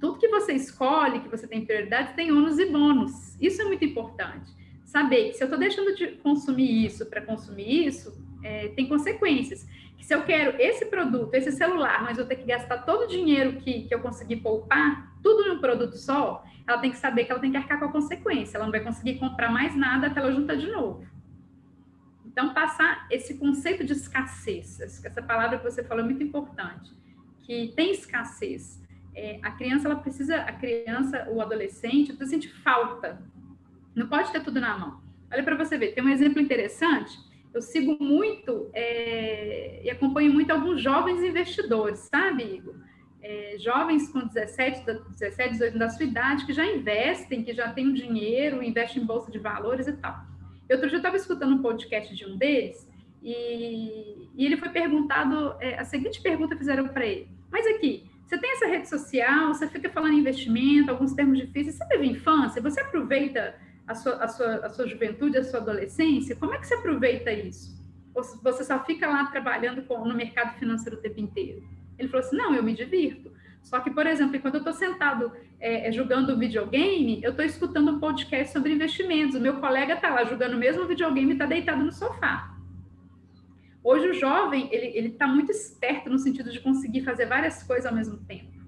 [0.00, 3.36] tudo que você escolhe, que você tem prioridade, tem ônus e bônus.
[3.40, 4.50] Isso é muito importante.
[4.88, 8.10] Saber que se eu estou deixando de consumir isso para consumir isso,
[8.42, 9.68] é, tem consequências
[9.98, 13.06] que se eu quero esse produto, esse celular, mas eu tenho que gastar todo o
[13.06, 17.30] dinheiro que, que eu conseguir poupar, tudo num produto só, ela tem que saber que
[17.30, 20.20] ela tem que arcar com a consequência, ela não vai conseguir comprar mais nada até
[20.20, 21.06] ela juntar de novo.
[22.24, 26.94] Então, passar esse conceito de escassez, essa palavra que você falou é muito importante,
[27.40, 28.82] que tem escassez.
[29.14, 33.20] É, a criança, ela precisa, a criança, o adolescente, precisa sentir falta.
[33.98, 35.00] Não pode ter tudo na mão.
[35.30, 37.18] Olha para você ver, tem um exemplo interessante
[37.52, 42.74] eu sigo muito é, e acompanho muito alguns jovens investidores, sabe, Igor?
[43.20, 47.88] É, jovens com 17, 17, 18 da sua idade que já investem, que já têm
[47.88, 50.24] um dinheiro, investem em bolsa de valores e tal.
[50.70, 52.88] Outro dia eu estava escutando um podcast de um deles
[53.22, 58.38] e, e ele foi perguntado, é, a seguinte pergunta fizeram para ele, mas aqui, você
[58.38, 62.62] tem essa rede social, você fica falando em investimento, alguns termos difíceis, você teve infância,
[62.62, 63.56] você aproveita
[63.88, 67.32] a sua, a sua, a sua juventude, a sua adolescência, como é que você aproveita
[67.32, 67.76] isso?
[68.42, 71.62] Você só fica lá trabalhando com, no mercado financeiro o tempo inteiro?
[71.98, 73.32] Ele falou assim, não, eu me divirto.
[73.62, 77.92] Só que, por exemplo, quando eu estou sentado é, é, jogando videogame, eu estou escutando
[77.92, 79.36] um podcast sobre investimentos.
[79.36, 82.54] O meu colega está lá jogando o mesmo videogame e está deitado no sofá.
[83.82, 87.94] Hoje o jovem, ele está muito esperto no sentido de conseguir fazer várias coisas ao
[87.94, 88.58] mesmo tempo.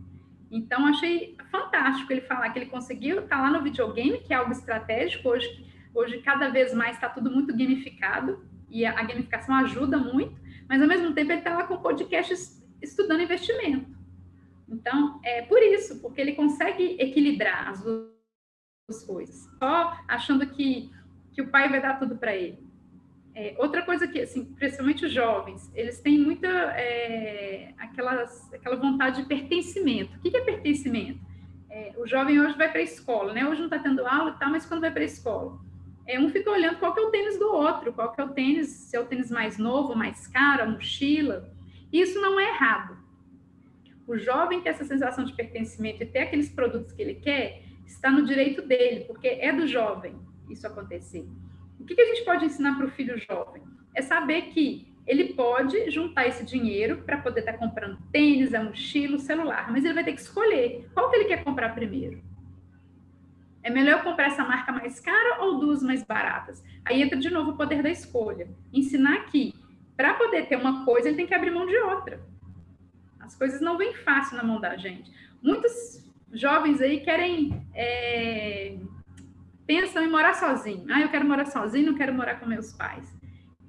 [0.50, 4.36] Então, achei fantástico ele falar que ele conseguiu estar tá lá no videogame, que é
[4.36, 5.28] algo estratégico.
[5.28, 10.38] Hoje, hoje cada vez mais está tudo muito gamificado e a, a, gamificação ajuda muito,
[10.68, 13.98] mas ao mesmo tempo ele está lá com podcasts estudando investimento.
[14.68, 20.90] Então, é por isso, porque ele consegue equilibrar as duas coisas, só achando que,
[21.32, 22.70] que o pai vai dar tudo para ele.
[23.34, 29.22] É, outra coisa que, assim, principalmente os jovens, eles têm muita é, aquelas, aquela vontade
[29.22, 30.16] de pertencimento.
[30.16, 31.29] O que é pertencimento?
[31.70, 33.46] É, o jovem hoje vai para a escola, né?
[33.46, 35.58] Hoje não está tendo aula e tal, mas quando vai para a escola,
[36.06, 38.30] é, um fica olhando qual que é o tênis do outro, qual que é o
[38.30, 41.52] tênis, se é o tênis mais novo, mais caro, a mochila.
[41.92, 42.98] Isso não é errado.
[44.06, 48.10] O jovem ter essa sensação de pertencimento e ter aqueles produtos que ele quer, está
[48.10, 50.18] no direito dele, porque é do jovem
[50.48, 51.28] isso acontecer.
[51.78, 53.62] O que, que a gente pode ensinar para o filho jovem?
[53.94, 58.62] É saber que ele pode juntar esse dinheiro para poder estar tá comprando tênis, a
[58.62, 62.22] mochila, o celular, mas ele vai ter que escolher qual que ele quer comprar primeiro.
[63.60, 66.62] É melhor comprar essa marca mais cara ou duas mais baratas?
[66.84, 68.48] Aí entra de novo o poder da escolha.
[68.72, 69.52] Ensinar que
[69.96, 72.20] para poder ter uma coisa, ele tem que abrir mão de outra.
[73.18, 75.10] As coisas não vêm fácil na mão da gente.
[75.42, 78.76] Muitos jovens aí querem é,
[79.66, 80.86] pensam em morar sozinho.
[80.88, 83.19] Ah, eu quero morar sozinho, não quero morar com meus pais.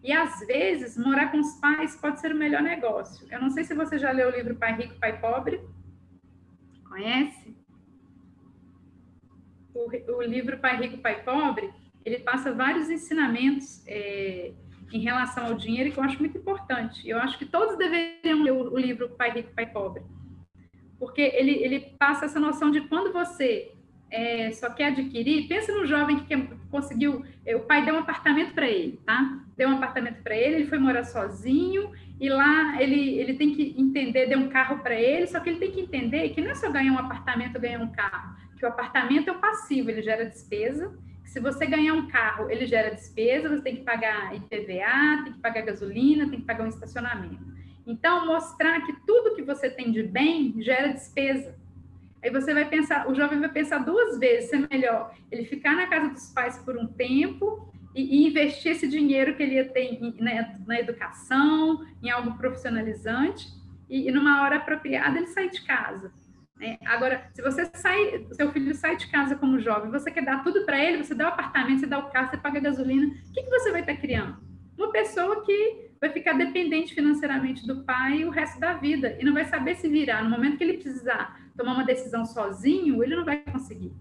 [0.04, 3.28] E às vezes, morar com os pais pode ser o melhor negócio.
[3.32, 5.62] Eu não sei se você já leu o livro Pai Rico, Pai Pobre.
[6.90, 7.56] Conhece?
[9.74, 11.72] O, o livro Pai Rico, Pai Pobre,
[12.04, 14.54] ele passa vários ensinamentos é,
[14.92, 17.08] em relação ao dinheiro que eu acho muito importante.
[17.08, 20.04] Eu acho que todos deveriam ler o, o livro Pai Rico, Pai Pobre.
[20.98, 23.72] Porque ele, ele passa essa noção de quando você
[24.12, 28.54] é, só quer adquirir, pensa no jovem que conseguiu, é, o pai deu um apartamento
[28.54, 29.40] para ele, tá?
[29.56, 33.74] Deu um apartamento para ele, ele foi morar sozinho e lá ele, ele tem que
[33.78, 36.56] entender, deu um carro para ele, só que ele tem que entender que não é
[36.56, 40.26] só ganhar um apartamento, ganhar um carro, que o apartamento é o passivo, ele gera
[40.26, 40.94] despesa,
[41.32, 45.40] se você ganhar um carro, ele gera despesa, você tem que pagar IPVA, tem que
[45.40, 47.40] pagar gasolina, tem que pagar um estacionamento.
[47.88, 51.56] Então, mostrar que tudo que você tem de bem gera despesa.
[52.24, 55.76] Aí você vai pensar, o jovem vai pensar duas vezes se é melhor ele ficar
[55.76, 59.68] na casa dos pais por um tempo e, e investir esse dinheiro que ele ia
[59.68, 63.48] ter em, na, na, educação, em algo profissionalizante,
[63.90, 66.12] e, e, numa hora apropriada ele sair de casa.
[66.58, 66.78] Né?
[66.86, 70.64] Agora, se você sai, seu filho sai de casa como jovem, você quer dar tudo
[70.64, 73.34] para ele, você dá o apartamento, você dá o carro, você paga a gasolina, o
[73.34, 74.38] que, que você vai estar criando?
[74.78, 79.34] Uma pessoa que vai ficar dependente financeiramente do pai o resto da vida e não
[79.34, 80.24] vai saber se virar.
[80.24, 83.94] No momento que ele precisar tomar uma decisão sozinho, ele não vai conseguir.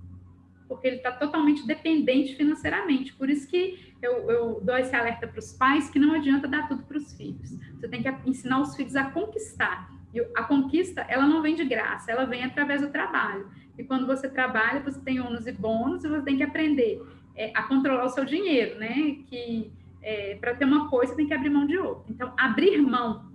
[0.67, 3.13] porque ele está totalmente dependente financeiramente.
[3.15, 6.69] Por isso que eu, eu dou esse alerta para os pais que não adianta dar
[6.69, 7.51] tudo para os filhos.
[7.75, 9.91] Você tem que ensinar os filhos a conquistar.
[10.15, 13.51] E a conquista, ela não vem de graça, ela vem através do trabalho.
[13.77, 17.03] E quando você trabalha, você tem ônus e bônus, e você tem que aprender
[17.35, 19.17] é, a controlar o seu dinheiro, né?
[19.27, 22.05] Que é, para ter uma coisa, tem que abrir mão de outra.
[22.13, 23.29] Então, abrir mão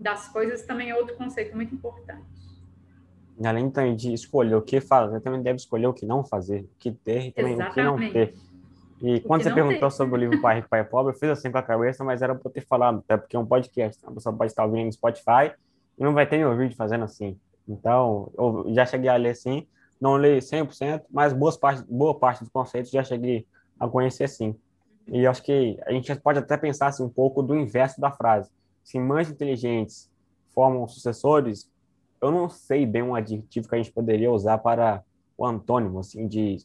[0.00, 2.33] das coisas também é outro conceito muito importante.
[3.42, 6.92] Além de escolher o que fazer, também deve escolher o que não fazer, o que
[6.92, 7.92] ter e também Exatamente.
[7.92, 8.34] o que não ter.
[9.02, 9.96] E quando você perguntou ter.
[9.96, 12.34] sobre o livro Pai Rico, Pai Pobre, eu fiz assim com a cabeça, mas era
[12.34, 15.52] para ter falado, até porque é um podcast, a pessoa pode estar ouvindo no Spotify
[15.98, 17.36] e não vai ter meu vídeo fazendo assim.
[17.68, 19.66] Então, eu já cheguei a ler assim,
[20.00, 23.46] não li 100%, mas boas parte, boa parte dos conceitos já cheguei
[23.78, 24.54] a conhecer sim.
[25.06, 28.50] E acho que a gente pode até pensar assim, um pouco do inverso da frase.
[28.82, 30.10] Se mães inteligentes
[30.54, 31.68] formam sucessores,
[32.20, 35.02] eu não sei bem um adjetivo que a gente poderia usar para
[35.36, 36.58] o antônimo assim, de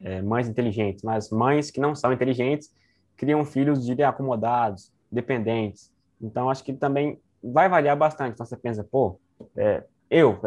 [0.00, 2.72] é, mães inteligentes, mas mães que não são inteligentes
[3.16, 5.90] criam filhos de acomodados, dependentes.
[6.20, 8.34] Então, acho que também vai variar bastante.
[8.34, 9.18] Então, você pensa, pô,
[9.56, 10.38] é, eu,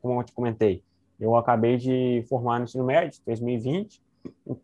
[0.00, 0.82] como eu te comentei,
[1.18, 4.02] eu acabei de formar no ensino médio, 2020,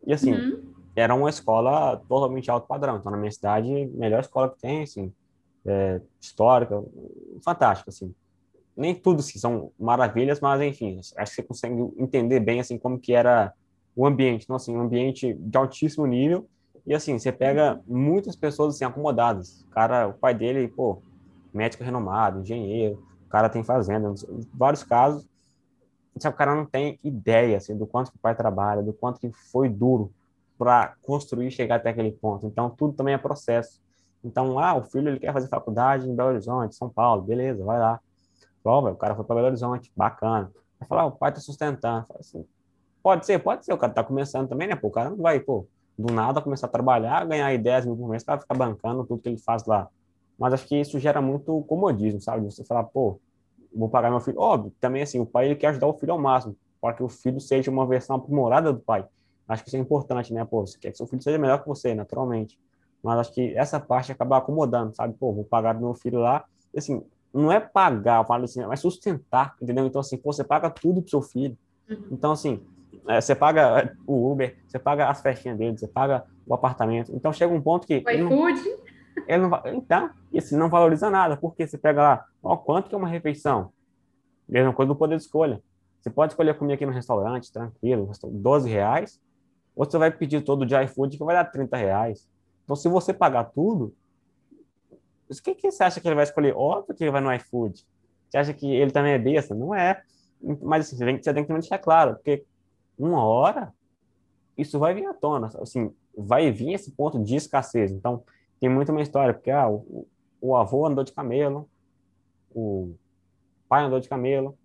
[0.07, 0.62] e assim, uhum.
[0.95, 2.97] era uma escola totalmente alto padrão.
[2.97, 5.12] Então, na minha cidade, melhor escola que tem, assim,
[5.64, 6.82] é, histórica,
[7.45, 8.14] fantástica, assim.
[8.76, 12.98] Nem tudo assim, são maravilhas, mas enfim, acho que você consegue entender bem assim como
[12.98, 13.52] que era
[13.94, 14.44] o ambiente.
[14.44, 16.48] Então, assim, um ambiente de altíssimo nível.
[16.86, 19.62] E assim, você pega muitas pessoas assim acomodadas.
[19.62, 21.02] O cara, o pai dele, pô,
[21.52, 24.12] médico renomado, engenheiro, o cara tem fazenda,
[24.52, 25.28] vários casos.
[26.18, 29.20] Que o cara não tem ideia assim, do quanto que o pai trabalha, do quanto
[29.20, 30.12] que foi duro
[30.58, 32.46] para construir chegar até aquele ponto.
[32.46, 33.80] Então, tudo também é processo.
[34.22, 37.78] Então, ah, o filho ele quer fazer faculdade em Belo Horizonte, São Paulo, beleza, vai
[37.78, 38.00] lá.
[38.62, 40.50] Prova, o cara foi para Belo Horizonte, bacana.
[40.78, 42.06] Vai falar, ah, o pai tá sustentando.
[42.06, 42.44] Fala assim,
[43.02, 44.76] pode ser, pode ser, o cara tá começando também, né?
[44.76, 45.66] Pô, o cara não vai, pô,
[45.98, 49.28] do nada começar a trabalhar, ganhar 10 mil por mês, para ficar bancando tudo que
[49.28, 49.88] ele faz lá.
[50.38, 52.44] Mas acho que isso gera muito comodismo, sabe?
[52.44, 53.20] Você falar, pô,
[53.74, 54.40] vou pagar meu filho.
[54.40, 57.08] Óbvio, também assim, o pai ele quer ajudar o filho ao máximo, para que o
[57.08, 59.06] filho seja uma versão aprimorada do pai.
[59.48, 60.44] Acho que isso é importante, né?
[60.44, 62.58] Pô, você quer que seu filho seja melhor que você, naturalmente.
[63.02, 65.14] Mas acho que essa parte acaba acomodando, sabe?
[65.14, 66.44] Pô, vou pagar meu filho lá.
[66.76, 67.02] Assim,
[67.32, 69.86] não é pagar, eu falo assim, é sustentar, entendeu?
[69.86, 71.56] Então, assim, pô, você paga tudo pro seu filho.
[71.88, 72.08] Uhum.
[72.10, 72.62] Então, assim,
[73.08, 77.14] é, você paga o Uber, você paga as festinhas dele, você paga o apartamento.
[77.14, 78.02] Então, chega um ponto que...
[78.06, 78.60] O iFood?
[79.26, 82.94] Ele não, então, e assim, não valoriza nada, porque você pega lá, ó, quanto que
[82.94, 83.70] é uma refeição?
[84.48, 85.62] Mesma coisa do poder de escolha.
[86.00, 89.20] Você pode escolher comer aqui no restaurante, tranquilo, 12 reais,
[89.76, 92.28] ou você vai pedir todo dia iFood que vai dar 30 reais.
[92.64, 93.94] Então, se você pagar tudo,
[95.38, 96.54] o que, que você acha que ele vai escolher?
[96.56, 97.84] Óbvio que ele vai no iFood.
[98.28, 99.54] Você acha que ele também é besta?
[99.54, 100.02] Não é.
[100.62, 102.44] Mas assim, você, tem, você tem que deixar claro, porque
[102.98, 103.72] uma hora
[104.56, 105.50] isso vai vir à tona.
[105.60, 107.92] Assim, vai vir esse ponto de escassez.
[107.92, 108.22] Então,
[108.60, 110.06] tem muito uma história, porque ah, o,
[110.40, 111.68] o avô andou de camelo,
[112.54, 112.94] o
[113.68, 114.56] pai andou de camelo,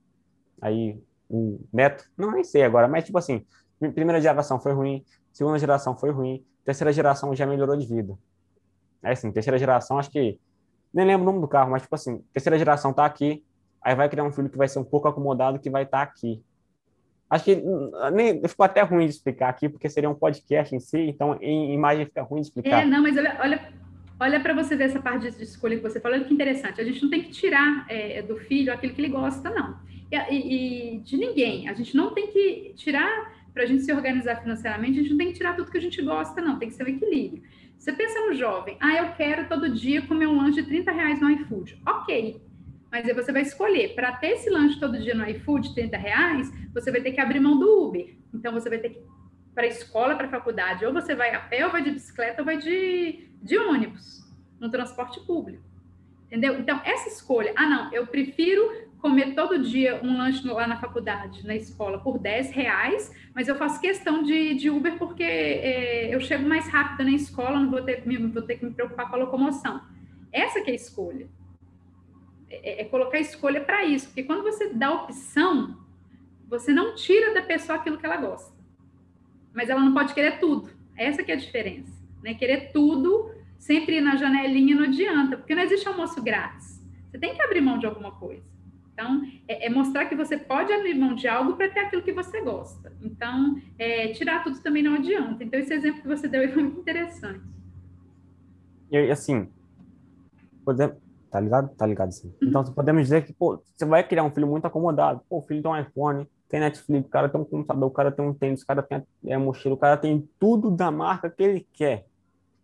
[0.62, 3.46] aí o neto, não nem sei agora, mas tipo assim,
[3.80, 8.18] primeira geração foi ruim, segunda geração foi ruim, terceira geração já melhorou de vida.
[9.04, 10.40] É assim, terceira geração, acho que
[10.98, 13.44] nem lembro o nome do carro, mas tipo assim, terceira geração tá aqui,
[13.82, 16.04] aí vai criar um filho que vai ser um pouco acomodado que vai estar tá
[16.04, 16.42] aqui.
[17.30, 17.64] Acho que
[18.14, 21.74] nem, ficou até ruim de explicar aqui, porque seria um podcast em si, então em
[21.74, 22.82] imagem fica ruim de explicar.
[22.82, 23.70] É, não, mas olha, olha,
[24.20, 26.82] olha para você ver essa parte de escolha que você falou, que interessante.
[26.82, 29.78] A gente não tem que tirar é, do filho aquilo que ele gosta, não.
[30.12, 31.70] E, e, e de ninguém.
[31.70, 35.18] A gente não tem que tirar, para a gente se organizar financeiramente, a gente não
[35.18, 36.58] tem que tirar tudo que a gente gosta, não.
[36.58, 37.44] Tem que ser um equilíbrio.
[37.78, 41.22] Você pensa no jovem, ah, eu quero todo dia comer um lanche de 30 reais
[41.22, 41.82] no iFood.
[41.88, 42.42] Ok,
[42.92, 46.52] mas aí você vai escolher, para ter esse lanche todo dia no iFood, 30 reais,
[46.74, 48.16] você vai ter que abrir mão do Uber.
[48.34, 49.02] Então você vai ter que
[49.58, 52.44] para a escola, para a faculdade, ou você vai a pé, ou vai de bicicleta,
[52.44, 54.24] ou vai de, de ônibus,
[54.60, 55.64] no transporte público.
[56.28, 56.60] Entendeu?
[56.60, 61.46] Então, essa escolha, ah, não, eu prefiro comer todo dia um lanche lá na faculdade,
[61.46, 66.20] na escola, por 10 reais, mas eu faço questão de, de Uber porque é, eu
[66.20, 69.20] chego mais rápido na escola, não vou ter, vou ter que me preocupar com a
[69.20, 69.82] locomoção.
[70.32, 71.28] Essa que é a escolha.
[72.50, 75.78] É, é colocar escolha para isso, porque quando você dá opção,
[76.48, 78.56] você não tira da pessoa aquilo que ela gosta.
[79.54, 80.70] Mas ela não pode querer tudo.
[80.96, 81.92] Essa que é a diferença.
[82.24, 82.34] Né?
[82.34, 86.82] Querer tudo, sempre ir na janelinha não adianta, porque não existe almoço grátis.
[87.10, 88.57] Você tem que abrir mão de alguma coisa.
[88.98, 92.12] Então, é, é mostrar que você pode abrir mão de algo para ter aquilo que
[92.12, 92.92] você gosta.
[93.00, 95.44] Então, é, tirar tudo também não adianta.
[95.44, 97.46] Então, esse exemplo que você deu foi muito interessante.
[98.90, 99.48] E assim,
[100.66, 100.98] podemos,
[101.30, 101.76] tá ligado?
[101.76, 102.34] Tá ligado sim.
[102.42, 105.22] Então, podemos dizer que, pô, você vai criar um filho muito acomodado.
[105.30, 108.12] Pô, o filho tem um iPhone, tem Netflix, o cara tem um computador, o cara
[108.12, 111.30] tem um tênis, o cara tem a, a mochila, o cara tem tudo da marca
[111.30, 112.08] que ele quer.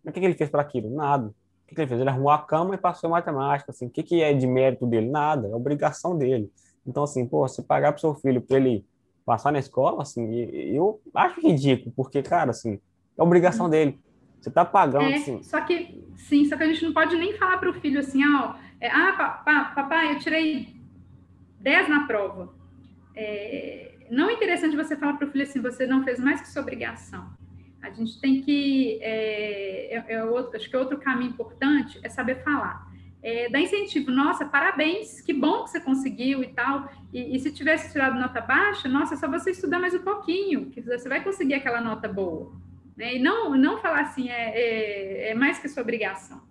[0.04, 0.90] Mas o que, que ele fez para aquilo?
[0.90, 1.32] Nada.
[1.74, 2.00] Que, que ele fez?
[2.00, 3.72] Ele arrumou a cama e passou matemática.
[3.72, 5.10] Assim, o que, que é de mérito dele?
[5.10, 5.48] Nada.
[5.48, 6.52] É obrigação dele.
[6.86, 8.86] Então, assim, pô, se pagar pro seu filho para ele
[9.26, 12.80] passar na escola, assim, eu acho ridículo, porque, cara, assim,
[13.18, 14.00] é obrigação dele.
[14.40, 15.42] Você tá pagando, é, assim.
[15.42, 18.56] Só que, sim, só que a gente não pode nem falar pro filho assim, ó,
[18.82, 20.76] é, ah, papai, eu tirei
[21.62, 22.54] 10 na prova.
[23.16, 26.50] É, não é interessante você falar para o filho assim, você não fez mais que
[26.50, 27.26] sua obrigação.
[27.84, 32.42] A gente tem que, é, é, é outro, acho que outro caminho importante é saber
[32.42, 32.88] falar.
[33.22, 36.90] É, dar incentivo, nossa, parabéns, que bom que você conseguiu e tal.
[37.12, 40.70] E, e, se tivesse tirado nota baixa, nossa, é só você estudar mais um pouquinho,
[40.70, 42.54] que você vai conseguir aquela nota boa.
[42.96, 43.18] Né?
[43.18, 46.42] E não, não falar assim, é, é, é mais que sua obrigação.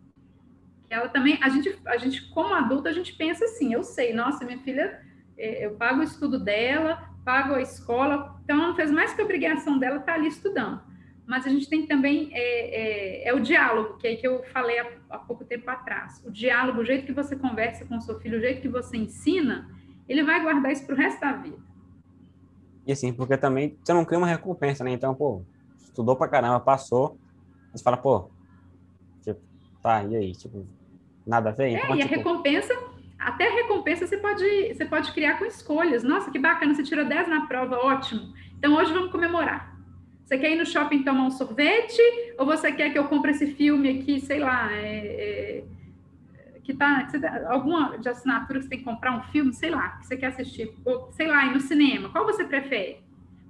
[0.91, 4.45] Ela também, a gente, a gente, como adulto, a gente pensa assim, eu sei, nossa,
[4.45, 5.01] minha filha
[5.39, 9.21] é, eu pago o estudo dela, pago a escola, então ela não fez mais que
[9.23, 10.92] a obrigação dela estar tá ali estudando.
[11.27, 14.79] Mas a gente tem também é, é, é o diálogo, que é que eu falei
[14.79, 16.23] há, há, pouco tempo atrás.
[16.27, 18.97] O diálogo, o jeito que você conversa com o seu filho, o jeito que você
[18.97, 19.71] ensina,
[20.09, 21.59] ele vai guardar isso para o resto da vida.
[22.87, 24.91] E assim, porque também você não cria uma recompensa, né?
[24.91, 25.43] Então, pô,
[25.79, 27.17] estudou pra caramba, passou,
[27.73, 28.29] você fala, pô,
[29.23, 29.41] tipo,
[29.81, 30.33] tá, e aí?
[30.33, 30.67] Tipo,
[31.25, 31.67] nada a ver?
[31.67, 32.15] É, então, e tipo...
[32.15, 32.93] a recompensa
[33.23, 36.03] até a recompensa você pode, você pode criar com escolhas.
[36.03, 38.33] Nossa, que bacana, você tirou 10 na prova, ótimo.
[38.59, 39.72] Então hoje vamos comemorar.
[40.25, 42.01] Você quer ir no shopping tomar um sorvete?
[42.39, 45.65] Ou você quer que eu compre esse filme aqui, sei lá, é, é,
[46.63, 49.91] que tá, que alguma de assinatura que você tem que comprar um filme, sei lá,
[49.91, 52.99] que você quer assistir, ou sei lá, ir no cinema, qual você prefere?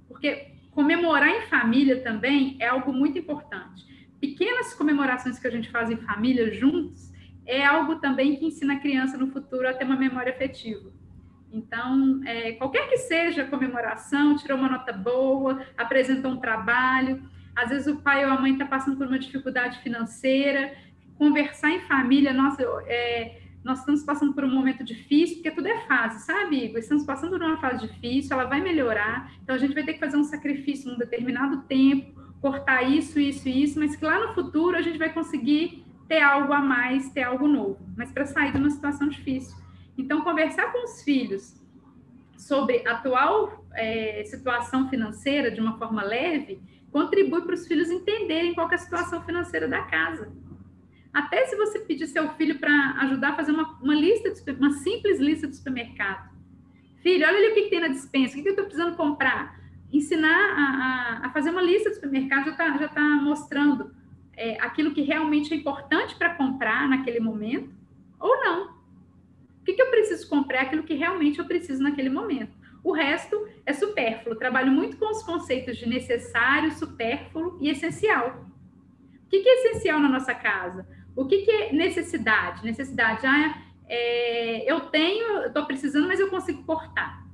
[0.07, 3.85] Porque comemorar em família também é algo muito importante.
[4.19, 7.11] Pequenas comemorações que a gente faz em família juntos
[7.45, 10.91] é algo também que ensina a criança no futuro a ter uma memória afetiva.
[11.53, 17.23] Então, é, qualquer que seja a comemoração, tirou uma nota boa, apresentou um trabalho,
[17.55, 20.73] às vezes o pai ou a mãe está passando por uma dificuldade financeira,
[21.15, 25.77] conversar em família, nossa, é, nós estamos passando por um momento difícil, porque tudo é
[25.87, 26.79] fase, sabe, Igor?
[26.79, 29.99] Estamos passando por uma fase difícil, ela vai melhorar, então a gente vai ter que
[29.99, 34.33] fazer um sacrifício num determinado tempo, cortar isso, isso e isso, mas que lá no
[34.33, 38.51] futuro a gente vai conseguir ter algo a mais, ter algo novo, mas para sair
[38.51, 39.62] de uma situação difícil.
[39.97, 41.61] Então, conversar com os filhos
[42.37, 48.53] sobre a atual é, situação financeira de uma forma leve contribui para os filhos entenderem
[48.53, 50.31] qual é a situação financeira da casa.
[51.11, 52.71] Até se você pedir seu filho para
[53.01, 56.31] ajudar a fazer uma, uma lista, de, uma simples lista de supermercado.
[57.01, 58.95] Filho, olha ali o que, que tem na dispensa, o que, que eu estou precisando
[58.95, 59.59] comprar.
[59.91, 63.93] Ensinar a, a, a, fazer uma lista de supermercado já está já tá mostrando
[64.35, 67.69] é, aquilo que realmente é importante para comprar naquele momento
[68.19, 68.82] ou não.
[69.63, 70.63] O que, que eu preciso comprar?
[70.63, 72.51] Aquilo que realmente eu preciso naquele momento.
[72.83, 74.35] O resto é supérfluo.
[74.35, 78.45] Trabalho muito com os conceitos de necessário, supérfluo e essencial.
[79.25, 80.85] O que, que é essencial na nossa casa?
[81.15, 82.61] O que, que é necessidade?
[82.65, 83.57] Necessidade, ah,
[83.87, 87.25] é, eu tenho, estou precisando, mas eu consigo cortar.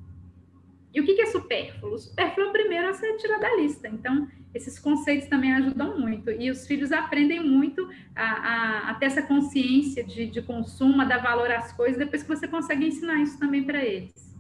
[0.94, 1.96] E o que, que é supérfluo?
[1.96, 3.88] O supérfluo é o primeiro a ser tirado da lista.
[3.88, 6.32] Então, esses conceitos também ajudam muito.
[6.32, 11.06] E os filhos aprendem muito a, a, a ter essa consciência de, de, consumo, a
[11.06, 14.36] dar valor às coisas, depois que você consegue ensinar isso também para eles.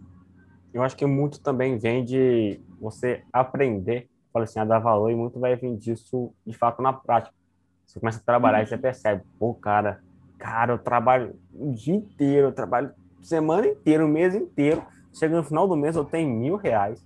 [0.74, 5.15] Eu acho que muito também vem de você aprender, fala assim, a dar valor, e
[5.15, 7.36] muito vai vir disso, de fato, na prática.
[7.86, 8.64] Você começa a trabalhar uhum.
[8.64, 9.99] e você percebe, pô, cara,
[10.38, 12.91] cara, eu trabalho o dia inteiro, eu trabalho
[13.22, 14.84] semana inteira, o mês inteiro,
[15.14, 17.03] chega no final do mês eu tenho mil reais.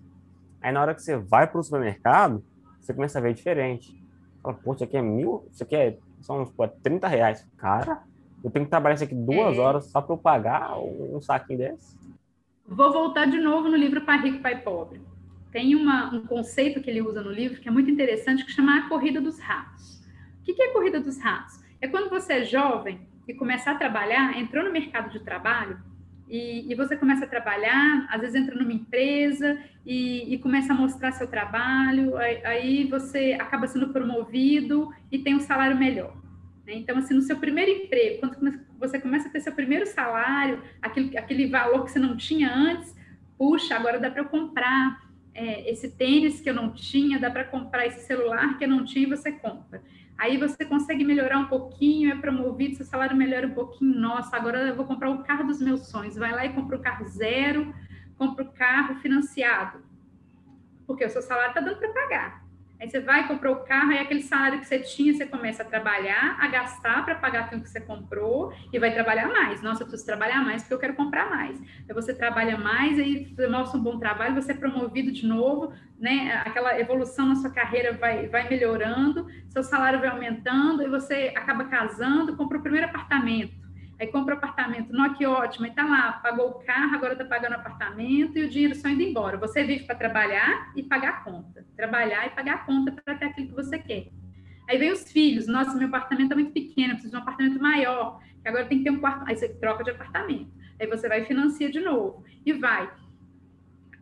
[0.61, 2.43] Aí na hora que você vai para o supermercado,
[2.84, 3.95] você começa a ver diferente.
[4.41, 7.47] Fala, pô, isso aqui é mil, isso aqui é, são pô, 30 reais.
[7.57, 8.03] Cara,
[8.43, 9.60] eu tenho que trabalhar isso aqui duas é.
[9.60, 11.97] horas só para eu pagar um saquinho desse.
[12.68, 15.01] Vou voltar de novo no livro Pai Rico, Pai Pobre.
[15.51, 18.80] Tem uma, um conceito que ele usa no livro que é muito interessante, que chama
[18.80, 20.01] a corrida dos ratos.
[20.41, 21.61] O que é a corrida dos ratos?
[21.80, 25.80] É quando você é jovem e começar a trabalhar, entrou no mercado de trabalho,
[26.27, 30.75] e, e, você começa a trabalhar, às vezes entra numa empresa e, e começa a
[30.75, 36.15] mostrar seu trabalho, aí, aí, você acaba sendo promovido e tem um salário melhor.
[36.65, 36.75] Né?
[36.75, 41.17] Então, assim, no seu primeiro emprego, quando você começa a ter seu primeiro salário, aquele,
[41.17, 42.95] aquele valor que você não tinha antes,
[43.37, 47.43] puxa, agora dá para eu comprar é, esse tênis que eu não tinha, dá para
[47.43, 49.81] comprar esse celular que eu não tinha e você compra.
[50.18, 53.99] Aí você consegue melhorar um pouquinho, é promovido, seu salário melhora um pouquinho.
[53.99, 56.15] Nossa, agora eu vou comprar o carro dos meus sonhos.
[56.15, 57.73] Vai lá e compra o carro zero,
[58.18, 59.84] compra o carro financiado.
[60.85, 62.42] Porque o seu salário está dando para pagar.
[62.84, 65.65] Aí você vai, comprou o carro, aí aquele salário que você tinha, você começa a
[65.65, 69.61] trabalhar, a gastar para pagar aquilo que você comprou e vai trabalhar mais.
[69.61, 71.57] Nossa, eu preciso trabalhar mais porque eu quero comprar mais.
[71.61, 76.43] Aí você trabalha mais, aí mostra um bom trabalho, você é promovido de novo, né?
[76.45, 81.64] Aquela evolução na sua carreira vai, vai melhorando, seu salário vai aumentando, aí você acaba
[81.64, 83.62] casando, compra o primeiro apartamento
[83.99, 87.53] Aí compra apartamento, não, que ótimo, aí tá lá, pagou o carro, agora tá pagando
[87.53, 89.37] apartamento e o dinheiro só indo embora.
[89.37, 91.65] Você vive para trabalhar e pagar a conta.
[91.75, 94.07] Trabalhar e pagar a conta para ter aquilo que você quer.
[94.69, 98.19] Aí vem os filhos, nossa, meu apartamento é muito pequeno, preciso de um apartamento maior,
[98.41, 99.25] que agora tem que ter um quarto.
[99.27, 100.51] Aí você troca de apartamento.
[100.79, 102.23] Aí você vai e financia de novo.
[102.45, 102.89] E vai.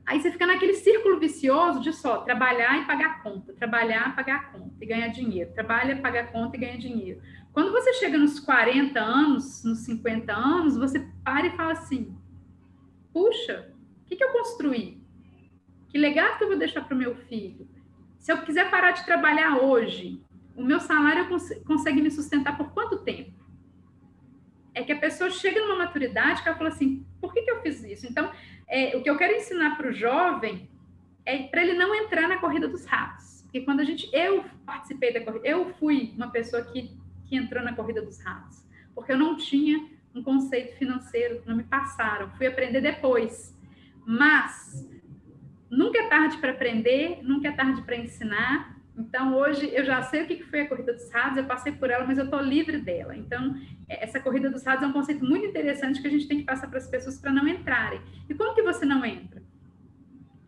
[0.05, 4.75] Aí você fica naquele círculo vicioso de só trabalhar e pagar conta, trabalhar, pagar conta
[4.81, 7.21] e ganhar dinheiro, trabalha, paga a conta e ganha dinheiro.
[7.53, 12.15] Quando você chega nos 40 anos, nos 50 anos, você para e fala assim:
[13.13, 13.73] puxa,
[14.03, 15.01] o que, que eu construí?
[15.89, 17.67] Que legado que eu vou deixar para o meu filho?
[18.17, 20.23] Se eu quiser parar de trabalhar hoje,
[20.55, 23.33] o meu salário cons consegue me sustentar por quanto tempo?
[24.73, 27.61] É que a pessoa chega numa maturidade que ela fala assim: por que, que eu
[27.61, 28.07] fiz isso?
[28.07, 28.31] Então,
[28.69, 30.69] é, o que eu quero ensinar para o jovem
[31.25, 33.41] é para ele não entrar na corrida dos ratos.
[33.41, 37.00] Porque quando a gente, eu participei da corrida, eu fui uma pessoa que
[37.31, 38.61] que entrou na corrida dos ratos,
[38.93, 43.57] porque eu não tinha um conceito financeiro, não me passaram, fui aprender depois.
[44.05, 44.85] Mas
[45.69, 48.75] nunca é tarde para aprender, nunca é tarde para ensinar.
[48.97, 51.89] Então, hoje eu já sei o que foi a corrida dos ratos, eu passei por
[51.89, 53.15] ela, mas eu estou livre dela.
[53.15, 53.55] Então,
[53.87, 56.43] é, essa corrida dos ratos é um conceito muito interessante que a gente tem que
[56.43, 58.01] passar para as pessoas para não entrarem.
[58.27, 59.41] E como que você não entra?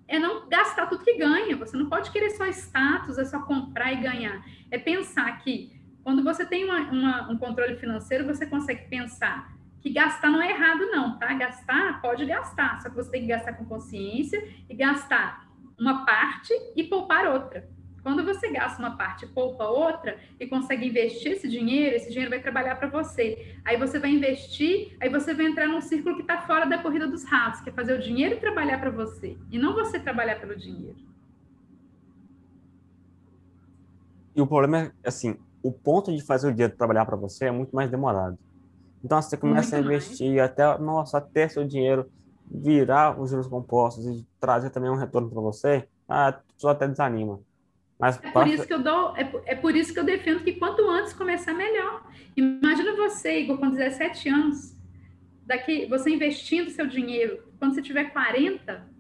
[0.06, 1.56] É não gastar tudo que ganha.
[1.56, 4.44] Você não pode querer só status, é só comprar e ganhar.
[4.70, 9.90] É pensar que quando você tem uma, uma, um controle financeiro, você consegue pensar que
[9.90, 11.34] gastar não é errado, não, tá?
[11.34, 15.48] Gastar, pode gastar, só que você tem que gastar com consciência e gastar
[15.80, 17.68] uma parte e poupar outra.
[18.02, 22.30] Quando você gasta uma parte e poupa outra e consegue investir esse dinheiro, esse dinheiro
[22.30, 23.56] vai trabalhar para você.
[23.64, 27.08] Aí você vai investir, aí você vai entrar num círculo que está fora da corrida
[27.08, 30.54] dos ratos, que é fazer o dinheiro trabalhar para você e não você trabalhar pelo
[30.54, 30.98] dinheiro.
[34.36, 37.52] E o problema é, assim, o ponto de fazer o dinheiro trabalhar para você é
[37.52, 38.38] muito mais demorado.
[39.04, 40.52] Então você começa muito a investir mais.
[40.52, 42.06] até, nossa, até seu dinheiro
[42.52, 47.40] virar os juros compostos e trazer também um retorno para você, ah, só até desanima.
[47.98, 50.54] Mas é por isso que eu dou, é, é por isso que eu defendo que
[50.54, 52.04] quanto antes começar melhor.
[52.36, 54.76] Imagina você, Igor, com 17 anos,
[55.46, 58.93] daqui você investindo seu dinheiro, quando você tiver 40,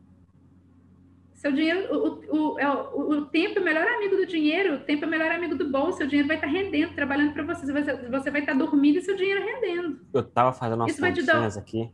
[1.43, 4.79] seu dinheiro, o, o, é o, o, tempo é o melhor amigo do dinheiro, o
[4.79, 7.69] tempo é o melhor amigo do bolso, seu dinheiro vai estar rendendo, trabalhando para você,
[7.69, 9.99] você, você vai estar dormindo e seu dinheiro rendendo.
[10.13, 11.91] Eu estava fazendo umas continhas aqui.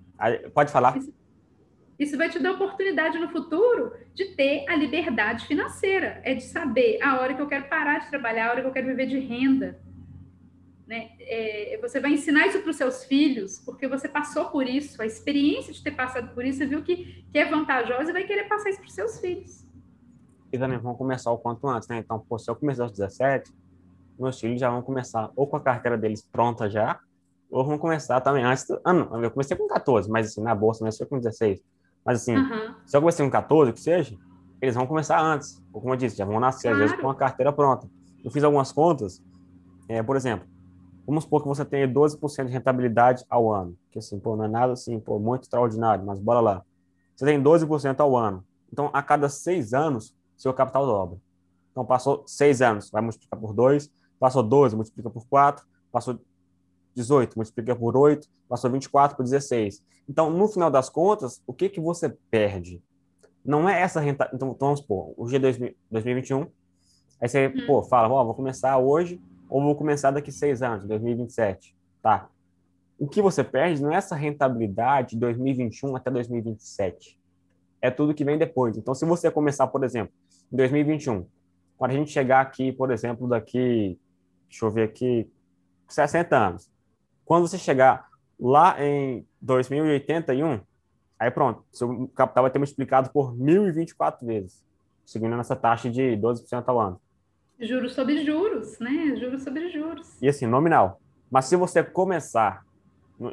[0.53, 0.95] Pode falar.
[0.95, 1.11] Isso,
[1.97, 7.01] isso vai te dar oportunidade no futuro de ter a liberdade financeira, é de saber
[7.01, 9.17] a hora que eu quero parar de trabalhar, a hora que eu quero viver de
[9.17, 9.79] renda.
[10.89, 11.11] Né?
[11.19, 15.05] É, você vai ensinar isso para os seus filhos, porque você passou por isso, a
[15.05, 18.45] experiência de ter passado por isso, você viu que, que é vantajosa e vai querer
[18.45, 19.63] passar isso para os seus filhos.
[20.51, 21.99] E também vão começar o quanto antes, né?
[21.99, 23.53] Então, pô, se eu começar aos 17,
[24.19, 26.99] meus filhos já vão começar ou com a carteira deles pronta já,
[27.51, 28.65] ou vão começar também antes.
[28.83, 31.61] Ah, não, eu comecei com 14, mas assim, na bolsa, mas foi com 16.
[32.03, 32.73] Mas assim, uhum.
[32.87, 34.17] se eu comecei com 14, que seja,
[34.59, 35.63] eles vão começar antes.
[35.71, 36.77] Ou como eu disse, já vão nascer, claro.
[36.77, 37.87] às vezes, com a carteira pronta.
[38.25, 39.23] Eu fiz algumas contas,
[39.87, 40.47] é, por exemplo,
[41.09, 44.47] Vamos supor que você tenha 12% de rentabilidade ao ano, que assim, pô, não é
[44.47, 46.63] nada assim, pô, muito extraordinário, mas bora lá.
[47.15, 48.45] Você tem 12% ao ano.
[48.71, 51.17] Então, a cada seis anos, seu capital dobra.
[51.71, 56.19] Então, passou seis anos, vai multiplicar por 2, passou 12, multiplica por 4, passou
[56.93, 59.83] 18, multiplica por 8, passou 24 por 16.
[60.07, 62.83] Então, no final das contas, o que, que você perde?
[63.43, 64.35] Não é essa rentabilidade.
[64.35, 66.45] Então, vamos supor, o G 2021,
[67.19, 67.65] aí você, hum.
[67.65, 69.19] pô, fala, ó, vou começar hoje
[69.49, 72.29] ou vou começar daqui seis anos, 2027, tá?
[72.99, 77.19] O que você perde não é essa rentabilidade de 2021 até 2027.
[77.81, 78.77] É tudo que vem depois.
[78.77, 80.13] Então, se você começar, por exemplo,
[80.51, 81.25] em 2021,
[81.77, 83.97] quando a gente chegar aqui, por exemplo, daqui,
[84.49, 85.31] deixa eu ver aqui,
[85.87, 86.69] 60 anos.
[87.25, 88.09] Quando você chegar
[88.39, 90.59] lá em 2081,
[91.17, 94.63] aí pronto, seu capital vai ter multiplicado por 1.024 vezes,
[95.05, 97.01] seguindo nessa taxa de 12% ao ano.
[97.59, 99.15] Juros sobre juros, né?
[99.17, 100.17] Juros sobre juros.
[100.21, 101.01] E assim, nominal.
[101.29, 102.65] Mas se você começar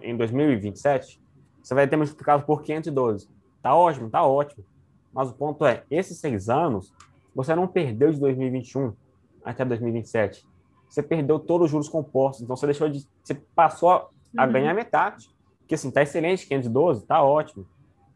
[0.03, 1.21] em 2027,
[1.63, 3.29] você vai ter multiplicado por 512.
[3.63, 4.65] Tá ótimo, tá ótimo.
[5.13, 6.93] Mas o ponto é, esses seis anos,
[7.35, 8.93] você não perdeu de 2021
[9.45, 10.45] até 2027.
[10.89, 12.43] Você perdeu todos os juros compostos.
[12.43, 13.07] Então você deixou de.
[13.23, 14.09] Você passou a,
[14.45, 14.53] uhum.
[14.53, 15.31] ganhar metade.
[15.69, 17.67] Que assim, tá excelente, 512, tá ótimo.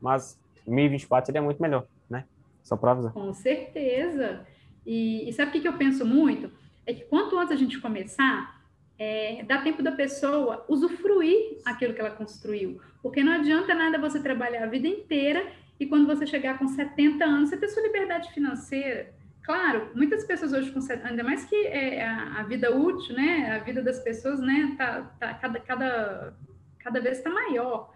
[0.01, 2.25] Mas 2024 seria muito melhor, né?
[2.63, 3.13] Só para avisar.
[3.13, 4.47] Com certeza.
[4.87, 6.51] E, e sabe o que, que eu penso muito?
[6.87, 8.61] É que quanto antes a gente começar,
[8.99, 12.81] é, dá tempo da pessoa usufruir aquilo que ela construiu.
[13.03, 15.47] Porque não adianta nada você trabalhar a vida inteira
[15.79, 19.11] e quando você chegar com 70 anos, você ter sua liberdade financeira.
[19.43, 23.59] Claro, muitas pessoas hoje, com, ainda mais que é, a, a, vida útil, né, a
[23.65, 26.35] vida das pessoas, né, tá, tá cada, cada,
[26.79, 27.93] cada vez está maior.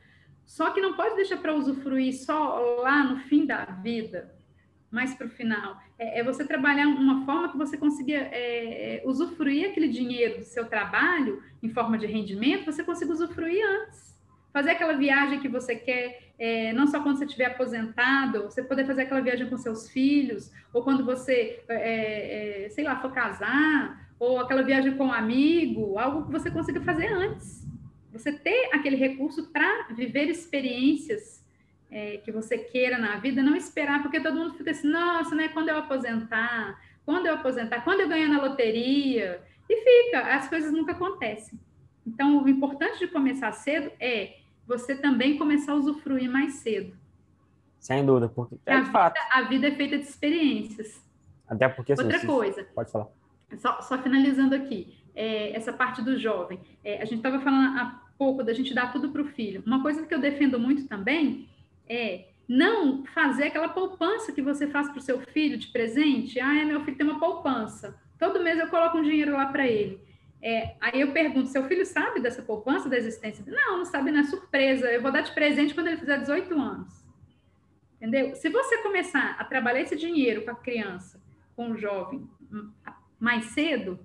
[0.47, 4.35] Só que não pode deixar para usufruir só lá no fim da vida,
[4.95, 5.77] mais para o final.
[5.99, 10.45] É, é, você trabalhar uma forma que você consiga é, é, usufruir aquele dinheiro do
[10.45, 14.15] seu trabalho em forma de rendimento, você consiga usufruir antes
[14.55, 18.87] fazer aquela viagem que você quer, é, não só quando você estiver aposentado, você poder
[18.87, 24.09] fazer aquela viagem com seus filhos, ou quando você, é, é, sei lá, for casar,
[24.17, 27.67] ou aquela viagem com um amigo, algo que você consiga fazer antes.
[28.13, 31.44] Você ter aquele recurso para viver experiências
[31.91, 35.49] é, que você queira na vida, não esperar, porque todo mundo fica assim, nossa, né,
[35.49, 40.73] quando eu aposentar, quando eu aposentar, quando eu ganhar na loteria, e fica, as coisas
[40.73, 41.59] nunca acontecem.
[42.07, 44.37] Então, o importante de começar cedo é
[44.67, 46.95] você também começar a usufruir mais cedo.
[47.79, 49.21] Sem dúvida, porque é a, vida, fato.
[49.31, 51.03] a vida é feita de experiências.
[51.47, 52.65] Até porque assim, outra coisa.
[52.75, 53.09] Pode falar.
[53.59, 56.59] Só, só finalizando aqui, é, essa parte do jovem.
[56.83, 59.63] É, a gente estava falando há pouco da gente dar tudo para o filho.
[59.67, 61.49] Uma coisa que eu defendo muito também
[61.89, 66.39] é não fazer aquela poupança que você faz para o seu filho de presente.
[66.39, 67.99] Ah, meu filho tem uma poupança.
[68.19, 70.01] Todo mês eu coloco um dinheiro lá para ele.
[70.43, 73.43] É, aí eu pergunto, seu filho sabe dessa poupança, da existência?
[73.47, 74.93] Não, não sabe, não é surpresa.
[74.93, 77.05] Eu vou dar de presente quando ele fizer 18 anos.
[77.97, 78.35] Entendeu?
[78.35, 81.19] Se você começar a trabalhar esse dinheiro com a criança,
[81.57, 82.71] com o jovem, hum,
[83.19, 83.99] mais cedo,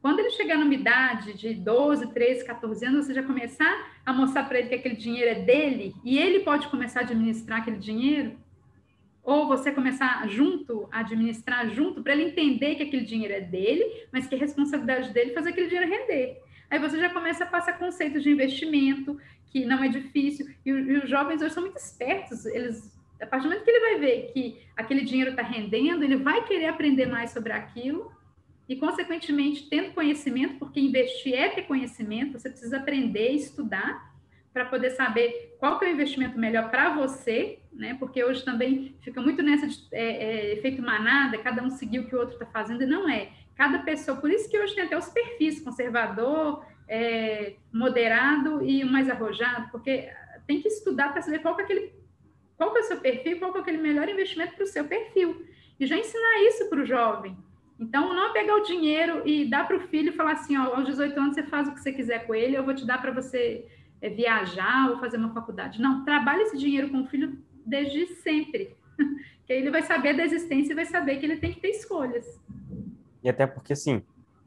[0.00, 4.44] quando ele chegar numa idade de 12, 13, 14 anos, você já começar a mostrar
[4.44, 8.36] para ele que aquele dinheiro é dele e ele pode começar a administrar aquele dinheiro,
[9.22, 13.84] ou você começar junto, a administrar junto, para ele entender que aquele dinheiro é dele,
[14.12, 16.42] mas que é responsabilidade dele fazer aquele dinheiro render.
[16.70, 20.98] Aí você já começa a passar conceitos de investimento, que não é difícil, e, e
[20.98, 24.32] os jovens hoje são muito espertos, eles a partir do momento que ele vai ver
[24.32, 28.12] que aquele dinheiro está rendendo, ele vai querer aprender mais sobre aquilo
[28.68, 34.14] e, consequentemente, tendo conhecimento, porque investir é ter conhecimento, você precisa aprender, estudar
[34.52, 37.96] para poder saber qual que é o investimento melhor para você, né?
[37.98, 42.06] Porque hoje também fica muito nessa de é, é, efeito manada, cada um seguir o
[42.06, 43.32] que o outro está fazendo, e não é.
[43.56, 48.86] Cada pessoa, por isso que hoje tem até os perfis conservador, é, moderado e o
[48.86, 50.08] mais arrojado, porque
[50.46, 51.92] tem que estudar para saber qual que é aquele,
[52.56, 54.84] qual que é o seu perfil, qual que é aquele melhor investimento para o seu
[54.84, 55.44] perfil.
[55.78, 57.36] E já ensinar isso para o jovem.
[57.78, 60.86] Então, não pegar o dinheiro e dar para o filho e falar assim, ó, aos
[60.86, 63.10] 18 anos você faz o que você quiser com ele, eu vou te dar para
[63.10, 63.66] você
[64.00, 65.80] é, viajar ou fazer uma faculdade.
[65.80, 67.36] Não, trabalhe esse dinheiro com o filho
[67.66, 68.76] desde sempre.
[69.46, 71.70] que aí ele vai saber da existência e vai saber que ele tem que ter
[71.70, 72.40] escolhas.
[73.22, 74.02] E até porque, assim,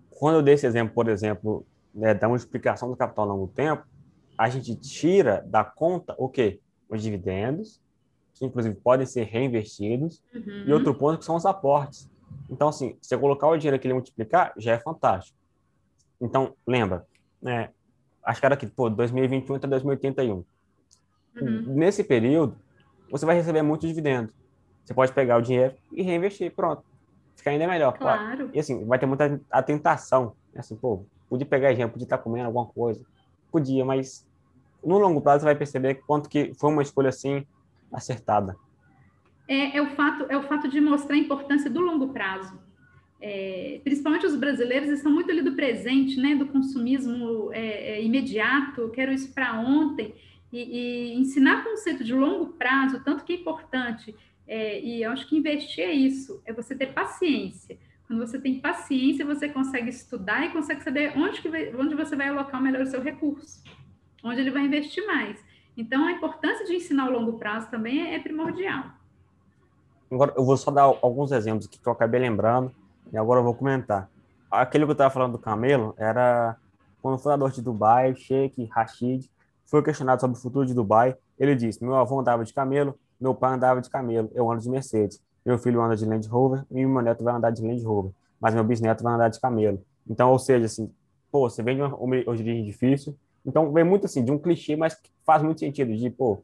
[0.09, 3.53] quando eu dei esse exemplo, por exemplo, né, da multiplicação do capital ao longo do
[3.53, 3.85] tempo,
[4.37, 6.59] a gente tira da conta o quê?
[6.87, 7.81] Os dividendos,
[8.33, 10.63] que inclusive podem ser reinvestidos, uhum.
[10.67, 12.09] e outro ponto que são os aportes.
[12.49, 15.37] Então, assim, se eu colocar o dinheiro aqui e multiplicar, já é fantástico.
[16.19, 17.05] Então, lembra,
[17.41, 17.69] né,
[18.23, 20.43] acho que era aqui, pô, 2021 até 2081.
[21.39, 21.63] Uhum.
[21.67, 22.57] Nesse período,
[23.09, 24.33] você vai receber muito dividendo.
[24.83, 26.83] Você pode pegar o dinheiro e reinvestir, pronto.
[27.35, 27.97] Fica ainda melhor.
[27.97, 28.49] Claro.
[28.53, 30.33] E assim, vai ter muita a tentação.
[30.55, 33.05] Assim, pô, podia pegar dinheiro, podia estar comendo alguma coisa.
[33.51, 34.25] Podia, mas
[34.83, 37.45] no longo prazo você vai perceber quanto que foi uma escolha assim
[37.91, 38.55] acertada.
[39.47, 42.59] É, é, o fato, é o fato de mostrar a importância do longo prazo
[43.19, 48.89] é, principalmente os brasileiros, estão muito ali do presente, né, do consumismo é, é, imediato,
[48.89, 50.13] quero isso para ontem,
[50.51, 54.15] e, e, ensinar conceito de longo prazo, tanto que é importante,
[54.47, 57.77] é, e eu acho que investir é isso, é você ter paciência.
[58.07, 62.15] Quando você tem paciência, você consegue estudar e consegue saber onde, que vai, onde você
[62.15, 63.61] vai alocar melhor o seu recurso,
[64.23, 65.43] onde ele vai investir mais.
[65.75, 68.96] Então, a importância de ensinar o longo prazo também é primordial.
[70.11, 72.71] Agora, eu vou só dar alguns exemplos aqui que eu acabei lembrando
[73.11, 74.09] e agora eu vou comentar.
[74.49, 76.55] Aquele que eu estava falando do camelo era
[77.01, 79.29] quando o fundador de Dubai, Sheikh Rashid,
[79.65, 81.15] foi questionado sobre o futuro de Dubai.
[81.38, 84.69] Ele disse: Meu avô andava de camelo, meu pai andava de camelo, eu ando de
[84.69, 85.21] Mercedes.
[85.45, 88.53] Meu filho anda de Land Rover e meu neto vai andar de Land Rover, mas
[88.53, 89.81] meu bisneto vai andar de camelo.
[90.09, 90.91] Então, ou seja, assim,
[91.31, 93.15] pô, você vem de uma origem difícil.
[93.45, 96.43] Então, vem muito assim, de um clichê, mas faz muito sentido de, pô,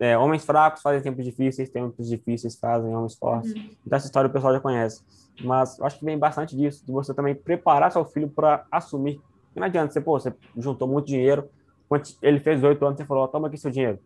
[0.00, 3.52] é, homens fracos fazem tempos difíceis, tempos difíceis fazem homens fortes.
[3.52, 3.70] Uhum.
[3.86, 5.02] Então, essa história o pessoal já conhece.
[5.42, 9.20] Mas eu acho que vem bastante disso, de você também preparar seu filho para assumir.
[9.54, 11.48] Não adianta você, pô, você juntou muito dinheiro,
[11.88, 13.98] quando ele fez oito anos, você falou, toma aqui seu dinheiro.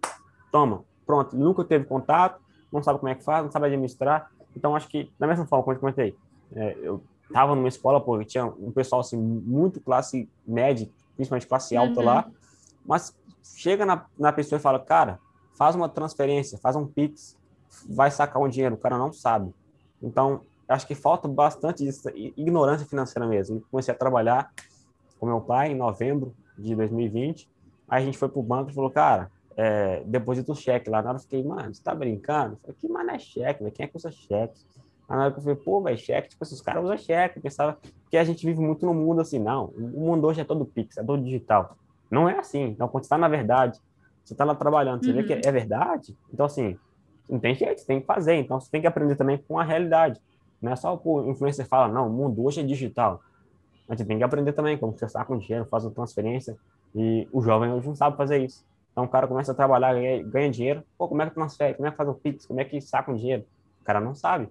[0.51, 1.37] Toma, pronto.
[1.37, 2.41] Nunca teve contato,
[2.73, 4.31] não sabe como é que faz, não sabe administrar.
[4.57, 6.17] Então, acho que, da mesma forma, como eu comentei,
[6.57, 11.77] É, eu tava numa escola, pô, tinha um pessoal assim, muito classe média, principalmente classe
[11.77, 12.07] alta uhum.
[12.07, 12.27] lá,
[12.87, 15.19] mas chega na, na pessoa e fala, cara,
[15.59, 17.37] faz uma transferência, faz um Pix,
[17.89, 19.53] vai sacar um dinheiro, o cara não sabe.
[20.01, 21.85] Então, acho que falta bastante
[22.37, 23.63] ignorância financeira mesmo.
[23.71, 24.53] Comecei a trabalhar
[25.19, 27.51] com meu pai em novembro de 2020,
[27.89, 31.03] aí a gente foi pro banco e falou, cara, é, deposita o cheque lá.
[31.03, 32.53] Na hora eu fiquei, mano, você tá brincando?
[32.53, 34.61] Eu falei, que mano é cheque, quem é que usa cheque?
[35.09, 37.39] Na hora eu falei, pô, velho, cheque, tipo, esses caras usam cheque.
[37.39, 37.77] Eu pensava
[38.09, 40.97] que a gente vive muito no mundo assim, não, o mundo hoje é todo Pix,
[40.97, 41.77] é todo digital.
[42.09, 42.63] Não é assim.
[42.65, 43.81] Então, quando está na verdade,
[44.29, 45.17] você está lá trabalhando, você uhum.
[45.17, 45.41] vê que uhum.
[45.43, 46.79] é verdade, então, assim,
[47.29, 48.35] não tem jeito, você tem que fazer.
[48.35, 50.21] Então, você tem que aprender também com a realidade.
[50.61, 53.23] Não é só o influencer fala, não, o mundo hoje é digital.
[53.87, 56.57] Mas você tem que aprender também como você está com dinheiro, faz uma transferência.
[56.95, 58.65] E o jovem hoje não sabe fazer isso.
[58.93, 60.83] Então, o cara começa a trabalhar, ganha, ganha dinheiro.
[60.97, 61.75] Pô, como é que transfere?
[61.75, 62.47] Como é que faz um Pix?
[62.47, 63.45] Como é que saca um dinheiro?
[63.81, 64.49] O cara não sabe.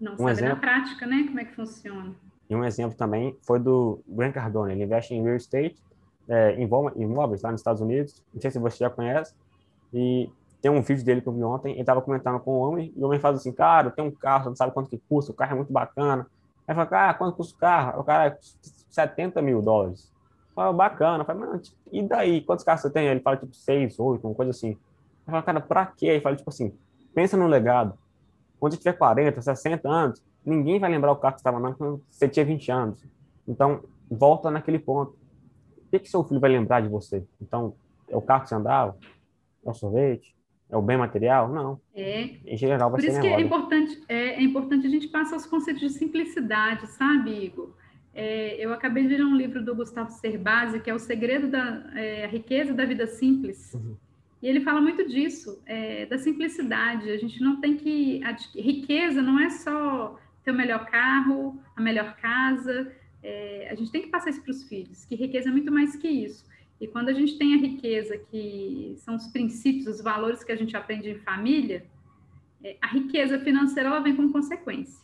[0.00, 1.24] Não um sabe exemplo, na prática, né?
[1.26, 2.14] Como é que funciona.
[2.50, 4.72] E um exemplo também foi do Grant Cardone.
[4.72, 5.82] Ele investe em real estate
[6.28, 8.22] é, imóveis lá nos Estados Unidos.
[8.32, 9.34] Não sei se você já conhece.
[9.92, 10.30] E
[10.60, 11.72] tem um vídeo dele que eu vi ontem.
[11.72, 12.92] Ele estava comentando com o homem.
[12.96, 15.32] E o homem faz assim: Cara, tem um carro, não sabe quanto que custa.
[15.32, 16.26] O carro é muito bacana.
[16.66, 18.00] Aí fala: Cara, quanto custa o carro?
[18.00, 20.12] O cara, 70 mil dólares.
[20.54, 21.24] Fala, bacana.
[21.24, 22.40] Fala, mas e daí?
[22.40, 23.06] Quantos carros você tem?
[23.06, 24.68] Ele fala, tipo, 6, 8, uma coisa assim.
[24.68, 24.78] Ele
[25.26, 26.06] fala, cara, pra quê?
[26.06, 26.72] Ele fala, tipo assim:
[27.14, 27.98] Pensa no legado.
[28.58, 31.76] Quando você tiver 40, 60 anos, ninguém vai lembrar o carro que você estava andando
[31.76, 33.04] quando você tinha 20 anos.
[33.46, 33.80] Então,
[34.10, 35.14] volta naquele ponto
[35.98, 37.24] que, que seu filho vai lembrar de você?
[37.40, 37.74] Então,
[38.08, 38.96] é o carro que você andava?
[39.64, 40.34] É o sorvete?
[40.70, 41.48] É o bem material?
[41.48, 41.80] Não.
[41.94, 42.30] É.
[42.44, 43.36] Em geral, vai Por ser isso memória.
[43.36, 47.70] que é importante, é, é, importante a gente passar os conceitos de simplicidade, sabe, Igor?
[48.12, 51.84] É, eu acabei de ler um livro do Gustavo Cerbasi, que é O Segredo da
[51.94, 53.74] é, Riqueza da Vida Simples.
[53.74, 53.96] Uhum.
[54.40, 57.10] E ele fala muito disso, é, da simplicidade.
[57.10, 58.20] A gente não tem que.
[58.54, 62.92] Riqueza não é só ter o melhor carro, a melhor casa,
[63.24, 65.96] é, a gente tem que passar isso para os filhos, que riqueza é muito mais
[65.96, 66.44] que isso.
[66.78, 70.56] E quando a gente tem a riqueza, que são os princípios, os valores que a
[70.56, 71.86] gente aprende em família,
[72.62, 75.02] é, a riqueza financeira ela vem como consequência.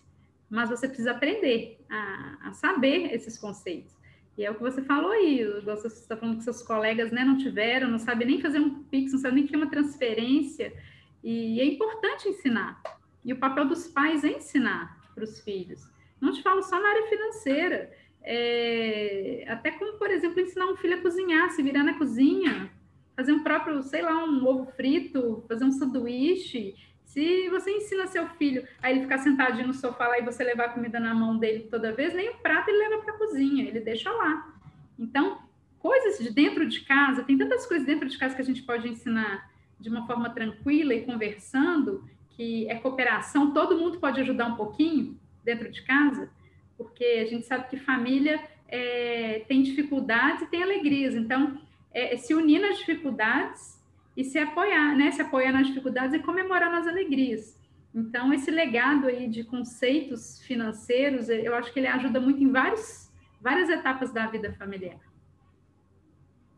[0.50, 3.96] Mas você precisa aprender a, a saber esses conceitos.
[4.36, 7.38] E é o que você falou aí, você está falando que seus colegas né, não
[7.38, 10.72] tiveram, não sabem nem fazer um Pix, não sabem nem criar uma transferência.
[11.24, 12.82] E é importante ensinar.
[13.24, 15.88] E o papel dos pais é ensinar para os filhos.
[16.20, 17.90] Não te falo só na área financeira.
[18.22, 22.70] É, até como, por exemplo, ensinar um filho a cozinhar, se virar na cozinha,
[23.16, 26.74] fazer um próprio, sei lá, um ovo frito, fazer um sanduíche.
[27.04, 30.66] Se você ensina seu filho a ele ficar sentadinho no sofá lá e você levar
[30.66, 33.66] a comida na mão dele toda vez, nem o prato ele leva para a cozinha,
[33.66, 34.54] ele deixa lá.
[34.98, 35.40] Então,
[35.78, 38.86] coisas de dentro de casa, tem tantas coisas dentro de casa que a gente pode
[38.88, 44.56] ensinar de uma forma tranquila e conversando, que é cooperação, todo mundo pode ajudar um
[44.56, 46.30] pouquinho dentro de casa
[46.80, 51.14] porque a gente sabe que família é, tem dificuldades e tem alegrias.
[51.14, 51.60] Então,
[51.92, 53.78] é, se unir nas dificuldades
[54.16, 55.10] e se apoiar, né?
[55.10, 57.54] Se apoiar nas dificuldades e comemorar nas alegrias.
[57.94, 63.12] Então, esse legado aí de conceitos financeiros, eu acho que ele ajuda muito em vários,
[63.42, 64.98] várias etapas da vida familiar.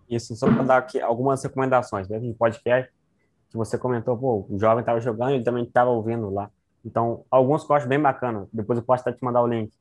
[0.09, 2.21] Isso, só para dar aqui algumas recomendações, né?
[2.21, 2.93] De podcast
[3.51, 6.49] que você comentou, pô, o jovem estava jogando, ele também estava ouvindo lá.
[6.85, 8.49] Então, alguns acho bem bacana.
[8.53, 9.73] Depois eu posso até te mandar o link.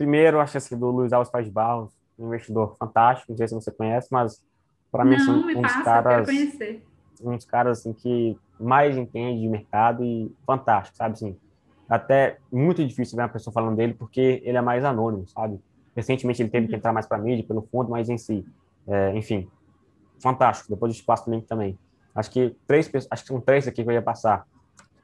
[0.00, 3.70] Primeiro, acho esse do Luiz Alves Paz Barros, um investidor fantástico, não sei se você
[3.70, 4.42] conhece, mas
[4.90, 6.26] para mim são um dos caras
[7.22, 11.36] um dos caras assim que mais entende de mercado e fantástico, sabe assim.
[11.86, 15.60] Até muito difícil ver uma pessoa falando dele porque ele é mais anônimo, sabe?
[15.94, 16.78] Recentemente ele teve que uhum.
[16.78, 18.42] entrar mais para mídia pelo fundo, mas em si,
[18.88, 19.50] é, enfim,
[20.18, 20.70] fantástico.
[20.70, 21.78] Depois eu passo o link também.
[22.14, 24.46] Acho que três, acho que são três aqui que eu ia passar.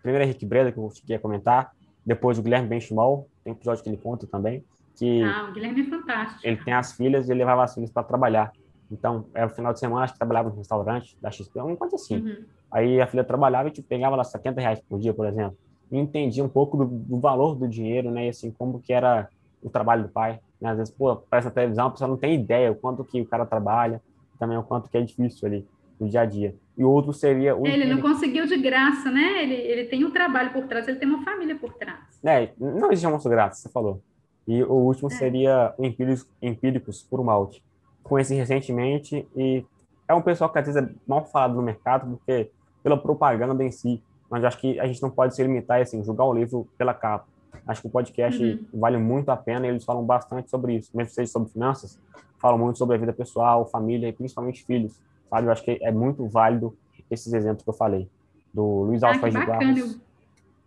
[0.01, 1.75] Primeiro é Henrique Breda, que eu queria comentar.
[2.03, 4.65] Depois o Guilherme Benchimol, tem episódio que ele conta também
[4.97, 6.41] que ah, o Guilherme é fantástico.
[6.43, 8.53] Ele tem as filhas e ele levava as filhas para trabalhar.
[8.91, 11.97] Então, é o final de semana, acho que trabalhava no restaurante da XP, uma coisa
[11.97, 12.17] assim.
[12.17, 12.45] Uhum.
[12.71, 15.57] Aí a filha trabalhava e tipo, pegava lá 70 reais por dia, por exemplo.
[15.91, 18.27] E entendia um pouco do, do, valor do dinheiro, né?
[18.27, 19.29] E assim, como que era
[19.63, 20.41] o trabalho do pai.
[20.61, 20.71] Né?
[20.71, 23.27] Às vezes, pô, parece na televisão, a pessoa não tem ideia o quanto que o
[23.27, 24.01] cara trabalha,
[24.39, 25.67] também o quanto que é difícil ali
[25.99, 26.55] no dia a dia.
[26.77, 27.67] E o outro seria o.
[27.67, 29.43] Ele não conseguiu de graça, né?
[29.43, 32.21] Ele, ele tem um trabalho por trás, ele tem uma família por trás.
[32.25, 34.03] É, não existe almoço grátis, você falou.
[34.47, 35.15] E o último é.
[35.15, 37.63] seria o Empíricos, Empíricos por Malte.
[38.03, 39.65] Conheci recentemente e
[40.09, 42.51] é um pessoal que às vezes é mal falado no mercado, porque
[42.83, 44.01] pela propaganda em si,
[44.31, 47.27] mas acho que a gente não pode se limitar assim, julgar o livro pela capa.
[47.67, 48.65] Acho que o podcast uhum.
[48.75, 51.99] vale muito a pena e eles falam bastante sobre isso, mesmo seja sobre finanças,
[52.39, 55.49] falam muito sobre a vida pessoal, família e principalmente filhos, sabe?
[55.49, 56.77] Eu acho que é muito válido
[57.11, 58.09] esses exemplos que eu falei,
[58.55, 60.01] do Luiz ah, de Barros.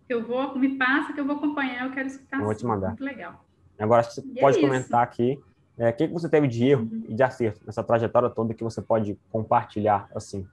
[0.06, 2.40] que eu vou, me passa, que eu vou acompanhar, eu quero escutar.
[2.40, 2.90] Eu vou te mandar.
[2.90, 3.46] Muito legal.
[3.80, 5.40] Agora, você e é pode é comentar aqui
[5.80, 7.06] é, o que você teve de erro uhum.
[7.08, 10.46] e de acerto nessa trajetória toda que você pode compartilhar assim?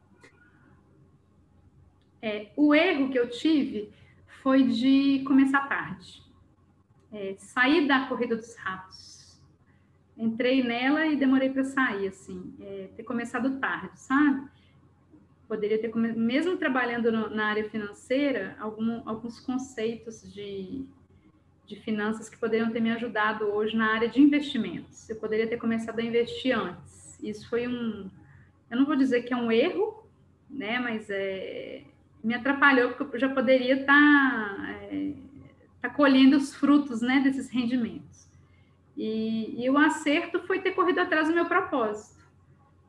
[2.22, 3.92] É, o erro que eu tive
[4.42, 6.22] foi de começar tarde.
[7.12, 9.40] É, sair da corrida dos ratos.
[10.16, 14.48] Entrei nela e demorei para sair, assim, é, ter começado tarde, sabe?
[15.48, 20.86] Poderia ter, mesmo trabalhando no, na área financeira, algum, alguns conceitos de
[21.66, 25.10] de finanças que poderiam ter me ajudado hoje na área de investimentos.
[25.10, 27.18] Eu poderia ter começado a investir antes.
[27.22, 28.08] Isso foi um,
[28.70, 30.06] eu não vou dizer que é um erro,
[30.48, 31.82] né, mas é,
[32.22, 35.12] me atrapalhou porque eu já poderia estar tá, é,
[35.82, 38.26] tá colhendo os frutos, né, desses rendimentos.
[38.96, 42.24] E, e, o acerto foi ter corrido atrás do meu propósito,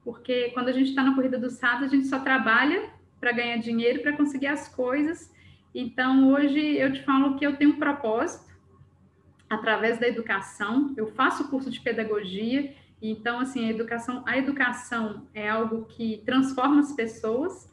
[0.06, 2.90] porque quando a gente está na corrida dos ratos, a gente só trabalha
[3.20, 5.34] para ganhar dinheiro, para conseguir as coisas.
[5.76, 8.47] Então, hoje eu te falo que eu tenho um propósito
[9.50, 10.94] através da educação.
[10.98, 16.80] Eu faço curso de pedagogia, então assim a educação, a educação é algo que transforma
[16.80, 17.70] as pessoas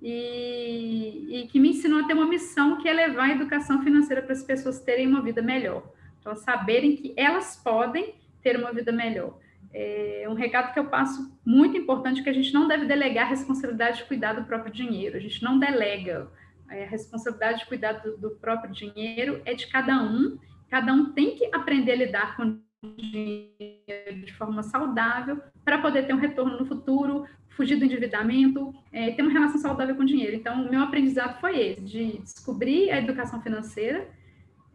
[0.00, 4.22] e, e que me ensinou a ter uma missão que é levar a educação financeira
[4.22, 5.92] para as pessoas terem uma vida melhor,
[6.24, 9.38] elas saberem que elas podem ter uma vida melhor.
[9.72, 13.28] É um recado que eu passo muito importante que a gente não deve delegar a
[13.28, 15.16] responsabilidade de cuidar do próprio dinheiro.
[15.16, 16.28] A gente não delega
[16.70, 20.38] é, a responsabilidade de cuidar do, do próprio dinheiro é de cada um
[20.70, 22.60] Cada um tem que aprender a lidar com
[22.96, 29.10] dinheiro de forma saudável para poder ter um retorno no futuro, fugir do endividamento, é,
[29.10, 30.36] ter uma relação saudável com o dinheiro.
[30.36, 34.08] Então, o meu aprendizado foi esse, de descobrir a educação financeira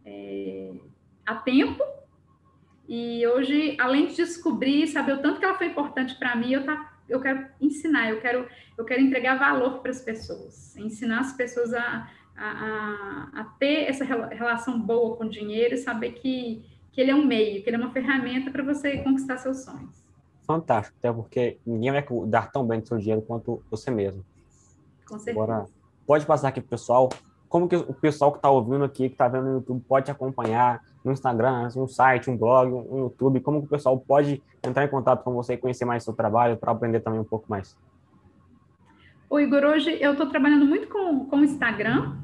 [0.04, 0.72] é,
[1.24, 1.82] a tempo.
[2.86, 6.64] E hoje, além de descobrir, saber o tanto que ela foi importante para mim, eu,
[6.64, 8.46] tá, eu quero ensinar, eu quero,
[8.76, 14.04] eu quero entregar valor para as pessoas, ensinar as pessoas a, a, a, ter essa
[14.04, 17.76] relação boa com o dinheiro e saber que, que ele é um meio, que ele
[17.76, 20.04] é uma ferramenta para você conquistar seus sonhos.
[20.46, 24.24] Fantástico, até porque ninguém vai dar tão bem do seu dinheiro quanto você mesmo.
[25.06, 25.42] Com certeza.
[25.42, 25.66] Agora,
[26.06, 27.08] pode passar aqui para o pessoal,
[27.48, 30.10] como que o pessoal que está ouvindo aqui, que está vendo no YouTube, pode te
[30.10, 34.84] acompanhar no Instagram, um site, um blog, um YouTube, como que o pessoal pode entrar
[34.84, 37.46] em contato com você e conhecer mais o seu trabalho, para aprender também um pouco
[37.48, 37.76] mais?
[39.30, 42.23] O Igor, hoje eu estou trabalhando muito com, com o Instagram,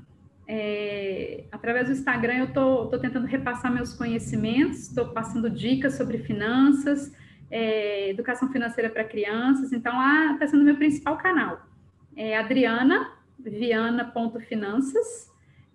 [0.52, 7.14] é, através do Instagram, eu estou tentando repassar meus conhecimentos, estou passando dicas sobre finanças,
[7.48, 9.72] é, educação financeira para crianças.
[9.72, 11.60] Então, lá está sendo meu principal canal.
[12.16, 15.31] É Adriana, viana.finanças.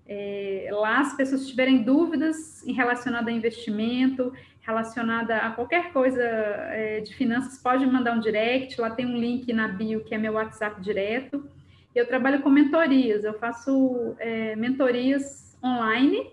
[0.05, 6.99] É, lá, as pessoas tiverem dúvidas em relacionado a investimento, relacionada a qualquer coisa é,
[6.99, 8.81] de finanças, pode mandar um direct.
[8.81, 11.49] Lá tem um link na bio que é meu WhatsApp direto.
[11.95, 16.29] Eu trabalho com mentorias, eu faço é, mentorias online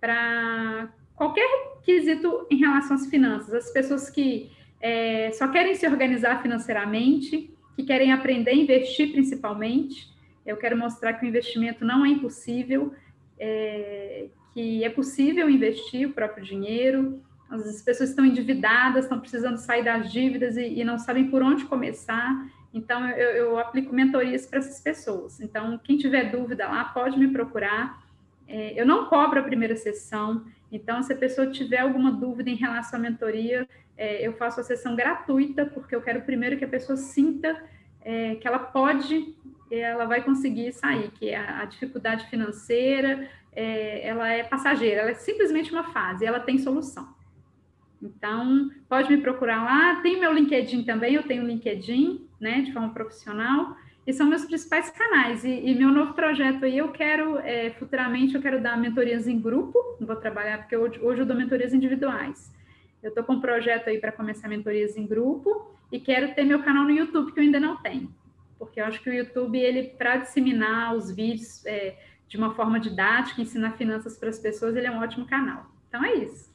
[0.00, 1.48] para qualquer
[1.82, 3.52] quesito em relação às finanças.
[3.52, 10.08] As pessoas que é, só querem se organizar financeiramente, que querem aprender a investir principalmente.
[10.46, 12.94] Eu quero mostrar que o investimento não é impossível,
[13.38, 17.20] é, que é possível investir o próprio dinheiro.
[17.50, 21.64] As pessoas estão endividadas, estão precisando sair das dívidas e, e não sabem por onde
[21.64, 22.46] começar.
[22.74, 25.40] Então, eu, eu aplico mentorias para essas pessoas.
[25.40, 28.02] Então, quem tiver dúvida lá, pode me procurar.
[28.48, 30.44] É, eu não cobro a primeira sessão,
[30.74, 34.64] então, se a pessoa tiver alguma dúvida em relação à mentoria, é, eu faço a
[34.64, 37.62] sessão gratuita, porque eu quero primeiro que a pessoa sinta
[38.02, 39.36] é, que ela pode,
[39.70, 45.14] ela vai conseguir sair, que a, a dificuldade financeira, é, ela é passageira, ela é
[45.14, 47.14] simplesmente uma fase, ela tem solução.
[48.04, 50.00] Então, pode me procurar lá.
[50.02, 53.76] Tem meu LinkedIn também, eu tenho LinkedIn, né, de forma profissional,
[54.06, 55.44] e são meus principais canais.
[55.44, 59.40] E, e meu novo projeto aí, eu quero, é, futuramente, eu quero dar mentorias em
[59.40, 62.52] grupo, não vou trabalhar, porque hoje, hoje eu dou mentorias individuais.
[63.02, 66.62] Eu estou com um projeto aí para começar mentorias em grupo e quero ter meu
[66.62, 68.14] canal no YouTube, que eu ainda não tenho.
[68.58, 71.96] Porque eu acho que o YouTube, ele, para disseminar os vídeos é,
[72.28, 75.66] de uma forma didática, ensinar finanças para as pessoas, ele é um ótimo canal.
[75.88, 76.53] Então é isso.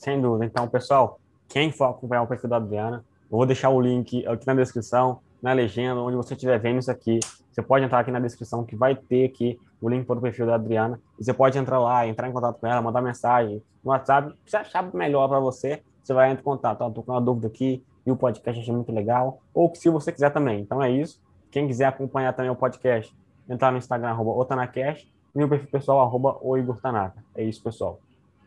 [0.00, 0.46] Sem dúvida.
[0.46, 4.46] Então, pessoal, quem for acompanhar o perfil da Adriana, eu vou deixar o link aqui
[4.46, 7.20] na descrição, na legenda, onde você estiver vendo isso aqui.
[7.52, 10.46] Você pode entrar aqui na descrição que vai ter aqui o link para o perfil
[10.46, 10.98] da Adriana.
[11.18, 14.34] E você pode entrar lá, entrar em contato com ela, mandar mensagem no WhatsApp.
[14.46, 16.82] Se achar melhor para você, você vai entrar em contato.
[16.82, 19.42] Estou com uma dúvida aqui e o podcast achei muito legal.
[19.52, 20.60] Ou se você quiser também.
[20.60, 21.20] Então é isso.
[21.50, 23.14] Quem quiser acompanhar também o podcast,
[23.46, 27.22] entrar no Instagram, arroba otanacast, e meu perfil pessoal, arroba oigortanaka.
[27.34, 28.00] É isso, pessoal.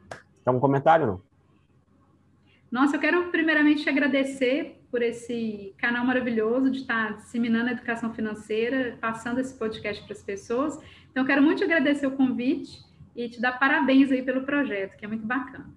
[0.10, 1.33] Tem algum comentário, não?
[2.74, 8.98] Nossa, eu quero primeiramente agradecer por esse canal maravilhoso de estar disseminando a educação financeira,
[9.00, 10.80] passando esse podcast para as pessoas.
[11.12, 12.84] Então, quero muito agradecer o convite
[13.16, 15.70] e te dar parabéns aí pelo projeto, que é muito bacana.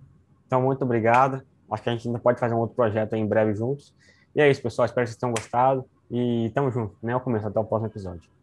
[0.46, 1.42] Então, muito obrigado.
[1.70, 3.94] Acho que a gente ainda pode fazer um outro projeto em breve juntos.
[4.34, 4.86] E é isso, pessoal.
[4.86, 5.84] Espero que vocês tenham gostado.
[6.10, 7.12] E tamo junto, né?
[7.12, 8.35] Ao começo, até o próximo episódio.